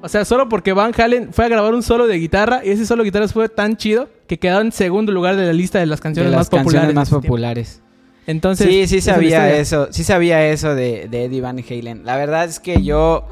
O 0.00 0.08
sea, 0.08 0.24
solo 0.24 0.48
porque 0.48 0.72
Van 0.72 0.92
Halen 0.96 1.32
fue 1.32 1.44
a 1.44 1.48
grabar 1.48 1.74
un 1.74 1.82
solo 1.82 2.06
de 2.06 2.18
guitarra 2.18 2.60
y 2.64 2.70
ese 2.70 2.86
solo 2.86 3.02
de 3.02 3.08
guitarra 3.08 3.26
fue 3.26 3.48
tan 3.48 3.76
chido 3.76 4.08
que 4.26 4.38
quedó 4.38 4.60
en 4.60 4.72
segundo 4.72 5.12
lugar 5.12 5.36
de 5.36 5.46
la 5.46 5.52
lista 5.52 5.78
de 5.78 5.86
las 5.86 5.98
de 6.00 6.02
canciones 6.02 6.30
las 6.32 6.38
más 6.40 6.48
populares. 6.48 6.72
canciones 6.72 6.88
de 6.88 6.94
más 6.94 7.10
populares. 7.10 7.80
Entonces, 8.26 8.66
sí, 8.66 8.86
sí 8.86 9.00
sabía 9.00 9.54
eso. 9.56 9.88
Sí 9.90 10.02
sabía 10.04 10.46
eso 10.48 10.74
de, 10.74 11.08
de 11.10 11.24
Eddie 11.24 11.40
Van 11.42 11.58
Halen. 11.58 12.04
La 12.04 12.16
verdad 12.16 12.44
es 12.46 12.58
que 12.60 12.82
yo... 12.82 13.26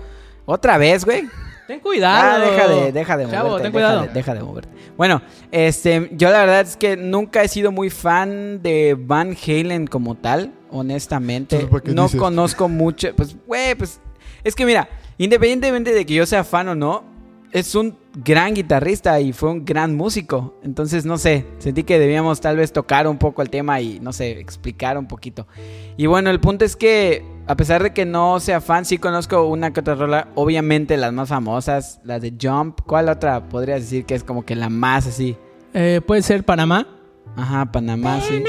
Otra 0.44 0.76
vez, 0.76 1.04
güey. 1.04 1.24
Ten 1.68 1.78
cuidado. 1.80 2.42
Ah, 2.44 2.50
deja 2.50 2.68
de, 2.68 2.92
deja 2.92 3.16
de 3.16 3.24
moverte. 3.26 3.36
Chavo, 3.42 3.54
ten 3.56 3.62
deja 3.62 3.72
cuidado. 3.72 4.02
de- 4.02 4.08
deja 4.08 4.34
de 4.34 4.42
moverte. 4.42 4.68
Bueno, 4.98 5.22
este, 5.52 6.10
yo 6.12 6.30
la 6.30 6.40
verdad 6.40 6.60
es 6.62 6.76
que 6.76 6.96
nunca 6.96 7.42
he 7.42 7.48
sido 7.48 7.70
muy 7.72 7.88
fan 7.88 8.60
de 8.60 8.96
Van 8.98 9.34
Halen 9.46 9.86
como 9.86 10.16
tal, 10.16 10.52
honestamente. 10.70 11.54
Entonces, 11.56 11.70
¿por 11.70 11.82
qué 11.82 11.92
No 11.94 12.02
dices? 12.04 12.20
conozco 12.20 12.68
mucho, 12.68 13.14
pues, 13.16 13.36
güey, 13.46 13.74
pues, 13.76 14.00
es 14.44 14.54
que 14.54 14.66
mira, 14.66 14.88
independientemente 15.16 15.94
de 15.94 16.04
que 16.04 16.14
yo 16.14 16.26
sea 16.26 16.42
fan 16.44 16.68
o 16.68 16.74
no, 16.74 17.04
es 17.52 17.74
un 17.74 17.96
gran 18.14 18.54
guitarrista 18.54 19.20
y 19.20 19.32
fue 19.32 19.50
un 19.50 19.64
gran 19.64 19.94
músico. 19.94 20.54
Entonces, 20.62 21.04
no 21.04 21.18
sé, 21.18 21.46
sentí 21.58 21.84
que 21.84 21.98
debíamos 21.98 22.40
tal 22.40 22.56
vez 22.56 22.72
tocar 22.72 23.06
un 23.06 23.18
poco 23.18 23.42
el 23.42 23.50
tema 23.50 23.80
y, 23.80 24.00
no 24.00 24.12
sé, 24.12 24.30
explicar 24.40 24.96
un 24.96 25.06
poquito. 25.06 25.46
Y 25.98 26.06
bueno, 26.06 26.30
el 26.30 26.40
punto 26.40 26.64
es 26.64 26.76
que, 26.76 27.24
a 27.46 27.54
pesar 27.54 27.82
de 27.82 27.92
que 27.92 28.06
no 28.06 28.40
sea 28.40 28.62
fan, 28.62 28.86
sí 28.86 28.96
conozco 28.96 29.46
una 29.46 29.72
que 29.72 29.80
otra 29.80 29.94
rola. 29.94 30.28
Obviamente 30.34 30.96
las 30.96 31.12
más 31.12 31.28
famosas, 31.28 32.00
las 32.04 32.22
de 32.22 32.34
Jump. 32.40 32.80
¿Cuál 32.86 33.10
otra 33.10 33.48
podrías 33.48 33.82
decir 33.82 34.06
que 34.06 34.14
es 34.14 34.24
como 34.24 34.46
que 34.46 34.56
la 34.56 34.70
más 34.70 35.06
así? 35.06 35.36
Eh, 35.74 36.00
puede 36.06 36.22
ser 36.22 36.44
Panamá. 36.44 36.86
Ajá, 37.36 37.70
Panamá, 37.70 38.20
sí. 38.20 38.42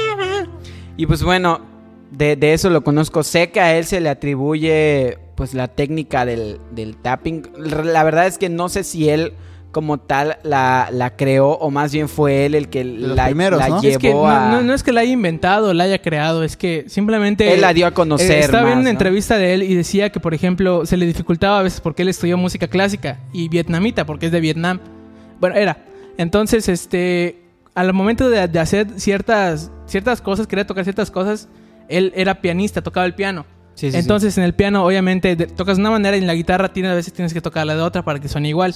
Y 0.96 1.06
pues 1.06 1.22
bueno, 1.22 1.60
de, 2.10 2.36
de 2.36 2.52
eso 2.52 2.70
lo 2.70 2.84
conozco. 2.84 3.22
Sé 3.22 3.50
que 3.50 3.60
a 3.60 3.76
él 3.76 3.84
se 3.84 4.00
le 4.00 4.08
atribuye 4.08 5.18
pues 5.34 5.54
la 5.54 5.68
técnica 5.68 6.24
del, 6.24 6.58
del 6.72 6.96
tapping. 6.96 7.42
La 7.56 8.04
verdad 8.04 8.26
es 8.26 8.38
que 8.38 8.48
no 8.48 8.68
sé 8.68 8.84
si 8.84 9.08
él 9.08 9.32
como 9.72 9.98
tal 9.98 10.36
la, 10.44 10.88
la 10.92 11.16
creó 11.16 11.50
o 11.50 11.68
más 11.68 11.92
bien 11.92 12.08
fue 12.08 12.46
él 12.46 12.54
el 12.54 12.68
que 12.68 12.84
los 12.84 13.16
la, 13.16 13.24
primeros, 13.26 13.58
la 13.58 13.68
¿no? 13.70 13.80
llevó 13.82 13.92
Es 13.94 13.98
que 13.98 14.10
no, 14.12 14.28
a... 14.30 14.48
no- 14.52 14.62
no 14.62 14.72
es 14.72 14.84
que 14.84 14.92
la 14.92 15.00
haya 15.00 15.10
inventado, 15.10 15.74
la 15.74 15.82
haya 15.82 16.00
creado, 16.00 16.44
es 16.44 16.56
que 16.56 16.84
simplemente... 16.86 17.52
Él 17.52 17.60
la 17.60 17.72
dio 17.74 17.84
a 17.88 17.90
conocer 17.90 18.30
Eh, 18.30 18.40
Estaba 18.40 18.62
viendo 18.62 18.76
más, 18.76 18.82
una 18.82 18.84
¿no? 18.84 18.90
entrevista 18.90 19.36
de 19.36 19.52
él 19.54 19.64
y 19.64 19.74
decía 19.74 20.12
que, 20.12 20.20
por 20.20 20.32
ejemplo, 20.32 20.86
se 20.86 20.96
le 20.96 21.06
dificultaba 21.06 21.58
a 21.58 21.62
veces 21.62 21.80
porque 21.80 22.02
él 22.02 22.08
estudió 22.08 22.38
música 22.38 22.68
clásica 22.68 23.18
y 23.32 23.48
vietnamita, 23.48 24.06
porque 24.06 24.26
es 24.26 24.32
de 24.32 24.38
Vietnam. 24.38 24.78
Bueno, 25.40 25.56
era. 25.56 25.76
Entonces, 26.18 26.68
este, 26.68 27.40
al 27.74 27.92
momento 27.92 28.30
de, 28.30 28.46
de 28.46 28.58
hacer 28.60 28.86
ciertas, 28.98 29.72
ciertas 29.86 30.20
cosas, 30.20 30.46
quería 30.46 30.64
tocar 30.68 30.84
ciertas 30.84 31.10
cosas, 31.10 31.48
él 31.88 32.12
era 32.16 32.40
pianista, 32.40 32.82
tocaba 32.82 33.06
el 33.06 33.14
piano. 33.14 33.46
Sí, 33.74 33.86
sí, 33.88 33.92
sí. 33.92 33.98
Entonces, 33.98 34.38
en 34.38 34.44
el 34.44 34.54
piano, 34.54 34.84
obviamente, 34.84 35.34
de- 35.34 35.46
tocas 35.48 35.76
de 35.76 35.80
una 35.82 35.90
manera 35.90 36.16
y 36.16 36.20
en 36.20 36.28
la 36.28 36.34
guitarra 36.34 36.72
tiene, 36.72 36.90
a 36.90 36.94
veces 36.94 37.12
tienes 37.12 37.34
que 37.34 37.40
tocarla 37.40 37.74
de 37.74 37.82
otra 37.82 38.04
para 38.04 38.20
que 38.20 38.28
suene 38.28 38.48
igual. 38.48 38.72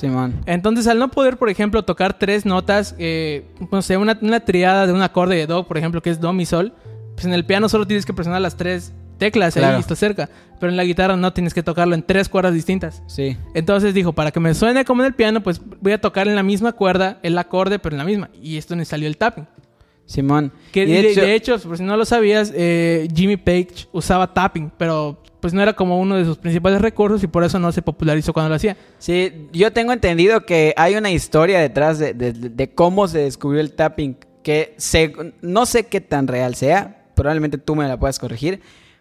Entonces, 0.47 0.87
al 0.89 0.99
no 0.99 1.09
poder, 1.11 1.37
por 1.37 1.49
ejemplo, 1.51 1.85
tocar 1.85 2.19
tres 2.19 2.45
notas, 2.45 2.97
eh, 2.99 3.47
no 3.71 3.81
sé, 3.83 3.97
una, 3.97 4.19
una 4.23 4.41
triada 4.41 4.87
de 4.89 4.93
un 4.93 5.03
acorde 5.03 5.37
de 5.37 5.47
do, 5.47 5.67
por 5.69 5.79
ejemplo, 5.79 6.03
que 6.03 6.11
es 6.11 6.21
do, 6.21 6.33
mi, 6.33 6.47
sol, 6.47 6.73
pues 7.15 7.27
en 7.27 7.33
el 7.33 7.45
piano 7.45 7.69
solo 7.69 7.87
tienes 7.87 8.07
que 8.07 8.13
presionar 8.13 8.41
las 8.41 8.57
tres 8.57 8.93
teclas 9.19 9.57
ahí 9.57 9.63
Claro. 9.63 9.77
y 9.77 9.81
está 9.81 9.95
cerca. 9.95 10.29
Pero 10.61 10.71
en 10.71 10.77
la 10.77 10.83
guitarra 10.85 11.17
no 11.17 11.33
tienes 11.33 11.55
que 11.55 11.63
tocarlo 11.63 11.95
en 11.95 12.03
tres 12.03 12.29
cuerdas 12.29 12.53
distintas. 12.55 13.03
Sí. 13.07 13.37
Entonces 13.55 13.95
dijo, 13.95 14.13
para 14.13 14.33
que 14.33 14.41
me 14.41 14.53
suene 14.55 14.85
como 14.85 15.03
en 15.03 15.07
el 15.07 15.15
piano, 15.15 15.43
pues 15.45 15.61
voy 15.81 15.93
a 15.93 16.01
tocar 16.01 16.27
en 16.27 16.35
la 16.35 16.43
misma 16.43 16.73
cuerda 16.73 17.19
el 17.23 17.39
acorde, 17.39 17.79
pero 17.79 17.95
en 17.95 17.99
la 17.99 18.05
misma. 18.05 18.31
Y 18.43 18.57
esto 18.57 18.75
me 18.75 18.85
salió 18.85 19.07
el 19.07 19.17
tapping. 19.17 19.47
Simón. 20.09 20.53
Que 20.73 20.85
Y 20.85 20.87
de, 20.93 21.15
de 21.15 21.35
hecho, 21.35 21.59
por 21.61 21.77
si 21.77 21.83
no 21.85 21.95
lo 21.97 22.05
sabías, 22.07 22.51
eh, 22.57 23.07
Jimmy 23.15 23.37
Page 23.37 23.87
usaba 23.93 24.33
tapping, 24.33 24.73
pero 24.79 25.23
pues 25.39 25.53
no 25.53 25.61
era 25.63 25.75
como 25.75 26.01
uno 26.01 26.17
de 26.17 26.25
sus 26.25 26.39
principales 26.39 26.81
recursos 26.81 27.23
y 27.23 27.27
por 27.27 27.45
eso 27.45 27.59
no 27.59 27.71
se 27.73 27.83
popularizó 27.83 28.33
cuando 28.33 28.49
lo 28.49 28.55
hacía. 28.55 28.77
Sí, 28.99 29.49
yo 29.53 29.71
tengo 29.73 29.93
entendido 29.93 30.47
que 30.47 30.73
hay 30.79 30.97
una 30.97 31.11
historia 31.11 31.61
detrás 31.61 31.99
de, 31.99 32.15
de- 32.15 32.33
de 32.33 32.71
cómo 32.75 33.07
se 33.07 33.19
descubrió 33.19 33.61
el 33.61 33.73
tapping, 33.75 34.17
que 34.43 34.75
se- 34.79 35.13
no 35.43 35.67
sé 35.67 35.85
qué 35.85 36.01
tan 36.01 36.27
real 36.27 36.55
sea, 36.55 37.05
probablemente 37.15 37.59
tú 37.59 37.77
me 37.77 37.87
la 37.87 37.99
puedas 38.01 38.19
corregir, 38.19 38.61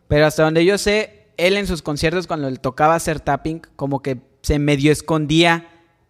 pero 0.10 0.26
hasta 0.26 0.43
donde 0.43 0.65
yo 0.65 0.78
sé, 0.78 1.28
él 1.38 1.56
en 1.56 1.67
sus 1.67 1.82
conciertos 1.82 2.28
cuando 2.28 2.50
le 2.50 2.58
tocaba 2.58 2.96
hacer 2.96 3.22
tapping, 3.22 3.62
como 3.78 4.02
que 4.02 4.17
se 4.41 4.60
medio 4.60 4.91
escondía 4.91 5.70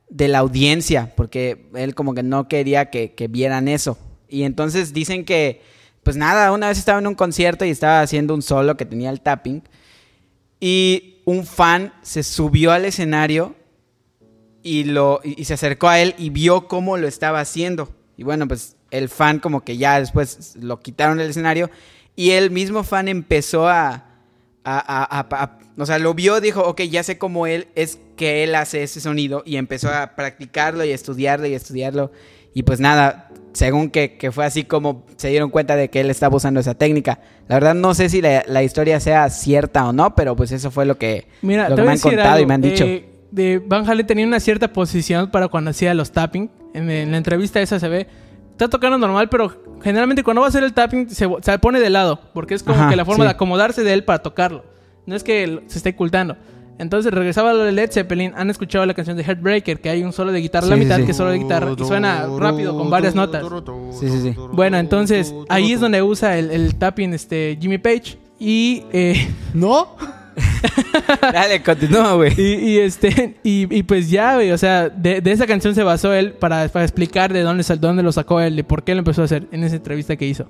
de 0.10 0.28
la 0.28 0.40
audiencia, 0.40 1.14
porque 1.16 1.70
él 1.76 1.94
como 1.94 2.16
que 2.16 2.24
no 2.24 2.48
quería 2.48 2.90
que, 2.90 3.14
que 3.14 3.28
vieran 3.28 3.68
eso. 3.68 3.98
Y 4.30 4.44
entonces 4.44 4.94
dicen 4.94 5.26
que, 5.26 5.62
pues 6.04 6.16
nada, 6.16 6.52
una 6.52 6.68
vez 6.70 6.78
estaba 6.78 7.00
en 7.00 7.08
un 7.08 7.16
concierto 7.16 7.66
y 7.66 7.70
estaba 7.70 8.02
haciendo 8.02 8.34
un 8.34 8.42
solo 8.42 8.78
que 8.78 8.86
tenía 8.86 9.10
el 9.10 9.22
tapping, 9.22 9.64
y 10.60 11.18
un 11.26 11.46
fan 11.46 11.94
se 12.02 12.24
subió 12.24 12.72
al 12.72 12.86
escenario 12.86 13.56
y, 14.64 14.86
lo, 14.86 15.22
y, 15.24 15.46
se 15.46 15.54
acercó 15.54 15.88
a 15.88 16.00
él 16.00 16.16
y 16.18 16.30
vio 16.30 16.68
cómo 16.68 16.98
lo 16.98 17.08
estaba 17.08 17.40
haciendo. 17.40 17.90
Y 18.18 18.24
bueno, 18.24 18.48
pues 18.48 18.76
el 18.92 19.10
fan 19.10 19.40
como 19.40 19.64
que 19.64 19.78
ya 19.78 20.00
después 20.00 20.56
lo 20.56 20.80
quitaron 20.80 21.18
del 21.18 21.30
escenario 21.30 21.70
y 22.16 22.32
el 22.32 22.50
mismo 22.50 22.84
fan 22.84 23.08
empezó 23.08 23.68
a- 23.68 24.06
a- 24.64 25.18
a- 25.20 25.28
a- 25.30 25.60
o 25.78 25.86
sea, 25.86 26.00
lo 26.00 26.14
vio, 26.14 26.42
dijo, 26.42 26.62
ok, 26.64 26.82
ya 26.84 27.04
sé 27.04 27.18
cómo 27.18 27.46
él 27.46 27.68
es 27.76 28.00
que 28.16 28.44
él 28.44 28.56
hace 28.56 28.82
ese 28.84 29.00
sonido 29.00 29.44
y 29.46 29.58
empezó 29.58 29.90
a 29.94 30.16
practicarlo 30.16 30.84
y 30.84 30.92
estudiarlo 30.92 31.46
y 31.48 31.54
estudiarlo. 31.54 32.12
Y 32.54 32.64
pues 32.64 32.80
nada, 32.80 33.30
según 33.54 33.90
que, 33.90 34.18
que 34.18 34.32
fue 34.32 34.46
así 34.46 34.64
como 34.64 35.06
se 35.16 35.30
dieron 35.30 35.50
cuenta 35.50 35.76
de 35.76 35.90
que 35.90 36.00
él 36.02 36.10
estaba 36.10 36.36
usando 36.36 36.60
esa 36.60 36.74
técnica. 36.76 37.20
La 37.48 37.56
verdad 37.56 37.76
no 37.76 37.94
sé 37.94 38.10
si 38.10 38.22
la, 38.22 38.44
la 38.48 38.64
historia 38.64 39.00
sea 39.00 39.30
cierta 39.30 39.88
o 39.88 39.94
no, 39.94 40.16
pero 40.16 40.36
pues 40.36 40.52
eso 40.52 40.72
fue 40.72 40.86
lo 40.86 40.98
que, 40.98 41.28
Mira, 41.42 41.70
lo 41.70 41.76
que 41.76 41.82
me 41.84 41.92
han 41.92 42.00
contado 42.00 42.40
y 42.40 42.46
me 42.46 42.54
han 42.54 42.62
dicho. 42.62 42.84
eh, 42.86 43.10
de 43.32 43.60
Van 43.66 43.88
Halen 43.90 44.08
tenía 44.08 44.26
una 44.26 44.40
cierta 44.40 44.72
posición 44.72 45.30
para 45.32 45.48
cuando 45.50 45.72
hacía 45.72 45.94
los 45.94 46.12
tapping. 46.12 46.50
En, 46.74 46.90
en 46.90 47.12
la 47.12 47.18
entrevista 47.18 47.60
esa 47.62 47.80
se 47.80 47.88
ve. 47.90 48.08
Está 48.52 48.70
tocando 48.70 48.98
normal, 48.98 49.30
pero 49.30 49.52
generalmente 49.84 50.24
cuando 50.24 50.42
va 50.42 50.48
a 50.48 50.50
hacer 50.50 50.64
el 50.64 50.74
tapping 50.74 51.10
se, 51.10 51.28
se 51.42 51.60
pone 51.60 51.80
de 51.80 51.90
lado. 51.90 52.20
Porque 52.34 52.56
es 52.56 52.64
como 52.64 52.80
Ajá, 52.80 52.90
que 52.90 52.96
la 52.96 53.06
forma 53.06 53.24
sí. 53.24 53.28
de 53.28 53.32
acomodarse 53.32 53.84
de 53.84 53.94
él 53.94 54.04
para 54.04 54.20
tocarlo. 54.24 54.66
No 55.06 55.16
es 55.16 55.24
que 55.24 55.62
se 55.68 55.78
esté 55.78 55.92
ocultando. 55.92 56.38
Entonces 56.80 57.12
regresaba 57.12 57.52
a 57.52 57.54
lo 57.54 57.64
de 57.64 57.72
Led 57.72 57.92
Zeppelin. 57.92 58.34
Han 58.36 58.50
escuchado 58.50 58.86
la 58.86 58.94
canción 58.94 59.18
de 59.18 59.24
Heartbreaker, 59.24 59.80
que 59.80 59.90
hay 59.90 60.04
un 60.04 60.14
solo 60.14 60.32
de 60.32 60.42
guitarra 60.42 60.68
a 60.68 60.70
la 60.70 60.76
Sí, 60.76 60.82
sí, 60.82 60.86
mitad, 60.86 60.98
sí. 60.98 61.06
que 61.06 61.12
es 61.12 61.18
solo 61.18 61.32
de 61.32 61.40
guitarra. 61.40 61.72
Y 61.78 61.84
suena 61.86 62.28
rápido, 62.38 62.78
con 62.78 62.90
varias 62.90 63.16
notas. 63.16 63.44
Sí, 64.00 64.10
sí, 64.10 64.22
sí. 64.22 64.36
Bueno, 64.54 64.78
entonces 64.78 65.34
ahí 65.50 65.72
es 65.72 65.80
donde 65.80 66.02
usa 66.02 66.38
el, 66.38 66.52
el 66.52 66.76
tapping 66.76 67.14
este, 67.14 67.58
Jimmy 67.60 67.78
Page. 67.78 68.18
Y 68.40 68.84
eh, 68.92 69.28
¿No? 69.54 69.96
Dale, 71.22 71.64
continúa, 71.64 72.14
güey. 72.14 72.34
Y, 72.40 72.54
y, 72.54 72.78
este, 72.80 73.38
y, 73.44 73.76
y 73.76 73.84
pues 73.84 74.10
ya, 74.10 74.36
güey, 74.36 74.52
o 74.52 74.58
sea, 74.58 74.90
de, 74.90 75.22
de 75.22 75.32
esa 75.32 75.48
canción 75.48 75.74
se 75.74 75.82
basó 75.84 76.14
él 76.14 76.34
para, 76.34 76.68
para 76.70 76.86
explicar 76.86 77.34
de 77.34 77.42
dónde, 77.42 77.64
dónde 77.80 78.04
lo 78.04 78.12
sacó 78.12 78.40
él, 78.40 78.56
de 78.56 78.64
por 78.64 78.84
qué 78.84 78.94
lo 78.94 79.00
empezó 79.00 79.24
a 79.24 79.26
hacer 79.26 79.48
en 79.52 79.64
esa 79.64 79.78
entrevista 79.78 80.16
que 80.16 80.28
hizo. 80.28 80.48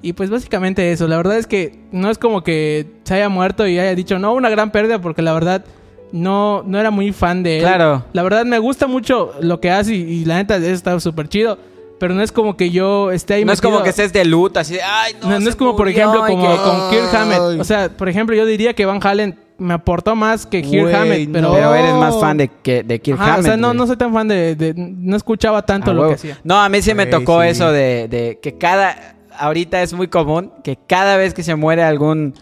Y 0.00 0.12
pues 0.12 0.30
básicamente 0.30 0.92
eso, 0.92 1.08
la 1.08 1.16
verdad 1.16 1.38
es 1.38 1.46
que 1.46 1.78
no 1.90 2.10
es 2.10 2.18
como 2.18 2.44
que 2.44 2.86
se 3.04 3.14
haya 3.14 3.28
muerto 3.28 3.66
y 3.66 3.78
haya 3.78 3.94
dicho, 3.94 4.18
no, 4.18 4.32
una 4.32 4.48
gran 4.48 4.70
pérdida, 4.70 5.00
porque 5.00 5.22
la 5.22 5.32
verdad 5.32 5.64
no, 6.12 6.62
no 6.66 6.78
era 6.78 6.90
muy 6.90 7.12
fan 7.12 7.42
de 7.42 7.58
él. 7.58 7.62
Claro. 7.64 8.04
La 8.12 8.22
verdad 8.22 8.44
me 8.44 8.58
gusta 8.58 8.86
mucho 8.86 9.32
lo 9.40 9.60
que 9.60 9.70
hace 9.70 9.94
y, 9.94 10.00
y 10.02 10.24
la 10.24 10.36
neta 10.36 10.56
eso 10.56 10.66
está 10.68 10.98
súper 11.00 11.28
chido, 11.28 11.58
pero 11.98 12.14
no 12.14 12.22
es 12.22 12.30
como 12.30 12.56
que 12.56 12.70
yo 12.70 13.10
esté 13.10 13.34
ahí 13.34 13.44
No 13.44 13.52
es 13.52 13.60
como 13.60 13.82
que 13.82 13.90
estés 13.90 14.12
de 14.12 14.24
luto, 14.24 14.60
así 14.60 14.74
de, 14.74 14.82
ay, 14.82 15.14
no. 15.20 15.30
no, 15.30 15.40
no 15.40 15.50
es 15.50 15.56
como, 15.56 15.74
por 15.76 15.88
ejemplo, 15.88 16.24
como 16.26 16.42
que- 16.48 16.56
con 16.62 16.90
Kirk 16.90 17.14
Hammett. 17.14 17.60
O 17.60 17.64
sea, 17.64 17.88
por 17.88 18.08
ejemplo, 18.08 18.36
yo 18.36 18.46
diría 18.46 18.74
que 18.74 18.86
Van 18.86 19.00
Halen 19.02 19.36
me 19.58 19.74
aportó 19.74 20.14
más 20.14 20.46
que 20.46 20.62
Kirk 20.62 20.94
Hammett, 20.94 21.28
pero... 21.32 21.48
no. 21.48 21.54
Pero 21.54 21.74
eres 21.74 21.92
más 21.94 22.16
fan 22.20 22.36
de, 22.36 22.48
que, 22.62 22.84
de 22.84 23.00
Kirk 23.00 23.18
Ajá, 23.20 23.32
Hammett. 23.34 23.40
o 23.40 23.48
sea, 23.48 23.56
no, 23.56 23.74
no 23.74 23.84
soy 23.88 23.96
tan 23.96 24.12
fan 24.12 24.28
de, 24.28 24.54
de- 24.54 24.74
No 24.76 25.16
escuchaba 25.16 25.62
tanto 25.66 25.90
A 25.90 25.94
lo 25.94 26.06
que 26.06 26.14
hacía. 26.14 26.38
No, 26.44 26.56
a 26.62 26.68
mí 26.68 26.80
sí 26.80 26.94
me 26.94 27.06
tocó 27.06 27.42
sí. 27.42 27.48
eso 27.48 27.72
de, 27.72 28.06
de 28.06 28.38
que 28.40 28.56
cada. 28.56 29.16
Ahorita 29.38 29.82
es 29.82 29.92
muy 29.92 30.08
común 30.08 30.52
que 30.64 30.76
cada 30.76 31.16
vez 31.16 31.34
que 31.34 31.42
se 31.42 31.54
muere 31.54 31.82
algún, 31.82 32.34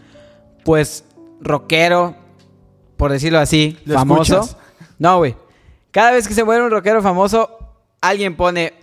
pues, 0.65 1.05
rockero, 1.41 2.15
por 2.97 3.13
decirlo 3.13 3.39
así, 3.39 3.79
¿Lo 3.85 3.95
famoso. 3.95 4.41
escuchas? 4.41 4.57
No, 4.99 5.19
güey. 5.19 5.37
Cada 5.91 6.13
vez 6.13 6.27
que 6.27 6.35
se 6.35 6.45
muere 6.45 6.63
un 6.65 6.71
rockero 6.71 7.03
famoso, 7.03 7.59
alguien 8.01 8.37
pone. 8.37 8.75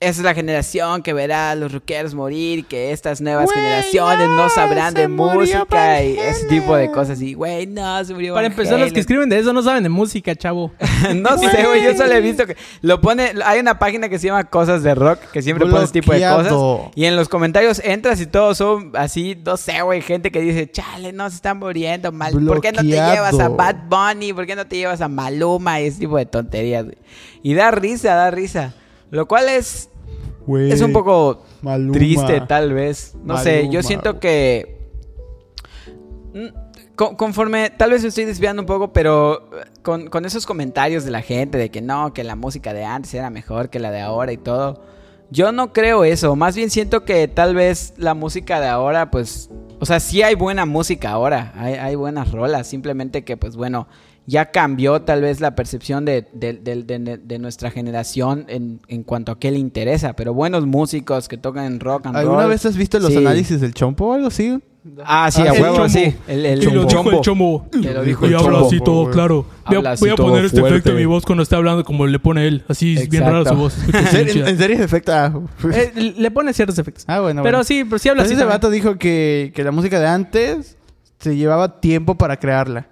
Esa 0.00 0.20
es 0.20 0.24
la 0.24 0.32
generación 0.32 1.02
que 1.02 1.12
verá 1.12 1.50
a 1.50 1.54
los 1.56 1.72
rockeros 1.72 2.14
morir, 2.14 2.66
que 2.66 2.92
estas 2.92 3.20
nuevas 3.20 3.46
Güey, 3.46 3.56
generaciones 3.56 4.28
no 4.28 4.36
no, 4.36 4.48
sabrán 4.48 4.94
de 4.94 5.08
música 5.08 6.02
y 6.04 6.16
ese 6.16 6.46
tipo 6.46 6.76
de 6.76 6.88
cosas. 6.92 7.20
Y, 7.20 7.34
güey, 7.34 7.66
no, 7.66 8.04
se 8.04 8.14
murió 8.14 8.34
Para 8.34 8.48
Van 8.48 8.52
empezar, 8.52 8.78
los 8.78 8.92
que 8.92 9.00
escriben 9.00 9.28
de 9.28 9.40
eso 9.40 9.52
no 9.52 9.60
saben 9.60 9.82
de 9.82 9.88
música, 9.88 10.36
chavo. 10.36 10.70
no 11.16 11.36
sé, 11.38 11.64
güey, 11.64 11.82
yo 11.82 11.96
solo 11.96 12.12
he 12.12 12.20
visto 12.20 12.46
que 12.46 12.56
lo 12.80 13.00
pone, 13.00 13.32
hay 13.44 13.58
una 13.58 13.80
página 13.80 14.08
que 14.08 14.20
se 14.20 14.28
llama 14.28 14.44
Cosas 14.44 14.84
de 14.84 14.94
Rock, 14.94 15.18
que 15.32 15.42
siempre 15.42 15.66
pone 15.66 15.82
ese 15.82 15.94
tipo 15.94 16.12
de 16.12 16.18
Bloqueado. 16.18 16.78
cosas. 16.78 16.92
Y 16.94 17.04
en 17.04 17.16
los 17.16 17.28
comentarios 17.28 17.80
entras 17.84 18.20
y 18.20 18.26
todos 18.26 18.56
son 18.58 18.92
así, 18.94 19.36
no 19.44 19.56
sé, 19.56 19.82
güey, 19.82 20.00
gente 20.00 20.30
que 20.30 20.40
dice, 20.40 20.70
chale, 20.70 21.12
no, 21.12 21.28
se 21.28 21.36
están 21.36 21.58
muriendo 21.58 22.12
mal. 22.12 22.32
¿Por 22.32 22.60
qué 22.60 22.70
no 22.70 22.82
te 22.82 22.86
Bloqueado. 22.86 23.14
llevas 23.14 23.40
a 23.40 23.48
Bad 23.48 23.76
Bunny? 23.88 24.32
¿Por 24.32 24.46
qué 24.46 24.54
no 24.54 24.64
te 24.64 24.76
llevas 24.76 25.00
a 25.00 25.08
Maluma? 25.08 25.80
Y 25.80 25.86
ese 25.86 25.98
tipo 25.98 26.16
de 26.16 26.26
tonterías, 26.26 26.84
güey. 26.84 26.98
Y 27.42 27.54
da 27.54 27.72
risa, 27.72 28.14
da 28.14 28.30
risa. 28.30 28.74
Lo 29.10 29.26
cual 29.26 29.48
es, 29.48 29.88
es 30.70 30.80
un 30.82 30.92
poco 30.92 31.42
Maluma. 31.62 31.92
triste, 31.92 32.40
tal 32.42 32.72
vez. 32.72 33.14
No 33.22 33.36
sé, 33.38 33.68
yo 33.70 33.82
siento 33.82 34.20
que... 34.20 34.78
mm, 36.34 36.94
con- 36.94 37.16
Conforme, 37.16 37.70
tal 37.70 37.90
vez 37.90 38.02
me 38.02 38.08
estoy 38.08 38.24
desviando 38.24 38.62
un 38.62 38.66
poco, 38.66 38.92
pero 38.92 39.50
eh, 39.56 39.64
con, 39.82 40.08
con 40.08 40.24
esos 40.24 40.46
comentarios 40.46 41.04
de 41.04 41.10
la 41.10 41.22
gente 41.22 41.58
de 41.58 41.70
que 41.70 41.80
no, 41.80 42.12
que 42.12 42.24
la 42.24 42.36
música 42.36 42.72
de 42.72 42.84
antes 42.84 43.14
era 43.14 43.30
mejor 43.30 43.70
que 43.70 43.78
la 43.78 43.90
de 43.90 44.00
ahora 44.00 44.32
y 44.32 44.36
todo, 44.36 44.82
yo 45.30 45.52
no 45.52 45.72
creo 45.72 46.04
eso. 46.04 46.34
Más 46.36 46.56
bien 46.56 46.70
siento 46.70 47.04
que 47.04 47.28
tal 47.28 47.54
vez 47.54 47.94
la 47.96 48.14
música 48.14 48.60
de 48.60 48.66
ahora, 48.68 49.10
pues, 49.10 49.50
o 49.80 49.86
sea, 49.86 50.00
sí 50.00 50.22
hay 50.22 50.34
buena 50.34 50.66
música 50.66 51.10
ahora, 51.10 51.52
hay, 51.56 51.74
hay 51.74 51.94
buenas 51.94 52.32
rolas, 52.32 52.66
simplemente 52.66 53.24
que, 53.24 53.36
pues 53.36 53.54
bueno, 53.56 53.86
ya 54.30 54.50
cambió 54.50 55.00
tal 55.02 55.22
vez 55.22 55.40
la 55.40 55.54
percepción 55.54 56.04
de, 56.04 56.26
de- 56.34 56.52
de- 56.52 56.82
de- 56.82 57.16
de 57.16 57.38
nuestra 57.38 57.70
generación 57.70 58.44
en, 58.48 58.80
en 58.86 59.02
cuanto 59.02 59.32
a 59.32 59.38
qué 59.38 59.50
le 59.50 59.58
interesa, 59.58 60.12
pero 60.12 60.34
buenos 60.34 60.66
músicos 60.66 61.28
que 61.28 61.38
tocan 61.38 61.80
rock 61.80 62.06
and 62.06 62.14
roll. 62.14 62.24
¿Alguna 62.26 62.46
vez 62.46 62.66
has 62.66 62.76
visto 62.76 62.98
los 62.98 63.10
Sí. 63.10 63.16
análisis 63.16 63.58
del 63.60 63.72
Chompo 63.72 64.04
o 64.08 64.12
algo 64.12 64.26
así? 64.28 64.60
Ah, 65.04 65.30
sí, 65.30 65.42
Ah, 65.42 65.50
a 65.50 65.54
el 65.54 65.62
huevo, 65.62 65.74
chombo. 65.76 65.88
sí. 65.88 66.14
El, 66.28 66.46
el 66.46 66.62
Y 66.62 66.66
lo 66.66 66.70
dijo 66.72 66.86
chombo. 66.88 67.10
el 67.12 67.20
chomo. 67.20 67.68
Te 67.72 67.92
lo 67.92 68.02
dijo 68.04 68.24
Y 68.26 68.28
el 68.28 68.34
habla 68.36 68.50
chombo. 68.52 68.66
así 68.66 68.80
todo 68.80 69.10
claro. 69.10 69.44
Voy 69.66 69.76
a, 69.76 69.94
voy 69.96 70.10
poner 70.16 70.44
este 70.44 70.60
fuerte. 70.60 70.76
efecto 70.76 70.90
en 70.90 70.96
mi 70.96 71.04
voz 71.06 71.24
cuando 71.26 71.42
esté 71.42 71.56
hablando 71.56 71.84
como 71.84 72.06
le 72.06 72.18
pone 72.18 72.46
él. 72.46 72.64
Así 72.68 72.94
es 72.96 73.08
bien 73.08 73.24
rara 73.24 73.44
su 73.48 73.54
voz. 73.54 73.76
¿En 73.94 74.06
serio? 74.06 74.44
Ah, 75.08 75.32
Eh, 75.72 76.14
le 76.16 76.30
pone 76.30 76.52
ciertos 76.52 76.78
efectos. 76.78 77.04
ah, 77.06 77.20
bueno. 77.20 77.42
pero 77.42 77.58
bueno. 77.58 77.64
sí, 77.64 77.84
pero 77.84 77.98
sí 77.98 78.08
habla 78.08 78.22
Pues 78.22 78.26
así. 78.28 78.34
ese 78.34 78.42
también. 78.42 78.56
vato 78.56 78.70
dijo 78.70 78.96
que, 78.98 79.52
que 79.54 79.64
la 79.64 79.72
música 79.72 79.98
de 80.00 80.06
antes 80.06 80.76
se 81.18 81.36
llevaba 81.36 81.80
tiempo 81.80 82.14
para 82.16 82.36
crearla. 82.38 82.88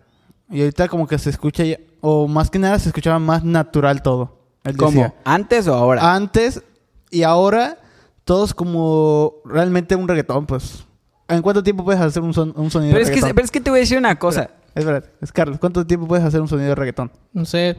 Y 0.50 0.60
ahorita 0.60 0.88
como 0.88 1.06
que 1.06 1.18
se 1.18 1.30
escucha, 1.30 1.64
ya- 1.64 1.78
o 2.00 2.28
más 2.28 2.50
que 2.50 2.58
nada 2.58 2.78
se 2.78 2.88
escuchaba 2.88 3.18
más 3.18 3.42
natural 3.44 4.02
todo. 4.02 4.38
Él 4.64 4.76
¿Cómo? 4.76 4.90
decía. 4.90 5.14
¿Antes 5.24 5.66
o 5.68 5.74
ahora? 5.74 6.14
Antes 6.14 6.62
y 7.10 7.22
ahora, 7.22 7.78
todos 8.24 8.54
como 8.54 9.34
realmente 9.44 9.94
un 9.96 10.06
reggaetón, 10.08 10.46
pues. 10.46 10.84
¿En 11.28 11.42
cuánto 11.42 11.62
tiempo 11.62 11.84
puedes 11.84 12.00
hacer 12.00 12.22
un, 12.22 12.32
son- 12.34 12.52
un 12.56 12.70
sonido 12.70 12.92
pero, 12.92 12.98
de 12.98 13.02
es 13.04 13.08
que, 13.10 13.14
reggaetón? 13.16 13.34
pero 13.34 13.44
es 13.44 13.50
que 13.50 13.60
te 13.60 13.70
voy 13.70 13.78
a 13.78 13.80
decir 13.80 13.98
una 13.98 14.16
cosa. 14.18 14.50
Es 14.74 14.84
verdad, 14.84 15.08
es 15.20 15.32
Carlos. 15.32 15.58
¿Cuánto 15.58 15.86
tiempo 15.86 16.06
puedes 16.06 16.24
hacer 16.24 16.40
un 16.40 16.48
sonido 16.48 16.68
de 16.68 16.74
reggaetón? 16.74 17.10
No 17.32 17.44
sé. 17.44 17.76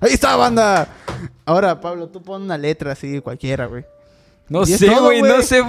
Ahí 0.00 0.12
está, 0.12 0.36
banda. 0.36 0.88
Ahora, 1.44 1.80
Pablo, 1.80 2.08
tú 2.08 2.22
pon 2.22 2.42
una 2.42 2.56
letra 2.56 2.92
así, 2.92 3.20
cualquiera, 3.20 3.66
güey. 3.66 3.84
No 4.50 4.64
sé, 4.64 4.88
güey, 4.88 5.20
no 5.20 5.42
sé. 5.42 5.62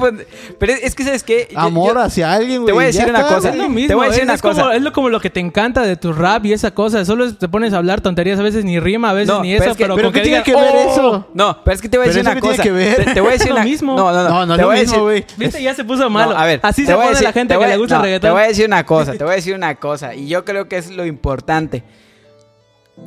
Pero 0.57 0.73
es 0.73 0.95
que, 0.95 1.03
¿sabes 1.03 1.21
qué? 1.23 1.49
Yo- 1.51 1.59
Amor 1.59 1.95
yo- 1.95 1.99
hacia 1.99 2.31
alguien, 2.31 2.61
güey. 2.61 2.67
te 2.67 2.71
voy 2.71 2.83
a 2.85 2.87
decir 2.87 3.09
una 3.09 3.19
está, 3.19 3.35
cosa. 3.35 3.49
Es 3.49 3.55
lo 3.57 3.67
mismo. 3.69 3.87
Te 3.89 3.93
voy 3.93 4.05
a 4.05 4.07
decir 4.07 4.21
es, 4.21 4.25
una 4.25 4.33
es 4.35 4.41
como, 4.41 4.53
cosa. 4.53 4.75
es 4.75 4.81
lo 4.81 4.93
como 4.93 5.09
lo 5.09 5.19
que 5.19 5.29
te 5.29 5.41
encanta 5.41 5.81
de 5.81 5.97
tu 5.97 6.13
rap 6.13 6.45
y 6.45 6.53
esa 6.53 6.71
cosa. 6.71 7.03
Solo 7.03 7.25
es- 7.25 7.37
te 7.37 7.49
pones 7.49 7.73
a 7.73 7.77
hablar 7.77 7.99
tonterías, 7.99 8.39
a 8.39 8.41
veces 8.43 8.63
ni 8.63 8.79
rima, 8.79 9.09
a 9.09 9.13
veces 9.13 9.27
No, 9.27 9.41
ni 9.43 9.51
pero 9.51 9.63
eso, 9.63 9.71
es 9.71 9.77
que- 9.77 9.83
pero, 9.83 9.95
pero 9.95 10.11
¿qué 10.13 10.21
tiene 10.21 10.43
que 10.43 10.55
ver 10.55 10.73
"Oh". 10.73 10.91
eso? 10.93 11.27
No, 11.33 11.61
pero 11.63 11.75
es 11.75 11.81
que 11.81 11.89
te 11.89 11.97
voy 11.97 12.05
a 12.07 12.09
Pero 12.09 12.17
decir 12.23 12.31
una 12.31 12.39
cosa. 12.41 12.63
que 12.63 12.71
ver. 12.71 13.03
Te, 13.05 13.13
te 13.15 13.19
voy 13.21 13.29
a 13.29 13.33
decir 13.37 13.51
lo 13.53 13.63
mismo. 13.63 13.97
No, 13.97 14.11
no, 14.13 14.29
no. 14.29 14.45
No, 14.45 14.55
te 14.55 14.61
lo 14.61 14.67
voy 14.69 14.77
a 14.77 14.79
decir- 14.79 14.99
güey. 14.99 15.25
¿Viste? 15.35 15.61
Ya 15.61 15.73
se 15.75 15.83
puso 15.83 16.09
malo. 16.09 16.37
A 16.37 16.45
ver, 16.45 16.61
Así 16.63 16.85
se 16.85 16.93
pone 16.95 17.11
la 17.21 17.33
gente 17.33 17.53
te 17.55 17.59
que 17.59 17.67
le 17.67 17.77
gusta 17.77 17.97
el 17.97 18.01
reggaetón. 18.03 18.29
Te 18.29 18.31
voy 18.33 18.43
a 18.43 18.47
decir 18.47 18.65
una 18.65 18.85
cosa, 18.85 19.11
te 19.13 19.23
voy 19.25 19.33
a 19.33 19.35
decir 19.35 19.55
una 19.55 19.75
cosa. 19.75 20.15
Y 20.15 20.27
yo 20.29 20.45
creo 20.45 20.69
que 20.69 20.77
es 20.77 20.89
lo 20.89 21.05
importante. 21.05 21.83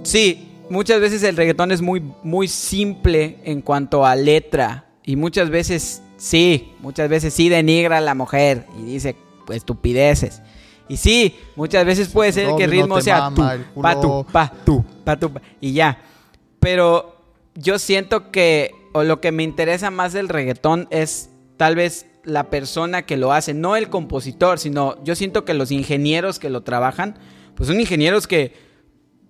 Sí, 0.02 0.48
muchas 0.70 1.00
veces 1.00 1.22
el 1.22 1.36
reggaetón 1.36 1.72
es 1.72 1.80
muy, 1.82 2.02
muy 2.22 2.48
simple 2.48 3.38
en 3.44 3.62
cuanto 3.62 4.04
a 4.04 4.14
letra. 4.16 4.84
Y 5.04 5.16
muchas 5.16 5.50
veces, 5.50 6.02
sí, 6.16 6.72
muchas 6.80 7.08
veces 7.08 7.34
sí 7.34 7.48
denigra 7.48 7.98
a 7.98 8.00
la 8.00 8.14
mujer 8.14 8.66
y 8.78 8.82
dice 8.82 9.16
estupideces. 9.50 10.42
Y 10.88 10.96
sí, 10.96 11.36
muchas 11.56 11.84
veces 11.84 12.08
puede 12.08 12.32
ser 12.32 12.54
que 12.56 12.64
el 12.64 12.70
no 12.70 12.76
ritmo 12.76 13.00
sea 13.00 13.32
tú, 13.34 13.42
el 13.42 13.60
pa, 13.80 14.00
tú, 14.00 14.26
pa, 14.30 14.52
tú, 14.64 14.84
pa, 15.04 15.18
tú, 15.18 15.32
pa, 15.32 15.40
y 15.60 15.72
ya. 15.72 15.98
Pero 16.60 17.16
yo 17.54 17.78
siento 17.78 18.30
que, 18.30 18.74
o 18.92 19.02
lo 19.02 19.20
que 19.20 19.32
me 19.32 19.42
interesa 19.42 19.90
más 19.90 20.12
del 20.12 20.28
reggaetón 20.28 20.88
es 20.90 21.30
tal 21.56 21.76
vez 21.76 22.06
la 22.24 22.50
persona 22.50 23.02
que 23.02 23.16
lo 23.16 23.32
hace, 23.32 23.54
no 23.54 23.76
el 23.76 23.88
compositor, 23.88 24.58
sino 24.58 25.02
yo 25.04 25.14
siento 25.14 25.44
que 25.44 25.54
los 25.54 25.70
ingenieros 25.70 26.38
que 26.38 26.50
lo 26.50 26.62
trabajan, 26.62 27.16
pues 27.54 27.68
son 27.68 27.80
ingenieros 27.80 28.26
que 28.26 28.54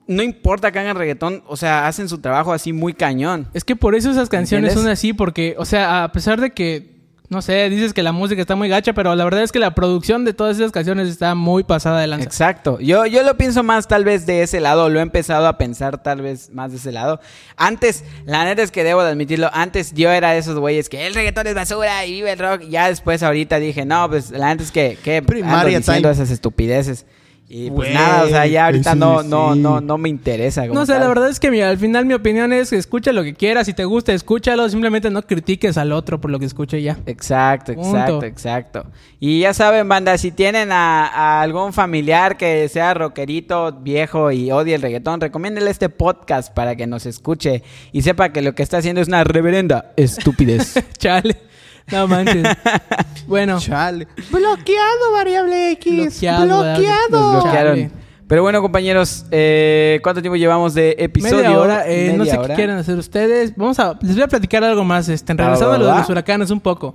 no 0.06 0.22
importa 0.22 0.72
que 0.72 0.78
hagan 0.78 0.96
reggaetón, 0.96 1.42
o 1.46 1.56
sea, 1.56 1.86
hacen 1.86 2.08
su 2.08 2.18
trabajo 2.18 2.52
así 2.52 2.72
muy 2.72 2.94
cañón. 2.94 3.48
Es 3.54 3.64
que 3.64 3.76
por 3.76 3.94
eso 3.94 4.10
esas 4.10 4.28
canciones 4.28 4.70
¿Entiendes? 4.70 4.82
son 4.82 4.92
así, 4.92 5.12
porque, 5.12 5.54
o 5.58 5.64
sea, 5.64 6.04
a 6.04 6.12
pesar 6.12 6.40
de 6.40 6.50
que, 6.50 6.92
no 7.28 7.40
sé, 7.40 7.70
dices 7.70 7.94
que 7.94 8.02
la 8.02 8.12
música 8.12 8.42
está 8.42 8.56
muy 8.56 8.68
gacha, 8.68 8.92
pero 8.92 9.14
la 9.14 9.24
verdad 9.24 9.42
es 9.42 9.52
que 9.52 9.58
la 9.58 9.74
producción 9.74 10.24
de 10.26 10.34
todas 10.34 10.58
esas 10.58 10.70
canciones 10.70 11.08
está 11.08 11.34
muy 11.34 11.64
pasada 11.64 12.00
de 12.00 12.06
lanza. 12.06 12.26
Exacto. 12.26 12.78
Yo, 12.78 13.06
yo 13.06 13.22
lo 13.22 13.38
pienso 13.38 13.62
más 13.62 13.88
tal 13.88 14.04
vez 14.04 14.26
de 14.26 14.42
ese 14.42 14.60
lado, 14.60 14.90
lo 14.90 14.98
he 14.98 15.02
empezado 15.02 15.46
a 15.46 15.56
pensar 15.56 16.02
tal 16.02 16.20
vez 16.20 16.50
más 16.50 16.72
de 16.72 16.76
ese 16.76 16.92
lado. 16.92 17.20
Antes, 17.56 18.04
la 18.26 18.44
neta 18.44 18.62
es 18.62 18.70
que 18.70 18.84
debo 18.84 19.02
de 19.02 19.12
admitirlo, 19.12 19.48
antes 19.54 19.94
yo 19.94 20.10
era 20.10 20.32
de 20.32 20.38
esos 20.38 20.58
güeyes 20.58 20.90
que 20.90 21.06
el 21.06 21.14
reggaetón 21.14 21.46
es 21.46 21.54
basura 21.54 22.04
y 22.04 22.12
vive 22.12 22.32
el 22.32 22.38
rock. 22.38 22.62
Ya 22.68 22.88
después 22.88 23.22
ahorita 23.22 23.58
dije, 23.58 23.86
no, 23.86 24.10
pues 24.10 24.30
la 24.30 24.48
neta 24.48 24.64
es 24.64 24.72
que, 24.72 24.98
que 25.02 25.22
Primaria 25.22 25.58
ando 25.58 25.68
diciendo 25.68 26.10
time. 26.10 26.12
esas 26.12 26.30
estupideces. 26.30 27.06
Y 27.54 27.70
pues 27.70 27.92
nada, 27.92 28.24
o 28.24 28.28
sea, 28.28 28.46
ya 28.46 28.64
ahorita 28.64 28.94
no, 28.94 29.20
sí. 29.20 29.28
no, 29.28 29.54
no, 29.54 29.82
no 29.82 29.98
me 29.98 30.08
interesa. 30.08 30.62
como 30.66 30.80
No 30.80 30.86
sé, 30.86 30.92
tal. 30.92 31.02
la 31.02 31.08
verdad 31.08 31.28
es 31.28 31.38
que 31.38 31.50
mira, 31.50 31.68
al 31.68 31.76
final 31.76 32.06
mi 32.06 32.14
opinión 32.14 32.50
es 32.50 32.70
que 32.70 32.76
escucha 32.76 33.12
lo 33.12 33.22
que 33.22 33.34
quieras, 33.34 33.66
si 33.66 33.74
te 33.74 33.84
gusta, 33.84 34.14
escúchalo, 34.14 34.66
simplemente 34.70 35.10
no 35.10 35.20
critiques 35.20 35.76
al 35.76 35.92
otro 35.92 36.18
por 36.18 36.30
lo 36.30 36.38
que 36.38 36.46
escuche 36.46 36.80
ya. 36.80 36.96
Exacto, 37.04 37.74
Punto. 37.74 37.90
exacto, 37.98 38.24
exacto. 38.24 38.86
Y 39.20 39.40
ya 39.40 39.52
saben, 39.52 39.86
banda, 39.86 40.16
si 40.16 40.32
tienen 40.32 40.72
a, 40.72 41.06
a 41.06 41.42
algún 41.42 41.74
familiar 41.74 42.38
que 42.38 42.66
sea 42.70 42.94
rockerito, 42.94 43.70
viejo 43.72 44.32
y 44.32 44.50
odie 44.50 44.74
el 44.76 44.80
reggaetón, 44.80 45.20
recomiéndele 45.20 45.70
este 45.70 45.90
podcast 45.90 46.54
para 46.54 46.74
que 46.74 46.86
nos 46.86 47.04
escuche 47.04 47.62
y 47.92 48.00
sepa 48.00 48.30
que 48.30 48.40
lo 48.40 48.54
que 48.54 48.62
está 48.62 48.78
haciendo 48.78 49.02
es 49.02 49.08
una 49.08 49.24
reverenda 49.24 49.92
estupidez. 49.98 50.82
Chale. 50.98 51.51
No 51.90 52.06
manches. 52.08 52.46
bueno, 53.26 53.58
Chale. 53.58 54.06
Bloqueado, 54.30 55.12
variable 55.12 55.72
X. 55.72 55.92
Bloqueado, 56.20 56.44
Bloqueado. 56.46 57.32
Nos 57.32 57.42
bloquearon. 57.42 57.92
Pero 58.28 58.42
bueno, 58.42 58.62
compañeros, 58.62 59.26
eh, 59.30 60.00
¿cuánto 60.02 60.22
tiempo 60.22 60.36
llevamos 60.36 60.72
de 60.72 60.96
episodio? 60.98 61.36
media 61.36 61.58
hora, 61.60 61.84
eh, 61.86 62.14
no 62.16 62.24
sé 62.24 62.38
hora. 62.38 62.48
qué 62.48 62.54
quieren 62.54 62.76
hacer 62.76 62.96
ustedes. 62.96 63.54
Vamos 63.56 63.78
a, 63.78 63.98
les 64.00 64.14
voy 64.14 64.22
a 64.22 64.28
platicar 64.28 64.64
algo 64.64 64.84
más, 64.84 65.08
este, 65.10 65.34
Va, 65.34 65.44
regresando 65.44 65.74
a 65.74 65.78
lo 65.78 65.86
de 65.86 65.98
los 65.98 66.08
huracanes 66.08 66.50
un 66.50 66.60
poco. 66.60 66.94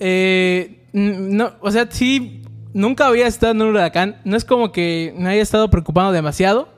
Eh, 0.00 0.86
n- 0.92 1.16
no, 1.36 1.52
o 1.60 1.70
sea, 1.70 1.86
sí, 1.90 2.42
nunca 2.72 3.06
había 3.06 3.26
estado 3.26 3.52
en 3.52 3.62
un 3.62 3.68
huracán. 3.68 4.16
No 4.24 4.36
es 4.36 4.44
como 4.44 4.72
que 4.72 5.14
me 5.18 5.28
haya 5.28 5.42
estado 5.42 5.68
preocupando 5.70 6.12
demasiado. 6.12 6.68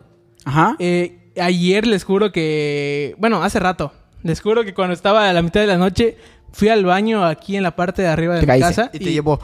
Ajá. 0.44 0.76
Eh, 0.78 1.32
ayer 1.40 1.87
les 1.87 2.04
juro 2.04 2.32
que, 2.32 3.14
bueno, 3.18 3.42
hace 3.42 3.61
rato, 3.61 3.92
les 4.22 4.40
juro 4.40 4.64
que 4.64 4.74
cuando 4.74 4.92
estaba 4.94 5.28
a 5.28 5.32
la 5.32 5.42
mitad 5.42 5.61
de 5.61 5.66
la 5.66 5.76
noche 5.78 6.16
fui 6.57 6.69
al 6.69 6.85
baño 6.85 7.25
aquí 7.25 7.57
en 7.57 7.62
la 7.62 7.77
parte 7.77 8.03
de 8.03 8.09
arriba 8.09 8.35
de 8.35 8.40
Te 8.47 8.53
mi 8.53 8.61
casa 8.61 8.90
Y 8.92 8.99
te 8.99 9.12
llevó. 9.12 9.38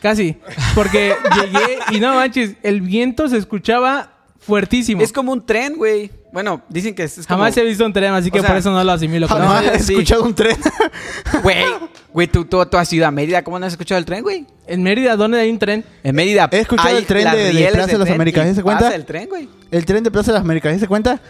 casi, 0.00 0.36
porque 0.74 1.14
llegué 1.34 1.78
y 1.92 2.00
no 2.00 2.14
manches, 2.14 2.52
el 2.62 2.82
viento 2.82 3.28
se 3.28 3.38
escuchaba 3.38 4.12
fuertísimo. 4.38 5.02
Es 5.02 5.12
como 5.12 5.32
un 5.32 5.44
tren, 5.44 5.76
güey. 5.76 6.10
Bueno, 6.32 6.62
dicen 6.68 6.94
que 6.94 7.04
es, 7.04 7.18
es 7.18 7.26
como... 7.26 7.38
Jamás 7.38 7.56
he 7.56 7.64
visto 7.64 7.84
un 7.86 7.92
tren, 7.92 8.12
así 8.12 8.30
que 8.30 8.38
O 8.38 8.42
sea, 8.42 8.50
por 8.50 8.58
eso 8.58 8.70
no 8.70 8.84
lo 8.84 8.92
asimilo. 8.92 9.26
Jamás 9.26 9.64
eso. 9.64 9.72
he 9.74 9.78
sí. 9.80 9.92
escuchado 9.94 10.24
un 10.24 10.34
tren. 10.34 10.56
Güey, 11.42 11.64
güey, 12.12 12.26
tú, 12.26 12.44
tú, 12.44 12.64
tú 12.66 12.76
has 12.76 12.92
ido 12.92 13.06
a 13.06 13.10
Mérida. 13.10 13.42
¿Cómo 13.42 13.58
no 13.58 13.64
has 13.66 13.72
escuchado 13.72 13.98
el 13.98 14.04
tren, 14.04 14.22
güey? 14.22 14.46
En 14.66 14.82
Mérida, 14.82 15.16
¿dónde 15.16 15.40
hay 15.40 15.50
un 15.50 15.58
tren? 15.58 15.84
En 16.02 16.14
Mérida. 16.14 16.48
He 16.52 16.58
escuchado 16.60 16.88
hay 16.88 16.96
el 16.96 17.06
tren 17.06 17.24
de- 17.24 17.70
Plaza 17.72 17.92
de 17.92 17.98
las 17.98 18.10
Américas, 18.10 18.54
¿se 18.54 18.62
cuenta? 18.62 18.84
pasa 18.84 18.96
el 18.96 19.04
tren, 19.06 19.28
güey. 19.28 19.48
El 19.70 19.84
tren 19.86 20.04
de 20.04 20.10
Plaza 20.10 20.32
de 20.32 20.34
las 20.34 20.42
Américas, 20.44 20.74
¿sí 20.74 20.80
¿se 20.80 20.86
cuenta? 20.86 21.20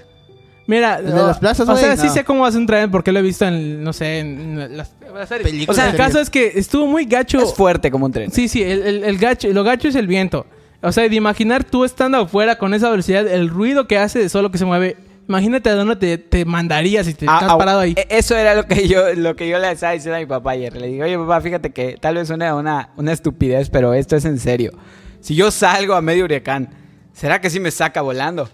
Mira, 0.69 0.99
¿El 0.99 1.07
de 1.07 1.13
las 1.15 1.39
plazas, 1.39 1.67
o 1.69 1.77
sea, 1.77 1.97
sí 1.97 2.09
sé 2.11 2.23
cómo 2.25 2.45
hace 2.47 2.59
un 2.59 2.67
tren 2.67 2.91
porque 2.91 3.11
lo 3.11 3.19
he 3.19 3.23
visto 3.23 3.45
en, 3.47 3.83
no 3.83 3.93
sé, 3.93 4.19
en 4.21 4.77
las, 4.77 4.93
las 5.15 5.29
series. 5.29 5.49
Películas, 5.51 5.71
O 5.71 5.81
sea, 5.81 5.91
el 5.91 5.97
caso 5.97 6.21
es 6.21 6.29
que 6.31 6.53
estuvo 6.57 6.87
muy 6.87 7.07
gacho. 7.07 7.41
Es 7.41 7.55
fuerte 7.55 7.91
como 7.91 8.05
un 8.07 8.13
tren. 8.13 8.31
Sí, 8.31 8.49
sí, 8.49 8.63
el, 8.63 8.83
el- 8.83 9.05
el 9.05 9.19
gacho, 9.19 9.49
lo 9.49 9.65
gacho 9.65 9.89
es 9.89 9.95
el 9.97 10.07
viento. 10.07 10.47
O 10.83 10.93
sea, 10.93 11.09
de 11.09 11.17
imaginar 11.17 11.65
tú 11.65 11.85
estando 11.85 12.19
afuera 12.19 12.57
con 12.59 12.75
esa 12.75 12.91
velocidad, 12.91 13.27
el 13.27 13.49
ruido 13.49 13.89
que 13.89 13.99
hace 13.99 14.19
de 14.21 14.29
solo 14.29 14.51
que 14.53 14.59
se 14.59 14.65
mueve. 14.67 14.97
Imagínate 15.27 15.69
a 15.71 15.75
dónde 15.75 15.97
te, 15.97 16.17
te 16.19 16.45
mandarías 16.45 17.05
si 17.07 17.13
te 17.15 17.27
Ah, 17.29 17.37
estás 17.41 17.51
ah, 17.55 17.59
parado 17.59 17.81
ahí. 17.81 17.95
e- 17.97 18.07
Eso 18.11 18.37
era 18.37 18.55
lo 18.55 18.65
que 18.67 18.87
yo, 18.89 19.15
lo 19.15 19.37
que 19.37 19.49
yo 19.49 19.59
le 19.59 19.71
estaba 19.73 19.93
diciendo 19.95 20.17
a 20.17 20.21
mi 20.21 20.27
papá 20.27 20.53
ayer. 20.53 20.75
Le 20.77 20.87
digo, 20.87 21.05
oye 21.05 21.19
papá, 21.19 21.41
fíjate 21.41 21.71
que 21.71 21.97
tal 22.01 22.15
vez 22.17 22.29
suene 22.29 22.53
una, 22.53 22.91
una 22.97 23.13
estupidez, 23.13 23.69
pero 23.71 23.93
esto 23.95 24.17
es 24.17 24.25
en 24.27 24.39
serio. 24.39 24.73
Si 25.21 25.35
yo 25.35 25.51
salgo 25.51 25.95
a 25.95 26.01
medio 26.03 26.25
huracán, 26.25 26.71
¿será 27.13 27.41
que 27.41 27.51
sí 27.51 27.59
me 27.61 27.71
saca 27.71 28.01
volando? 28.03 28.49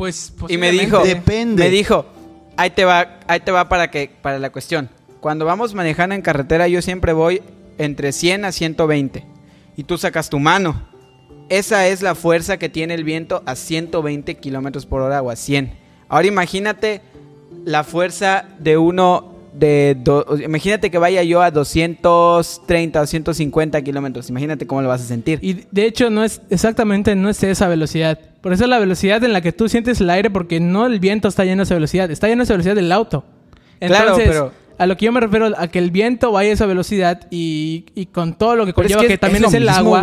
Pues, 0.00 0.32
Y 0.48 0.56
me 0.56 0.70
dijo, 0.72 1.00
Depende. 1.04 1.62
me 1.62 1.68
dijo, 1.68 2.06
ahí 2.56 2.70
te 2.70 2.86
va, 2.86 3.18
ahí 3.28 3.40
te 3.40 3.52
va 3.52 3.68
para 3.68 3.90
que, 3.90 4.10
para 4.22 4.38
la 4.38 4.48
cuestión. 4.50 4.88
Cuando 5.20 5.44
vamos 5.44 5.74
manejando 5.74 6.14
en 6.14 6.22
carretera, 6.22 6.66
yo 6.68 6.80
siempre 6.80 7.12
voy 7.12 7.42
entre 7.76 8.12
100 8.12 8.46
a 8.46 8.52
120 8.52 9.26
y 9.76 9.84
tú 9.84 9.98
sacas 9.98 10.30
tu 10.30 10.38
mano. 10.38 10.88
Esa 11.50 11.86
es 11.86 12.00
la 12.00 12.14
fuerza 12.14 12.56
que 12.56 12.70
tiene 12.70 12.94
el 12.94 13.04
viento 13.04 13.42
a 13.44 13.56
120 13.56 14.36
kilómetros 14.38 14.86
por 14.86 15.02
hora 15.02 15.20
o 15.20 15.28
a 15.28 15.36
100. 15.36 15.70
Ahora 16.08 16.26
imagínate 16.28 17.02
la 17.66 17.84
fuerza 17.84 18.46
de 18.58 18.78
uno 18.78 19.34
de, 19.52 19.98
do- 20.02 20.24
imagínate 20.42 20.90
que 20.90 20.96
vaya 20.96 21.22
yo 21.24 21.42
a 21.42 21.50
230 21.50 23.02
o 23.02 23.06
150 23.06 23.82
kilómetros. 23.82 24.30
Imagínate 24.30 24.66
cómo 24.66 24.80
lo 24.80 24.88
vas 24.88 25.02
a 25.02 25.04
sentir. 25.04 25.40
Y 25.42 25.66
de 25.70 25.84
hecho 25.84 26.08
no 26.08 26.24
es 26.24 26.40
exactamente 26.48 27.14
no 27.16 27.28
es 27.28 27.42
esa 27.42 27.68
velocidad. 27.68 28.18
Por 28.40 28.52
eso 28.52 28.64
es 28.64 28.70
la 28.70 28.78
velocidad 28.78 29.22
en 29.24 29.32
la 29.32 29.40
que 29.40 29.52
tú 29.52 29.68
sientes 29.68 30.00
el 30.00 30.08
aire 30.10 30.30
porque 30.30 30.60
no 30.60 30.86
el 30.86 30.98
viento 31.00 31.28
está 31.28 31.44
lleno 31.44 31.58
de 31.58 31.64
esa 31.64 31.74
velocidad, 31.74 32.10
está 32.10 32.26
lleno 32.28 32.40
de 32.40 32.44
esa 32.44 32.54
velocidad 32.54 32.74
del 32.74 32.90
auto. 32.92 33.24
Claro, 33.80 34.02
Entonces, 34.10 34.28
pero- 34.28 34.52
a 34.78 34.86
lo 34.86 34.96
que 34.96 35.04
yo 35.04 35.12
me 35.12 35.20
refiero 35.20 35.50
a 35.58 35.68
que 35.68 35.78
el 35.78 35.90
viento 35.90 36.32
vaya 36.32 36.50
a 36.50 36.52
esa 36.54 36.64
velocidad 36.66 37.26
y, 37.30 37.84
y 37.94 38.06
con 38.06 38.32
todo 38.38 38.56
lo 38.56 38.64
que 38.64 38.72
Pero 38.72 38.86
es 38.88 38.94
conlleva 38.94 39.08
que 39.12 39.18
también 39.18 39.44
es 39.44 39.52
el 39.52 39.64
mismo, 39.64 39.76
agua. 39.96 40.00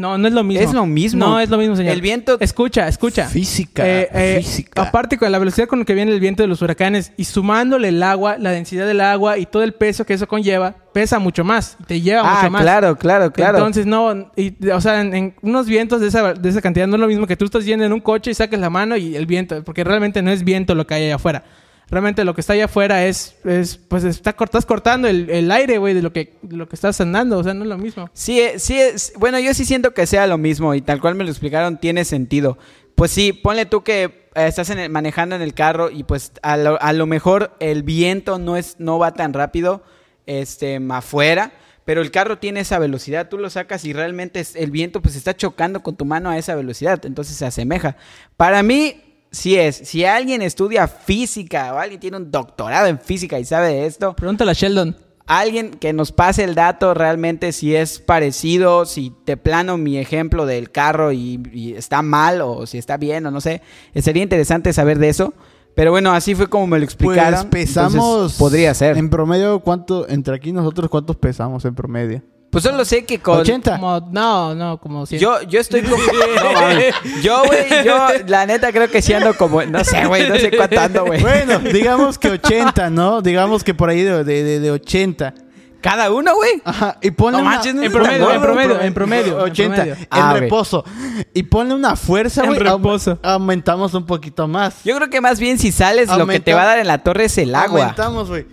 No, 0.00 0.18
no 0.18 0.26
es 0.28 0.34
lo 0.34 0.42
mismo. 0.42 0.64
Es 0.68 0.72
lo 0.74 0.86
mismo. 0.86 1.24
No 1.26 1.38
es 1.40 1.50
lo 1.50 1.58
mismo, 1.58 1.76
señor. 1.76 1.92
El 1.92 2.00
viento- 2.00 2.36
Escucha, 2.40 2.88
escucha. 2.88 3.26
Física, 3.26 3.86
Eh, 3.86 4.08
eh, 4.12 4.36
física. 4.42 4.82
Aparte 4.82 5.18
con 5.18 5.30
la 5.30 5.38
velocidad 5.38 5.68
con 5.68 5.80
la 5.80 5.84
que 5.84 5.94
viene 5.94 6.12
el 6.12 6.20
viento 6.20 6.42
de 6.42 6.46
los 6.48 6.62
huracanes 6.62 7.12
y 7.16 7.24
sumándole 7.24 7.88
el 7.88 8.02
agua, 8.02 8.36
la 8.38 8.50
densidad 8.50 8.86
del 8.86 9.00
agua 9.00 9.38
y 9.38 9.46
todo 9.46 9.62
el 9.62 9.72
peso 9.74 10.04
que 10.06 10.14
eso 10.14 10.26
conlleva, 10.26 10.74
pesa 10.92 11.18
mucho 11.18 11.44
más. 11.44 11.76
Te 11.86 12.00
lleva 12.00 12.22
Ah, 12.24 12.36
mucho 12.40 12.50
más. 12.50 12.62
claro, 12.62 12.96
claro, 12.96 13.32
claro. 13.32 13.58
Entonces, 13.58 13.86
no, 13.86 14.30
y, 14.36 14.68
o 14.70 14.80
sea, 14.80 15.00
en, 15.00 15.14
en 15.14 15.34
unos 15.42 15.66
vientos 15.66 16.00
de 16.00 16.08
esa, 16.08 16.34
de 16.34 16.48
esa 16.48 16.60
cantidad 16.60 16.86
no 16.86 16.96
es 16.96 17.00
lo 17.00 17.06
mismo 17.06 17.26
que 17.26 17.36
tú 17.36 17.44
estás 17.44 17.64
yendo 17.64 17.84
en 17.84 17.92
un 17.92 18.00
coche 18.00 18.30
y 18.30 18.34
saques 18.34 18.58
la 18.58 18.70
mano 18.70 18.96
y 18.96 19.14
el 19.16 19.26
viento, 19.26 19.62
porque 19.64 19.84
realmente 19.84 20.22
no 20.22 20.30
es 20.30 20.42
viento 20.44 20.74
lo 20.74 20.86
que 20.86 20.94
hay 20.94 21.04
allá 21.04 21.16
afuera. 21.16 21.44
Realmente 21.90 22.24
lo 22.24 22.34
que 22.34 22.40
está 22.40 22.52
allá 22.52 22.66
afuera 22.66 23.04
es, 23.06 23.36
es 23.44 23.76
pues 23.76 24.04
está, 24.04 24.30
estás 24.38 24.64
cortando 24.64 25.08
el, 25.08 25.28
el 25.28 25.50
aire, 25.50 25.78
güey, 25.78 25.92
de 25.92 26.02
lo 26.02 26.12
que, 26.12 26.34
lo 26.48 26.68
que 26.68 26.76
estás 26.76 27.00
andando, 27.00 27.38
o 27.38 27.42
sea, 27.42 27.52
no 27.52 27.64
es 27.64 27.68
lo 27.68 27.78
mismo. 27.78 28.08
Sí, 28.12 28.40
eh, 28.40 28.58
sí, 28.58 28.78
es, 28.78 29.12
bueno, 29.18 29.38
yo 29.40 29.52
sí 29.54 29.64
siento 29.64 29.92
que 29.92 30.06
sea 30.06 30.26
lo 30.28 30.38
mismo 30.38 30.74
y 30.74 30.80
tal 30.82 31.00
cual 31.00 31.16
me 31.16 31.24
lo 31.24 31.30
explicaron, 31.30 31.78
tiene 31.78 32.04
sentido. 32.04 32.58
Pues 32.94 33.10
sí, 33.10 33.32
ponle 33.32 33.66
tú 33.66 33.82
que 33.82 34.04
eh, 34.04 34.46
estás 34.46 34.70
en 34.70 34.78
el- 34.78 34.90
manejando 34.90 35.34
en 35.34 35.42
el 35.42 35.52
carro 35.54 35.90
y 35.90 36.04
pues 36.04 36.32
a 36.42 36.56
lo, 36.56 36.80
a 36.80 36.92
lo 36.92 37.06
mejor 37.06 37.56
el 37.58 37.82
viento 37.82 38.38
no, 38.38 38.56
es, 38.56 38.76
no 38.78 38.98
va 39.00 39.12
tan 39.14 39.32
rápido 39.32 39.82
este, 40.26 40.78
afuera, 40.90 41.52
pero 41.84 42.02
el 42.02 42.12
carro 42.12 42.38
tiene 42.38 42.60
esa 42.60 42.78
velocidad, 42.78 43.28
tú 43.28 43.36
lo 43.38 43.50
sacas 43.50 43.84
y 43.84 43.92
realmente 43.92 44.38
es- 44.38 44.54
el 44.54 44.70
viento 44.70 45.02
pues 45.02 45.16
está 45.16 45.34
chocando 45.36 45.82
con 45.82 45.96
tu 45.96 46.04
mano 46.04 46.30
a 46.30 46.38
esa 46.38 46.54
velocidad, 46.54 47.04
entonces 47.04 47.36
se 47.36 47.46
asemeja. 47.46 47.96
Para 48.36 48.62
mí, 48.62 49.09
sí 49.30 49.56
es, 49.56 49.76
si 49.76 50.04
alguien 50.04 50.42
estudia 50.42 50.88
física 50.88 51.72
o 51.74 51.78
alguien 51.78 52.00
tiene 52.00 52.16
un 52.16 52.30
doctorado 52.30 52.86
en 52.86 52.98
física 52.98 53.38
y 53.38 53.44
sabe 53.44 53.68
de 53.68 53.86
esto, 53.86 54.14
Pregúntale 54.14 54.50
a 54.50 54.54
Sheldon. 54.54 54.96
alguien 55.26 55.70
que 55.70 55.92
nos 55.92 56.12
pase 56.12 56.44
el 56.44 56.54
dato 56.54 56.94
realmente 56.94 57.52
si 57.52 57.74
es 57.74 57.98
parecido, 58.00 58.86
si 58.86 59.12
te 59.24 59.36
plano 59.36 59.76
mi 59.76 59.98
ejemplo 59.98 60.46
del 60.46 60.70
carro 60.70 61.12
y, 61.12 61.40
y 61.52 61.74
está 61.74 62.02
mal 62.02 62.40
o 62.40 62.66
si 62.66 62.78
está 62.78 62.96
bien 62.96 63.26
o 63.26 63.30
no 63.30 63.40
sé. 63.40 63.62
Sería 63.94 64.22
interesante 64.22 64.72
saber 64.72 64.98
de 64.98 65.08
eso. 65.10 65.34
Pero 65.76 65.92
bueno, 65.92 66.10
así 66.10 66.34
fue 66.34 66.48
como 66.48 66.66
me 66.66 66.78
lo 66.78 66.84
explicaron. 66.84 67.48
Pues 67.48 67.66
pesamos. 67.66 67.94
entonces 67.94 68.38
podría 68.38 68.74
ser. 68.74 68.98
En 68.98 69.08
promedio, 69.08 69.60
¿cuánto? 69.60 70.08
Entre 70.08 70.34
aquí 70.34 70.50
nosotros, 70.52 70.90
¿cuántos 70.90 71.14
pesamos 71.16 71.64
en 71.64 71.76
promedio? 71.76 72.22
Pues 72.50 72.64
solo 72.64 72.84
sé 72.84 73.04
que 73.04 73.20
con... 73.20 73.38
80. 73.38 73.76
Como, 73.78 74.00
no, 74.10 74.54
no, 74.56 74.78
como 74.78 75.06
100. 75.06 75.20
Yo, 75.20 75.40
yo 75.42 75.60
estoy 75.60 75.82
como... 75.82 76.02
No, 76.02 77.20
yo, 77.22 77.42
güey, 77.44 77.84
yo 77.84 78.08
la 78.26 78.44
neta 78.46 78.72
creo 78.72 78.90
que 78.90 79.00
sí 79.02 79.12
ando 79.12 79.36
como... 79.36 79.62
No 79.64 79.84
sé, 79.84 80.04
güey, 80.06 80.28
no 80.28 80.36
sé 80.36 80.50
cuánto 80.56 80.80
ando, 80.80 81.04
güey. 81.06 81.20
Bueno, 81.20 81.58
digamos 81.60 82.18
que 82.18 82.28
80, 82.30 82.90
¿no? 82.90 83.22
Digamos 83.22 83.62
que 83.62 83.72
por 83.74 83.88
ahí 83.88 84.02
de, 84.02 84.24
de, 84.24 84.42
de- 84.42 84.60
de 84.60 84.70
80. 84.72 85.32
¿Cada 85.80 86.10
uno, 86.10 86.34
güey? 86.34 86.60
Ajá, 86.64 86.98
y 87.00 87.10
ponle 87.12 87.38
No 87.38 87.42
una- 87.44 87.52
manches, 87.56 87.74
no 87.74 87.80
En 87.80 87.86
es 87.86 87.92
promedio, 87.92 88.30
en 88.32 88.40
promedio, 88.42 88.80
en 88.82 88.92
promedio, 88.94 89.38
en 89.46 89.50
80 89.52 89.74
promedio. 89.76 89.94
en 89.94 90.08
Ah, 90.10 90.32
ok. 90.34 90.40
reposo. 90.40 90.84
Y 91.32 91.42
ponle 91.44 91.74
una 91.74 91.96
fuerza, 91.96 92.42
En 92.42 92.48
güey. 92.48 92.60
aum- 92.60 92.76
reposo. 92.78 93.18
Aumentamos 93.22 93.94
un 93.94 94.04
poquito 94.04 94.46
más. 94.46 94.82
Yo 94.84 94.94
creo 94.96 95.08
que 95.08 95.20
más 95.22 95.40
bien 95.40 95.58
si 95.58 95.72
sales, 95.72 96.08
lo 96.14 96.26
que 96.26 96.38
te 96.40 96.52
va 96.52 96.62
a 96.62 96.66
dar 96.66 96.78
en 96.80 96.86
la 96.88 96.98
torre 96.98 97.24
es 97.26 97.38
el 97.38 97.54
agua. 97.54 97.80
Aumentamos, 97.80 98.28
güey. 98.28 98.44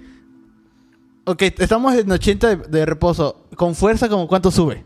Ok, 1.30 1.42
estamos 1.60 1.94
en 1.94 2.10
80 2.10 2.56
de, 2.56 2.56
de 2.70 2.86
reposo. 2.86 3.46
Con 3.56 3.76
fuerza, 3.76 4.08
¿como 4.08 4.28
cuánto 4.30 4.50
sube? 4.50 4.86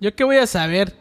¿Yo 0.00 0.14
qué 0.16 0.24
voy 0.24 0.36
a 0.36 0.46
saber? 0.48 0.94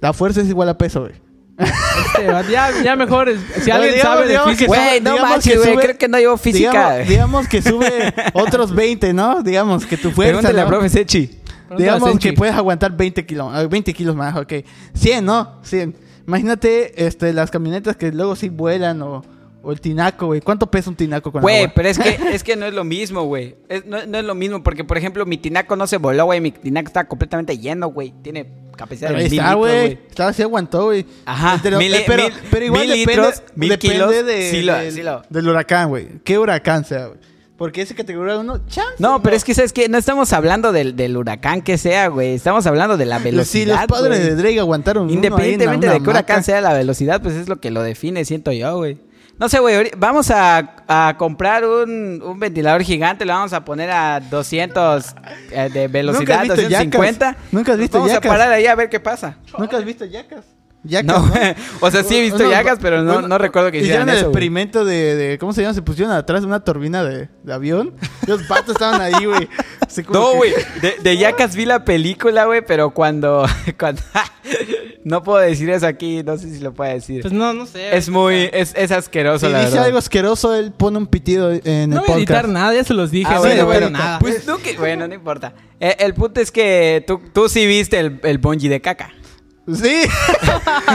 La 0.00 0.12
fuerza 0.12 0.40
es 0.40 0.48
igual 0.48 0.68
a 0.68 0.78
peso, 0.78 1.00
güey. 1.00 1.14
Este, 1.58 2.26
ya, 2.52 2.70
ya 2.82 2.94
mejor, 2.96 3.28
si 3.60 3.70
alguien 3.72 3.94
digamos- 3.94 4.02
sabe 4.20 4.28
de 4.28 4.38
física... 4.38 4.66
Güey, 4.66 5.00
no 5.00 5.18
manches, 5.18 5.52
que 5.52 5.58
güey, 5.58 5.74
sube- 5.74 5.82
creo 5.82 5.98
que 5.98 6.08
no 6.08 6.18
llevo 6.18 6.36
física. 6.36 6.70
Digamos, 6.98 7.08
digamos 7.08 7.48
que 7.48 7.62
sube 7.62 8.14
otros 8.34 8.72
20, 8.74 9.12
¿no? 9.12 9.42
Digamos 9.42 9.84
que 9.84 9.96
tu 9.96 10.10
fuerza. 10.12 10.38
Pregúntale 10.40 10.60
¿no? 10.60 10.66
a 10.66 10.66
profe 10.68 10.88
Sechi. 10.88 11.38
Digamos 11.76 12.08
Senchi. 12.08 12.28
que 12.30 12.34
puedes 12.34 12.54
aguantar 12.54 12.96
20 12.96 13.26
kilos, 13.26 13.48
ah, 13.52 13.64
20 13.66 13.92
kilos 13.94 14.14
más, 14.14 14.36
ok. 14.36 14.52
100, 14.94 15.24
¿no? 15.24 15.58
100. 15.62 15.96
Imagínate 16.26 17.04
este, 17.04 17.32
las 17.32 17.50
camionetas 17.50 17.96
que 17.96 18.12
luego 18.12 18.36
sí 18.36 18.48
vuelan 18.48 19.02
o, 19.02 19.22
o 19.62 19.72
el 19.72 19.80
tinaco, 19.80 20.26
güey. 20.26 20.40
¿Cuánto 20.40 20.70
pesa 20.70 20.90
un 20.90 20.96
tinaco 20.96 21.30
con 21.32 21.40
Güey, 21.42 21.60
agua? 21.64 21.72
pero 21.74 21.88
es 21.88 21.98
que, 21.98 22.18
es 22.32 22.42
que 22.44 22.56
no 22.56 22.66
es 22.66 22.74
lo 22.74 22.84
mismo, 22.84 23.22
güey. 23.24 23.56
No, 23.86 24.04
no 24.06 24.18
es 24.18 24.24
lo 24.24 24.34
mismo, 24.34 24.62
porque, 24.62 24.84
por 24.84 24.98
ejemplo, 24.98 25.24
mi 25.26 25.38
tinaco 25.38 25.76
no 25.76 25.86
se 25.86 25.96
voló, 25.98 26.24
güey. 26.26 26.40
Mi 26.40 26.50
tinaco 26.52 26.88
está 26.88 27.06
completamente 27.06 27.56
lleno, 27.58 27.88
güey. 27.88 28.12
Tiene 28.22 28.46
capacidad 28.76 29.08
Pero 29.10 29.22
de 29.22 29.30
mil 29.30 29.38
está, 29.38 29.54
güey. 29.54 29.98
Estaba 30.08 30.30
así 30.30 30.42
aguantó, 30.42 30.84
güey. 30.86 31.06
Ajá, 31.24 31.60
Pero, 31.62 31.78
mil- 31.78 31.94
pero, 32.06 32.24
mil- 32.24 32.32
pero 32.50 32.64
igual 32.66 32.80
mil 32.88 32.90
depende, 32.98 33.22
litros, 33.22 33.42
mil 33.54 33.68
depende 33.70 33.94
kilos, 33.94 34.26
de, 34.26 34.50
sí 34.50 34.62
lo- 34.62 34.74
del, 34.74 34.92
sí 34.92 35.02
lo- 35.02 35.22
del 35.28 35.48
huracán, 35.48 35.88
güey. 35.90 36.08
¿Qué 36.24 36.38
huracán 36.38 36.84
sea, 36.84 37.06
güey? 37.06 37.18
Porque 37.56 37.82
ese 37.82 37.94
categoría 37.94 38.38
1, 38.38 38.66
chance. 38.66 38.94
No, 38.98 39.22
pero 39.22 39.36
es 39.36 39.44
que, 39.44 39.54
¿sabes 39.54 39.72
qué? 39.72 39.88
No 39.88 39.96
estamos 39.96 40.32
hablando 40.32 40.72
del, 40.72 40.96
del 40.96 41.16
huracán 41.16 41.62
que 41.62 41.78
sea, 41.78 42.08
güey. 42.08 42.34
Estamos 42.34 42.66
hablando 42.66 42.96
de 42.96 43.06
la 43.06 43.20
velocidad, 43.20 43.76
Si 43.76 43.86
los 43.86 43.86
padres 43.86 44.18
güey. 44.18 44.30
de 44.30 44.34
Drake 44.34 44.58
aguantaron 44.58 45.04
uno 45.04 45.10
ahí 45.12 45.18
en 45.18 45.24
Independientemente 45.24 45.86
una 45.86 45.94
de 45.94 46.02
que 46.02 46.10
huracán 46.10 46.42
sea 46.42 46.60
la 46.60 46.72
velocidad, 46.72 47.22
pues 47.22 47.36
es 47.36 47.48
lo 47.48 47.60
que 47.60 47.70
lo 47.70 47.84
define, 47.84 48.24
siento 48.24 48.50
yo, 48.50 48.76
güey. 48.78 48.98
No 49.38 49.48
sé, 49.48 49.58
güey, 49.58 49.90
vamos 49.96 50.30
a, 50.30 50.76
a 50.86 51.14
comprar 51.18 51.64
un, 51.64 52.22
un 52.22 52.38
ventilador 52.38 52.82
gigante, 52.82 53.24
le 53.24 53.32
vamos 53.32 53.52
a 53.52 53.64
poner 53.64 53.90
a 53.90 54.20
200 54.20 55.14
eh, 55.50 55.68
de 55.72 55.88
velocidad, 55.88 56.40
visto 56.42 56.54
250. 56.56 57.26
Yacas? 57.30 57.42
¿Nunca 57.52 57.72
has 57.72 57.78
visto 57.78 57.98
Vamos 57.98 58.12
Yacas? 58.12 58.30
a 58.30 58.34
parar 58.34 58.52
ahí 58.52 58.66
a 58.66 58.74
ver 58.74 58.88
qué 58.88 59.00
pasa. 59.00 59.36
¿Nunca 59.58 59.78
has 59.78 59.84
visto 59.84 60.04
yacas? 60.04 60.44
Yacas, 60.84 61.06
No, 61.06 61.26
¿no? 61.26 61.32
o 61.80 61.90
sea, 61.90 62.02
sí 62.02 62.16
he 62.16 62.20
visto 62.22 62.38
Unos- 62.38 62.50
yacas, 62.50 62.78
pero 62.82 63.02
no, 63.02 63.22
no 63.22 63.38
recuerdo 63.38 63.70
que 63.70 63.78
hicieran 63.78 64.02
Hicieron 64.02 64.08
el 64.10 64.16
eso, 64.16 64.26
experimento 64.26 64.84
de, 64.84 65.14
de- 65.14 65.38
¿Cómo 65.38 65.52
se 65.52 65.62
llama? 65.62 65.74
Se 65.74 65.82
pusieron 65.82 66.12
atrás 66.12 66.40
de 66.42 66.46
una 66.48 66.60
turbina 66.64 67.04
de, 67.04 67.28
de 67.42 67.52
avión. 67.52 67.94
Los 68.26 68.42
patos 68.44 68.74
estaban 68.74 69.00
ahí, 69.00 69.24
güey. 69.26 69.48
No, 70.10 70.30
que- 70.32 70.36
güey, 70.36 70.52
de, 70.80 70.94
de 71.02 71.16
Yacas 71.18 71.54
vi 71.54 71.66
la 71.66 71.84
película, 71.84 72.46
güey, 72.46 72.62
pero 72.66 72.90
cuando, 72.90 73.46
cuando 73.78 74.02
no 75.04 75.22
puedo 75.22 75.38
decir 75.38 75.70
eso 75.70 75.86
aquí, 75.86 76.22
no 76.24 76.36
sé 76.36 76.52
si 76.52 76.60
lo 76.60 76.72
puedo 76.74 76.92
decir. 76.92 77.22
Pues 77.22 77.32
no, 77.32 77.52
no 77.54 77.66
sé. 77.66 77.96
es 77.96 78.08
muy, 78.08 78.48
es, 78.52 78.72
es 78.76 78.90
asqueroso, 78.90 79.46
Si 79.46 79.52
la 79.52 79.58
dice 79.60 79.70
verdad. 79.72 79.86
algo 79.86 79.98
asqueroso, 79.98 80.54
él 80.54 80.72
pone 80.72 80.98
un 80.98 81.06
pitido 81.06 81.52
en 81.52 81.90
No 81.90 81.96
el 82.00 82.02
voy 82.02 82.10
a 82.10 82.18
editar 82.18 82.36
podcast. 82.42 82.48
nada, 82.54 82.74
ya 82.74 82.84
se 82.84 82.94
los 82.94 83.10
dije. 83.10 83.32
Ah, 83.32 83.38
bueno, 83.38 83.60
no 83.62 83.66
bueno, 83.66 83.86
editar 83.86 83.92
nada. 84.04 84.18
Pues 84.18 84.44
tú 84.44 84.58
que, 84.62 84.76
bueno, 84.78 85.06
no 85.06 85.14
importa. 85.14 85.52
Eh, 85.78 85.96
el 86.00 86.14
punto 86.14 86.40
es 86.40 86.50
que 86.50 87.04
tú, 87.06 87.20
tú 87.32 87.48
sí 87.48 87.66
viste 87.66 87.98
el, 88.00 88.18
el 88.24 88.38
bungee 88.38 88.68
de 88.68 88.80
caca. 88.80 89.10
Sí. 89.66 90.02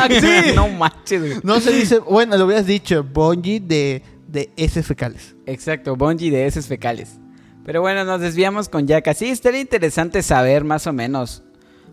sí. 0.20 0.52
no 0.56 0.68
manches, 0.70 1.22
güey. 1.22 1.40
No 1.44 1.60
se 1.60 1.72
dice, 1.72 2.00
bueno, 2.00 2.38
lo 2.38 2.46
hubieras 2.46 2.66
dicho, 2.66 3.04
bungee 3.04 3.60
de, 3.60 4.04
de 4.28 4.52
heces 4.58 4.86
fecales. 4.86 5.36
Exacto, 5.46 5.96
bungee 5.96 6.32
de 6.32 6.46
heces 6.46 6.68
fecales. 6.68 7.20
Pero 7.66 7.82
bueno, 7.82 8.04
nos 8.06 8.22
desviamos 8.22 8.70
con 8.70 8.88
Yacas. 8.88 9.18
Sí, 9.18 9.30
estaría 9.30 9.60
interesante 9.60 10.22
saber 10.24 10.64
más 10.64 10.88
o 10.88 10.94
menos. 10.94 11.44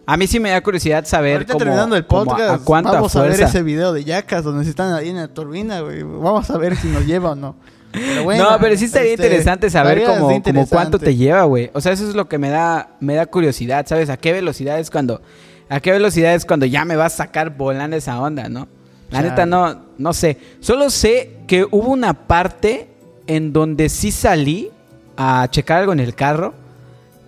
A 0.07 0.17
mí 0.17 0.27
sí 0.27 0.39
me 0.39 0.51
da 0.51 0.61
curiosidad 0.63 1.05
saber 1.07 1.35
Ahorita 1.35 1.53
cómo, 1.55 1.65
terminando 1.65 1.97
el 1.97 2.07
cómo 2.07 2.23
a- 2.23 2.25
podcast, 2.37 2.63
a, 2.63 2.65
cuánta 2.65 2.93
vamos 2.93 3.17
a 3.17 3.23
ver 3.23 3.41
ese 3.41 3.63
video 3.63 3.93
de 3.93 4.05
yacas 4.05 4.45
donde 4.45 4.65
se 4.65 4.71
están 4.71 4.93
ahí 4.93 5.09
en 5.09 5.17
la 5.17 5.29
turbina, 5.29 5.81
güey. 5.81 6.03
Vamos 6.03 6.51
a 6.51 6.59
ver 6.59 6.77
si 6.77 6.89
nos 6.89 7.07
lleva 7.07 7.31
o 7.31 7.35
no. 7.35 7.57
Pero 7.91 8.25
bueno, 8.25 8.51
no, 8.51 8.59
pero 8.59 8.77
sí 8.77 8.87
estaría 8.87 9.13
este, 9.13 9.25
interesante 9.25 9.71
saber 9.71 9.99
estaría 9.99 10.21
cómo, 10.21 10.33
interesante. 10.33 10.69
cómo 10.71 10.81
cuánto 10.83 10.99
te 10.99 11.15
lleva, 11.15 11.45
güey. 11.45 11.71
O 11.75 11.81
sea, 11.81 11.93
eso 11.93 12.09
es 12.09 12.15
lo 12.15 12.29
que 12.29 12.39
me 12.39 12.51
da, 12.51 12.97
me 13.01 13.15
da 13.15 13.27
curiosidad, 13.27 13.87
¿sabes? 13.87 14.11
¿A 14.11 14.17
qué 14.17 14.33
velocidad 14.33 14.79
es 14.81 14.91
cuando, 14.91 15.23
a 15.69 15.81
qué 15.81 15.93
velocidad 15.93 16.35
es 16.35 16.45
cuando 16.45 16.67
ya 16.67 16.85
me 16.85 16.97
vas 16.97 17.15
a 17.15 17.17
sacar 17.25 17.51
volando 17.57 17.97
esa 17.97 18.21
onda, 18.21 18.49
no? 18.49 18.69
La 19.11 19.19
Chale. 19.19 19.31
neta 19.31 19.47
no, 19.47 19.81
no 19.99 20.13
sé. 20.13 20.39
Solo 20.61 20.91
sé 20.91 21.39
que 21.47 21.65
hubo 21.65 21.89
una 21.89 22.15
parte 22.15 22.89
en 23.27 23.53
donde 23.53 23.89
sí 23.89 24.11
salí 24.11 24.71
a 25.17 25.47
checar 25.51 25.81
algo 25.81 25.93
en 25.93 26.01
el 26.01 26.15
carro, 26.15 26.55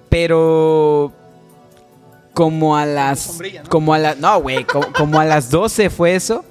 pero 0.08 1.12
como 2.32 2.76
a 2.76 2.84
las, 2.84 3.38
¿no? 3.40 3.68
como 3.70 3.94
a 3.94 3.98
las, 3.98 4.18
no, 4.18 4.40
güey, 4.40 4.64
como, 4.64 4.92
como 4.96 5.20
a 5.20 5.24
las 5.24 5.50
12 5.50 5.90
fue 5.90 6.14
eso. 6.14 6.44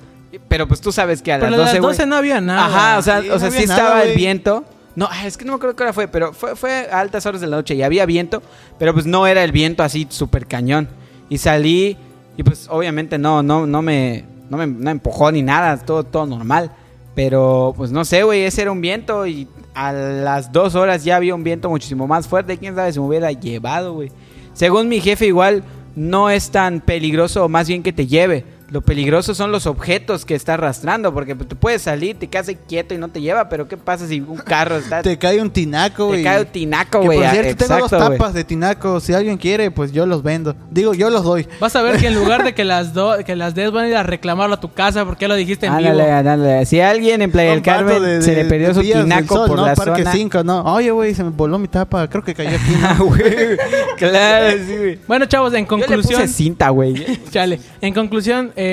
Pero 0.49 0.67
pues 0.67 0.81
tú 0.81 0.91
sabes 0.91 1.21
que 1.21 1.31
a 1.31 1.37
las 1.37 1.45
Pero 1.49 1.55
a 1.55 1.65
12, 1.65 1.73
las 1.73 1.81
güey, 1.81 1.93
12 1.93 2.05
no 2.07 2.15
había 2.15 2.41
nada. 2.41 2.65
Ajá, 2.65 2.97
o 2.97 3.01
sea, 3.01 3.21
Sí, 3.21 3.29
o 3.29 3.39
sea 3.39 3.51
sí 3.51 3.65
nada, 3.65 3.75
estaba 3.75 4.03
el 4.03 4.15
viento. 4.15 4.65
No, 4.95 5.07
ay, 5.09 5.27
es 5.27 5.37
que 5.37 5.45
no 5.45 5.51
me 5.53 5.55
acuerdo 5.57 5.75
qué 5.75 5.83
hora 5.83 5.93
fue, 5.93 6.07
pero 6.07 6.33
fue, 6.33 6.55
fue 6.55 6.89
a 6.91 6.99
altas 6.99 7.25
horas 7.25 7.41
de 7.41 7.47
la 7.47 7.57
noche 7.57 7.75
y 7.75 7.83
había 7.83 8.05
viento, 8.05 8.41
pero 8.79 8.93
pues 8.93 9.05
no 9.05 9.27
era 9.27 9.43
el 9.43 9.51
viento 9.51 9.83
así 9.83 10.07
súper 10.09 10.47
cañón. 10.47 10.87
Y 11.29 11.37
salí 11.37 11.97
y 12.37 12.43
pues 12.43 12.67
obviamente 12.69 13.17
no, 13.17 13.41
no, 13.41 13.65
no 13.65 13.81
me, 13.81 14.25
no 14.49 14.57
me 14.57 14.67
no 14.67 14.89
empujó 14.89 15.31
ni 15.31 15.41
nada, 15.41 15.77
todo, 15.77 16.03
todo 16.03 16.25
normal. 16.25 16.71
Pero 17.15 17.73
pues 17.77 17.91
no 17.91 18.03
sé, 18.03 18.23
güey, 18.23 18.43
ese 18.43 18.63
era 18.63 18.71
un 18.71 18.81
viento 18.81 19.25
y 19.25 19.47
a 19.73 19.93
las 19.93 20.51
dos 20.51 20.75
horas 20.75 21.03
ya 21.03 21.15
había 21.15 21.33
un 21.33 21.43
viento 21.43 21.69
muchísimo 21.69 22.07
más 22.07 22.27
fuerte. 22.27 22.57
Quién 22.57 22.75
sabe 22.75 22.91
si 22.91 22.99
me 22.99 23.05
hubiera 23.05 23.31
llevado, 23.31 23.93
güey. 23.93 24.11
Según 24.53 24.89
mi 24.89 24.99
jefe, 24.99 25.27
igual 25.27 25.63
no 25.95 26.29
es 26.29 26.49
tan 26.51 26.81
peligroso, 26.81 27.47
más 27.47 27.67
bien 27.67 27.83
que 27.83 27.93
te 27.93 28.05
lleve. 28.05 28.43
Lo 28.69 28.81
peligroso 28.81 29.35
son 29.35 29.51
los 29.51 29.67
objetos 29.67 30.25
que 30.25 30.33
está 30.33 30.55
arrastrando, 30.55 31.13
porque 31.13 31.35
pues, 31.35 31.47
tú 31.47 31.55
puedes 31.55 31.83
salir, 31.83 32.17
te 32.17 32.27
quedas 32.27 32.51
quieto 32.67 32.93
y 32.93 32.97
no 32.97 33.09
te 33.09 33.21
lleva, 33.21 33.47
pero 33.47 33.67
¿qué 33.67 33.77
pasa 33.77 34.07
si 34.07 34.19
un 34.21 34.37
carro 34.37 34.77
está... 34.77 35.01
Te 35.05 35.17
cae 35.19 35.39
un 35.39 35.51
tinaco, 35.51 36.05
te 36.05 36.13
güey. 36.13 36.23
cae 36.23 36.39
un 36.41 36.47
tinaco, 36.47 37.01
güey. 37.03 37.19
por 37.19 37.27
ah, 37.27 37.31
cierto, 37.31 37.65
tengo 37.65 37.79
dos 37.81 37.93
exacto, 37.93 38.13
tapas 38.13 38.33
de 38.33 38.43
tinaco. 38.43 38.99
Si 38.99 39.13
alguien 39.13 39.37
quiere, 39.37 39.69
pues 39.69 39.91
yo 39.91 40.05
los 40.07 40.23
vendo. 40.23 40.55
Digo, 40.71 40.93
yo 40.95 41.09
los 41.11 41.23
doy. 41.23 41.47
Vas 41.59 41.75
a 41.75 41.83
ver 41.83 41.97
que 41.97 42.07
en 42.07 42.15
lugar 42.21 42.43
de 42.43 42.55
que 42.55 42.63
las 42.63 42.93
do- 42.93 43.23
que 43.23 43.35
las 43.35 43.53
des 43.53 43.71
van 43.71 43.85
a 43.85 43.87
ir 43.89 43.95
a 43.95 44.03
reclamarlo 44.03 44.55
a 44.55 44.59
tu 44.59 44.73
casa 44.73 45.05
porque 45.05 45.27
lo 45.27 45.35
dijiste 45.35 45.67
en 45.67 45.77
vivo. 45.77 45.89
Ándale, 45.91 46.11
ándale. 46.11 46.65
Si 46.65 46.81
alguien 46.81 47.21
en 47.21 47.31
Playa 47.31 47.51
del 47.51 47.61
Carmen 47.61 48.01
de- 48.01 48.21
se 48.23 48.33
le 48.33 48.45
perdió 48.45 48.73
su 48.73 48.81
tinaco 48.81 49.35
Sol, 49.35 49.47
por 49.47 49.57
¿no? 49.57 49.65
la 49.67 49.75
Parque 49.75 50.01
zona... 50.03 50.11
5, 50.11 50.43
no. 50.43 50.63
Oye, 50.73 50.89
güey, 50.89 51.13
se 51.13 51.23
me 51.23 51.29
voló 51.29 51.59
mi 51.59 51.67
tapa. 51.67 52.07
Creo 52.09 52.23
que 52.23 52.33
cayó 52.33 52.49
aquí. 52.49 52.71
¿no? 52.81 52.85
Ah, 52.87 52.97
güey. 52.99 53.57
claro, 53.97 54.57
sí, 54.67 54.75
güey. 54.77 54.99
Bueno, 55.07 55.25
chavos, 55.25 55.53
en 55.53 55.65
Yo 55.67 55.77
le 55.77 55.85
conclusión, 55.85 56.21
puse 56.21 56.33
cinta, 56.33 56.69
güey. 56.69 56.95
chale, 57.31 57.59
en 57.81 57.93
conclusión, 57.93 58.51
eh, 58.55 58.64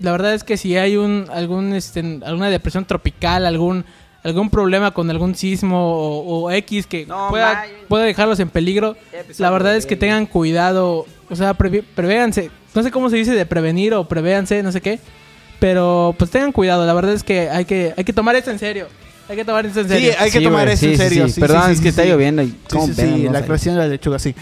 la 0.00 0.12
verdad 0.12 0.34
es 0.34 0.44
que 0.44 0.56
si 0.56 0.76
hay 0.76 0.96
un 0.96 1.26
algún 1.32 1.74
este 1.74 2.00
alguna 2.24 2.48
depresión 2.50 2.84
tropical, 2.84 3.46
algún 3.46 3.84
algún 4.22 4.48
problema 4.48 4.92
con 4.92 5.10
algún 5.10 5.34
sismo 5.34 5.78
o, 5.96 6.44
o 6.46 6.50
X 6.50 6.86
que 6.86 7.04
No, 7.06 7.28
pueda, 7.28 7.66
pueda 7.88 8.04
dejarlos 8.04 8.40
en 8.40 8.48
peligro, 8.48 8.96
la 9.38 9.50
verdad 9.50 9.76
es 9.76 9.84
que 9.84 9.96
tengan 9.96 10.24
cuidado, 10.26 11.04
o 11.28 11.36
sea, 11.36 11.56
previ- 11.58 11.84
prevéanse, 11.94 12.50
no 12.74 12.82
sé 12.82 12.90
cómo 12.90 13.10
se 13.10 13.16
dice 13.16 13.32
de 13.32 13.44
prevenir 13.44 13.92
o 13.92 14.08
prevéanse, 14.08 14.62
no 14.62 14.72
sé 14.72 14.80
qué, 14.80 14.98
pero 15.60 16.14
pues 16.18 16.30
tengan 16.30 16.52
cuidado, 16.52 16.86
la 16.86 16.94
verdad 16.94 17.12
es 17.12 17.22
que 17.22 17.50
hay 17.50 17.64
que 17.66 17.92
hay 17.96 18.04
que 18.04 18.12
tomar 18.12 18.34
esto 18.36 18.50
en 18.50 18.58
serio. 18.58 18.86
Hay 19.28 19.36
que 19.36 19.44
tomar 19.46 19.64
esto 19.64 19.80
en 19.80 19.86
Sí, 19.88 19.92
serio. 19.94 20.12
hay 20.18 20.30
que 20.30 20.38
Sí, 20.38 20.44
tomar 20.44 20.68
eso 20.68 20.84
en 20.84 20.90
sí, 20.92 20.96
sí, 20.98 21.02
serio. 21.08 21.26
sí. 21.28 21.32
sí, 21.34 21.40
Perdón, 21.40 21.62
sí, 21.66 21.70
es 21.72 21.76
sí, 21.78 21.82
que 21.82 21.88
está 21.88 22.02
sí. 22.02 22.08
lloviendo 22.10 22.42
y 22.42 22.46
Sí, 22.48 22.78
sí, 22.86 22.94
sí, 22.94 23.28
la 23.30 23.42
creación 23.42 23.74
de 23.74 23.80
la 23.80 23.88
lechuga, 23.88 24.18
sí. 24.18 24.34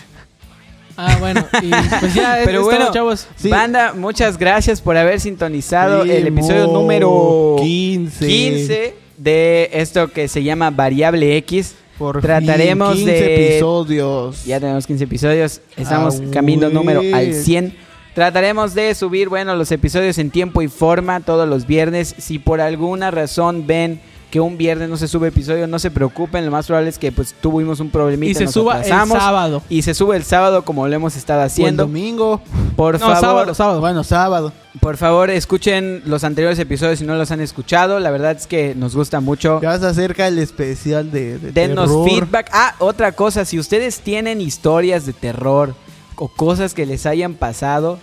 Ah, 1.04 1.16
bueno, 1.18 1.44
y 1.62 1.70
pues 2.00 2.14
ya 2.14 2.38
Pero 2.44 2.60
es 2.60 2.64
bueno, 2.64 2.84
todo, 2.86 2.94
chavos. 2.94 3.26
Sí. 3.36 3.48
Banda, 3.48 3.92
muchas 3.94 4.38
gracias 4.38 4.80
por 4.80 4.96
haber 4.96 5.18
sintonizado 5.20 6.02
el 6.02 6.26
episodio 6.26 6.66
número 6.68 7.56
15. 7.58 8.26
15 8.26 8.94
de 9.18 9.70
esto 9.72 10.08
que 10.08 10.28
se 10.28 10.42
llama 10.42 10.70
Variable 10.70 11.36
X. 11.38 11.74
Por 11.98 12.20
Trataremos 12.20 12.96
fin, 12.96 13.06
15 13.06 13.12
de- 13.20 13.46
episodios. 13.54 14.44
Ya 14.44 14.58
tenemos 14.60 14.86
15 14.86 15.04
episodios, 15.04 15.60
estamos 15.76 16.20
Ah, 16.20 16.30
camino 16.32 16.68
número 16.68 17.00
al 17.14 17.34
100. 17.34 17.76
Trataremos 18.14 18.74
de 18.74 18.94
subir, 18.94 19.28
bueno, 19.28 19.54
los 19.56 19.70
episodios 19.72 20.18
en 20.18 20.30
tiempo 20.30 20.62
y 20.62 20.68
forma 20.68 21.20
todos 21.20 21.48
los 21.48 21.66
viernes. 21.66 22.14
Si 22.18 22.38
por 22.38 22.60
alguna 22.60 23.10
razón 23.10 23.66
ven 23.66 24.00
que 24.32 24.40
un 24.40 24.56
viernes 24.56 24.88
no 24.88 24.96
se 24.96 25.06
sube 25.08 25.28
episodio, 25.28 25.66
no 25.66 25.78
se 25.78 25.90
preocupen, 25.90 26.44
lo 26.46 26.50
más 26.50 26.66
probable 26.66 26.88
es 26.88 26.98
que 26.98 27.12
pues 27.12 27.34
tuvimos 27.38 27.80
un 27.80 27.90
problemita 27.90 28.30
Y 28.30 28.34
se 28.34 28.44
nos 28.46 28.54
suba 28.54 28.78
el 28.80 28.86
sábado. 28.86 29.62
y 29.68 29.82
se 29.82 29.92
sube 29.92 30.16
el 30.16 30.24
sábado 30.24 30.64
como 30.64 30.88
lo 30.88 30.94
hemos 30.96 31.16
estado 31.16 31.40
O 31.40 31.42
el 31.42 31.46
haciendo. 31.48 31.82
domingo. 31.84 32.40
Por 32.74 32.94
No, 32.94 33.00
favor, 33.00 33.20
sábado, 33.20 33.54
sábado. 33.54 33.80
Bueno, 33.80 34.02
sábado. 34.04 34.52
por 34.80 34.96
favor, 34.96 35.28
escuchen 35.28 36.00
los 36.06 36.24
anteriores 36.24 36.58
episodios 36.58 36.98
si 36.98 37.04
no 37.04 37.14
los 37.14 37.30
han 37.30 37.42
escuchado. 37.42 38.00
La 38.00 38.10
verdad 38.10 38.32
es 38.32 38.46
que 38.46 38.74
nos 38.74 38.96
gusta 38.96 39.20
mucho. 39.20 39.60
Ya 39.60 39.78
se 39.78 39.86
acerca 39.86 40.26
el 40.26 40.38
especial 40.38 41.10
de, 41.10 41.38
de 41.38 41.52
Denos 41.52 41.90
terror. 41.90 42.08
feedback. 42.08 42.48
Ah, 42.54 42.74
otra 42.78 43.12
cosa, 43.12 43.44
si 43.44 43.58
ustedes 43.58 44.00
tienen 44.00 44.40
historias 44.40 45.04
de 45.04 45.12
terror 45.12 45.74
o 46.16 46.28
cosas 46.28 46.72
que 46.72 46.86
les 46.86 47.04
hayan 47.04 47.34
pasado 47.34 47.98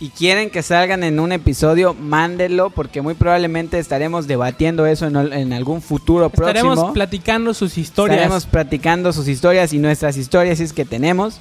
y 0.00 0.10
quieren 0.10 0.50
que 0.50 0.62
salgan 0.62 1.02
en 1.02 1.18
un 1.18 1.32
episodio, 1.32 1.92
mándenlo 1.94 2.70
porque 2.70 3.02
muy 3.02 3.14
probablemente 3.14 3.78
estaremos 3.78 4.26
debatiendo 4.28 4.86
eso 4.86 5.06
en, 5.06 5.52
algún 5.52 5.82
futuro 5.82 6.26
Estaremos 6.26 6.74
próximo. 6.76 6.92
platicando 6.92 7.52
sus 7.52 7.76
historias. 7.78 8.18
Estaremos 8.18 8.46
platicando 8.46 9.12
sus 9.12 9.26
historias 9.26 9.72
y 9.72 9.78
nuestras 9.78 10.16
historias 10.16 10.58
si 10.58 10.64
es 10.64 10.72
que 10.72 10.84
tenemos. 10.84 11.40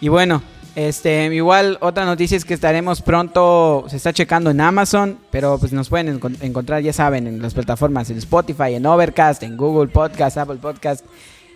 Y 0.00 0.08
bueno, 0.08 0.42
este 0.74 1.32
igual 1.32 1.78
otra 1.80 2.04
noticia 2.04 2.36
es 2.36 2.44
que 2.44 2.54
estaremos 2.54 3.02
pronto, 3.02 3.84
se 3.88 3.98
está 3.98 4.12
checando 4.12 4.50
en 4.50 4.60
Amazon, 4.60 5.18
pero 5.30 5.58
pues 5.58 5.72
nos 5.72 5.88
pueden 5.88 6.18
encon- 6.18 6.38
encontrar, 6.40 6.82
ya 6.82 6.92
saben, 6.92 7.28
en 7.28 7.40
las 7.40 7.54
plataformas, 7.54 8.10
en 8.10 8.18
Spotify, 8.18 8.74
en 8.74 8.84
Overcast, 8.84 9.44
en 9.44 9.56
Google 9.56 9.88
Podcast, 9.92 10.38
Apple 10.38 10.56
Podcast. 10.56 11.04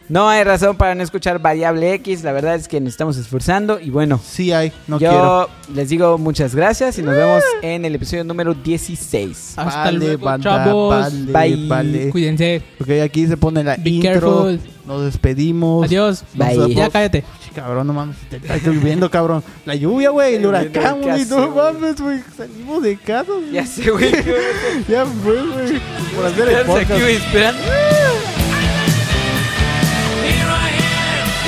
No 0.08 0.28
hay 0.28 0.44
razón 0.44 0.76
para 0.76 0.94
no 0.94 1.02
escuchar 1.02 1.40
Variable 1.40 1.92
X, 1.94 2.22
la 2.22 2.30
verdad 2.32 2.54
es 2.54 2.68
que 2.68 2.80
nos 2.80 2.90
estamos 2.92 3.16
esforzando 3.16 3.80
y 3.80 3.90
bueno. 3.90 4.20
Sí 4.24 4.52
hay, 4.52 4.72
no 4.86 5.00
yo 5.00 5.10
quiero. 5.10 5.48
les 5.74 5.88
digo 5.88 6.16
muchas 6.16 6.54
gracias 6.54 6.98
y 6.98 7.02
nos 7.02 7.16
vemos 7.16 7.42
en 7.62 7.84
el 7.84 7.94
episodio 7.96 8.22
número 8.22 8.54
16. 8.54 9.54
Hasta 9.56 9.80
Vale, 9.84 9.98
luego, 9.98 10.24
banda, 10.24 10.64
chavos. 10.64 10.94
vale, 11.32 11.56
Bye. 11.56 11.66
vale. 11.68 12.10
Cuídense. 12.10 12.62
Ok, 12.80 12.90
aquí 13.04 13.26
se 13.26 13.36
pone 13.36 13.64
la 13.64 13.76
Be 13.76 13.90
intro. 13.90 14.10
careful. 14.12 14.60
Nos 14.86 15.04
despedimos. 15.06 15.86
Adiós. 15.86 16.22
Bye. 16.34 16.72
Ya 16.72 16.88
cállate. 16.88 17.24
Cabrón, 17.52 17.86
no 17.88 17.92
mames, 17.94 18.16
te 18.30 18.36
está 18.36 18.58
lloviendo, 18.58 19.10
cabrón. 19.10 19.42
La 19.64 19.74
lluvia, 19.74 20.10
güey, 20.10 20.36
el 20.36 20.46
huracán, 20.46 21.00
¿qué 21.00 21.08
güey. 21.10 21.24
No 21.24 21.48
mames, 21.50 22.00
güey. 22.00 22.20
Salimos 22.36 22.82
de 22.82 22.96
casa, 22.98 23.32
güey. 23.32 23.50
Ya 23.50 23.66
sé, 23.66 23.90
güey. 23.90 24.12
Ya 24.88 25.04
fue, 25.06 25.34
güey. 25.34 25.80
Por 26.14 26.26
hacer 26.26 26.48
el 26.48 26.56
aquí, 26.56 26.66
podcast. 26.68 27.00
güey, 27.00 27.16
esperando. 27.16 27.60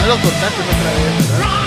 Lo 0.08 0.18
cortaste 0.22 0.62
otra 0.62 0.90
vez. 0.94 1.57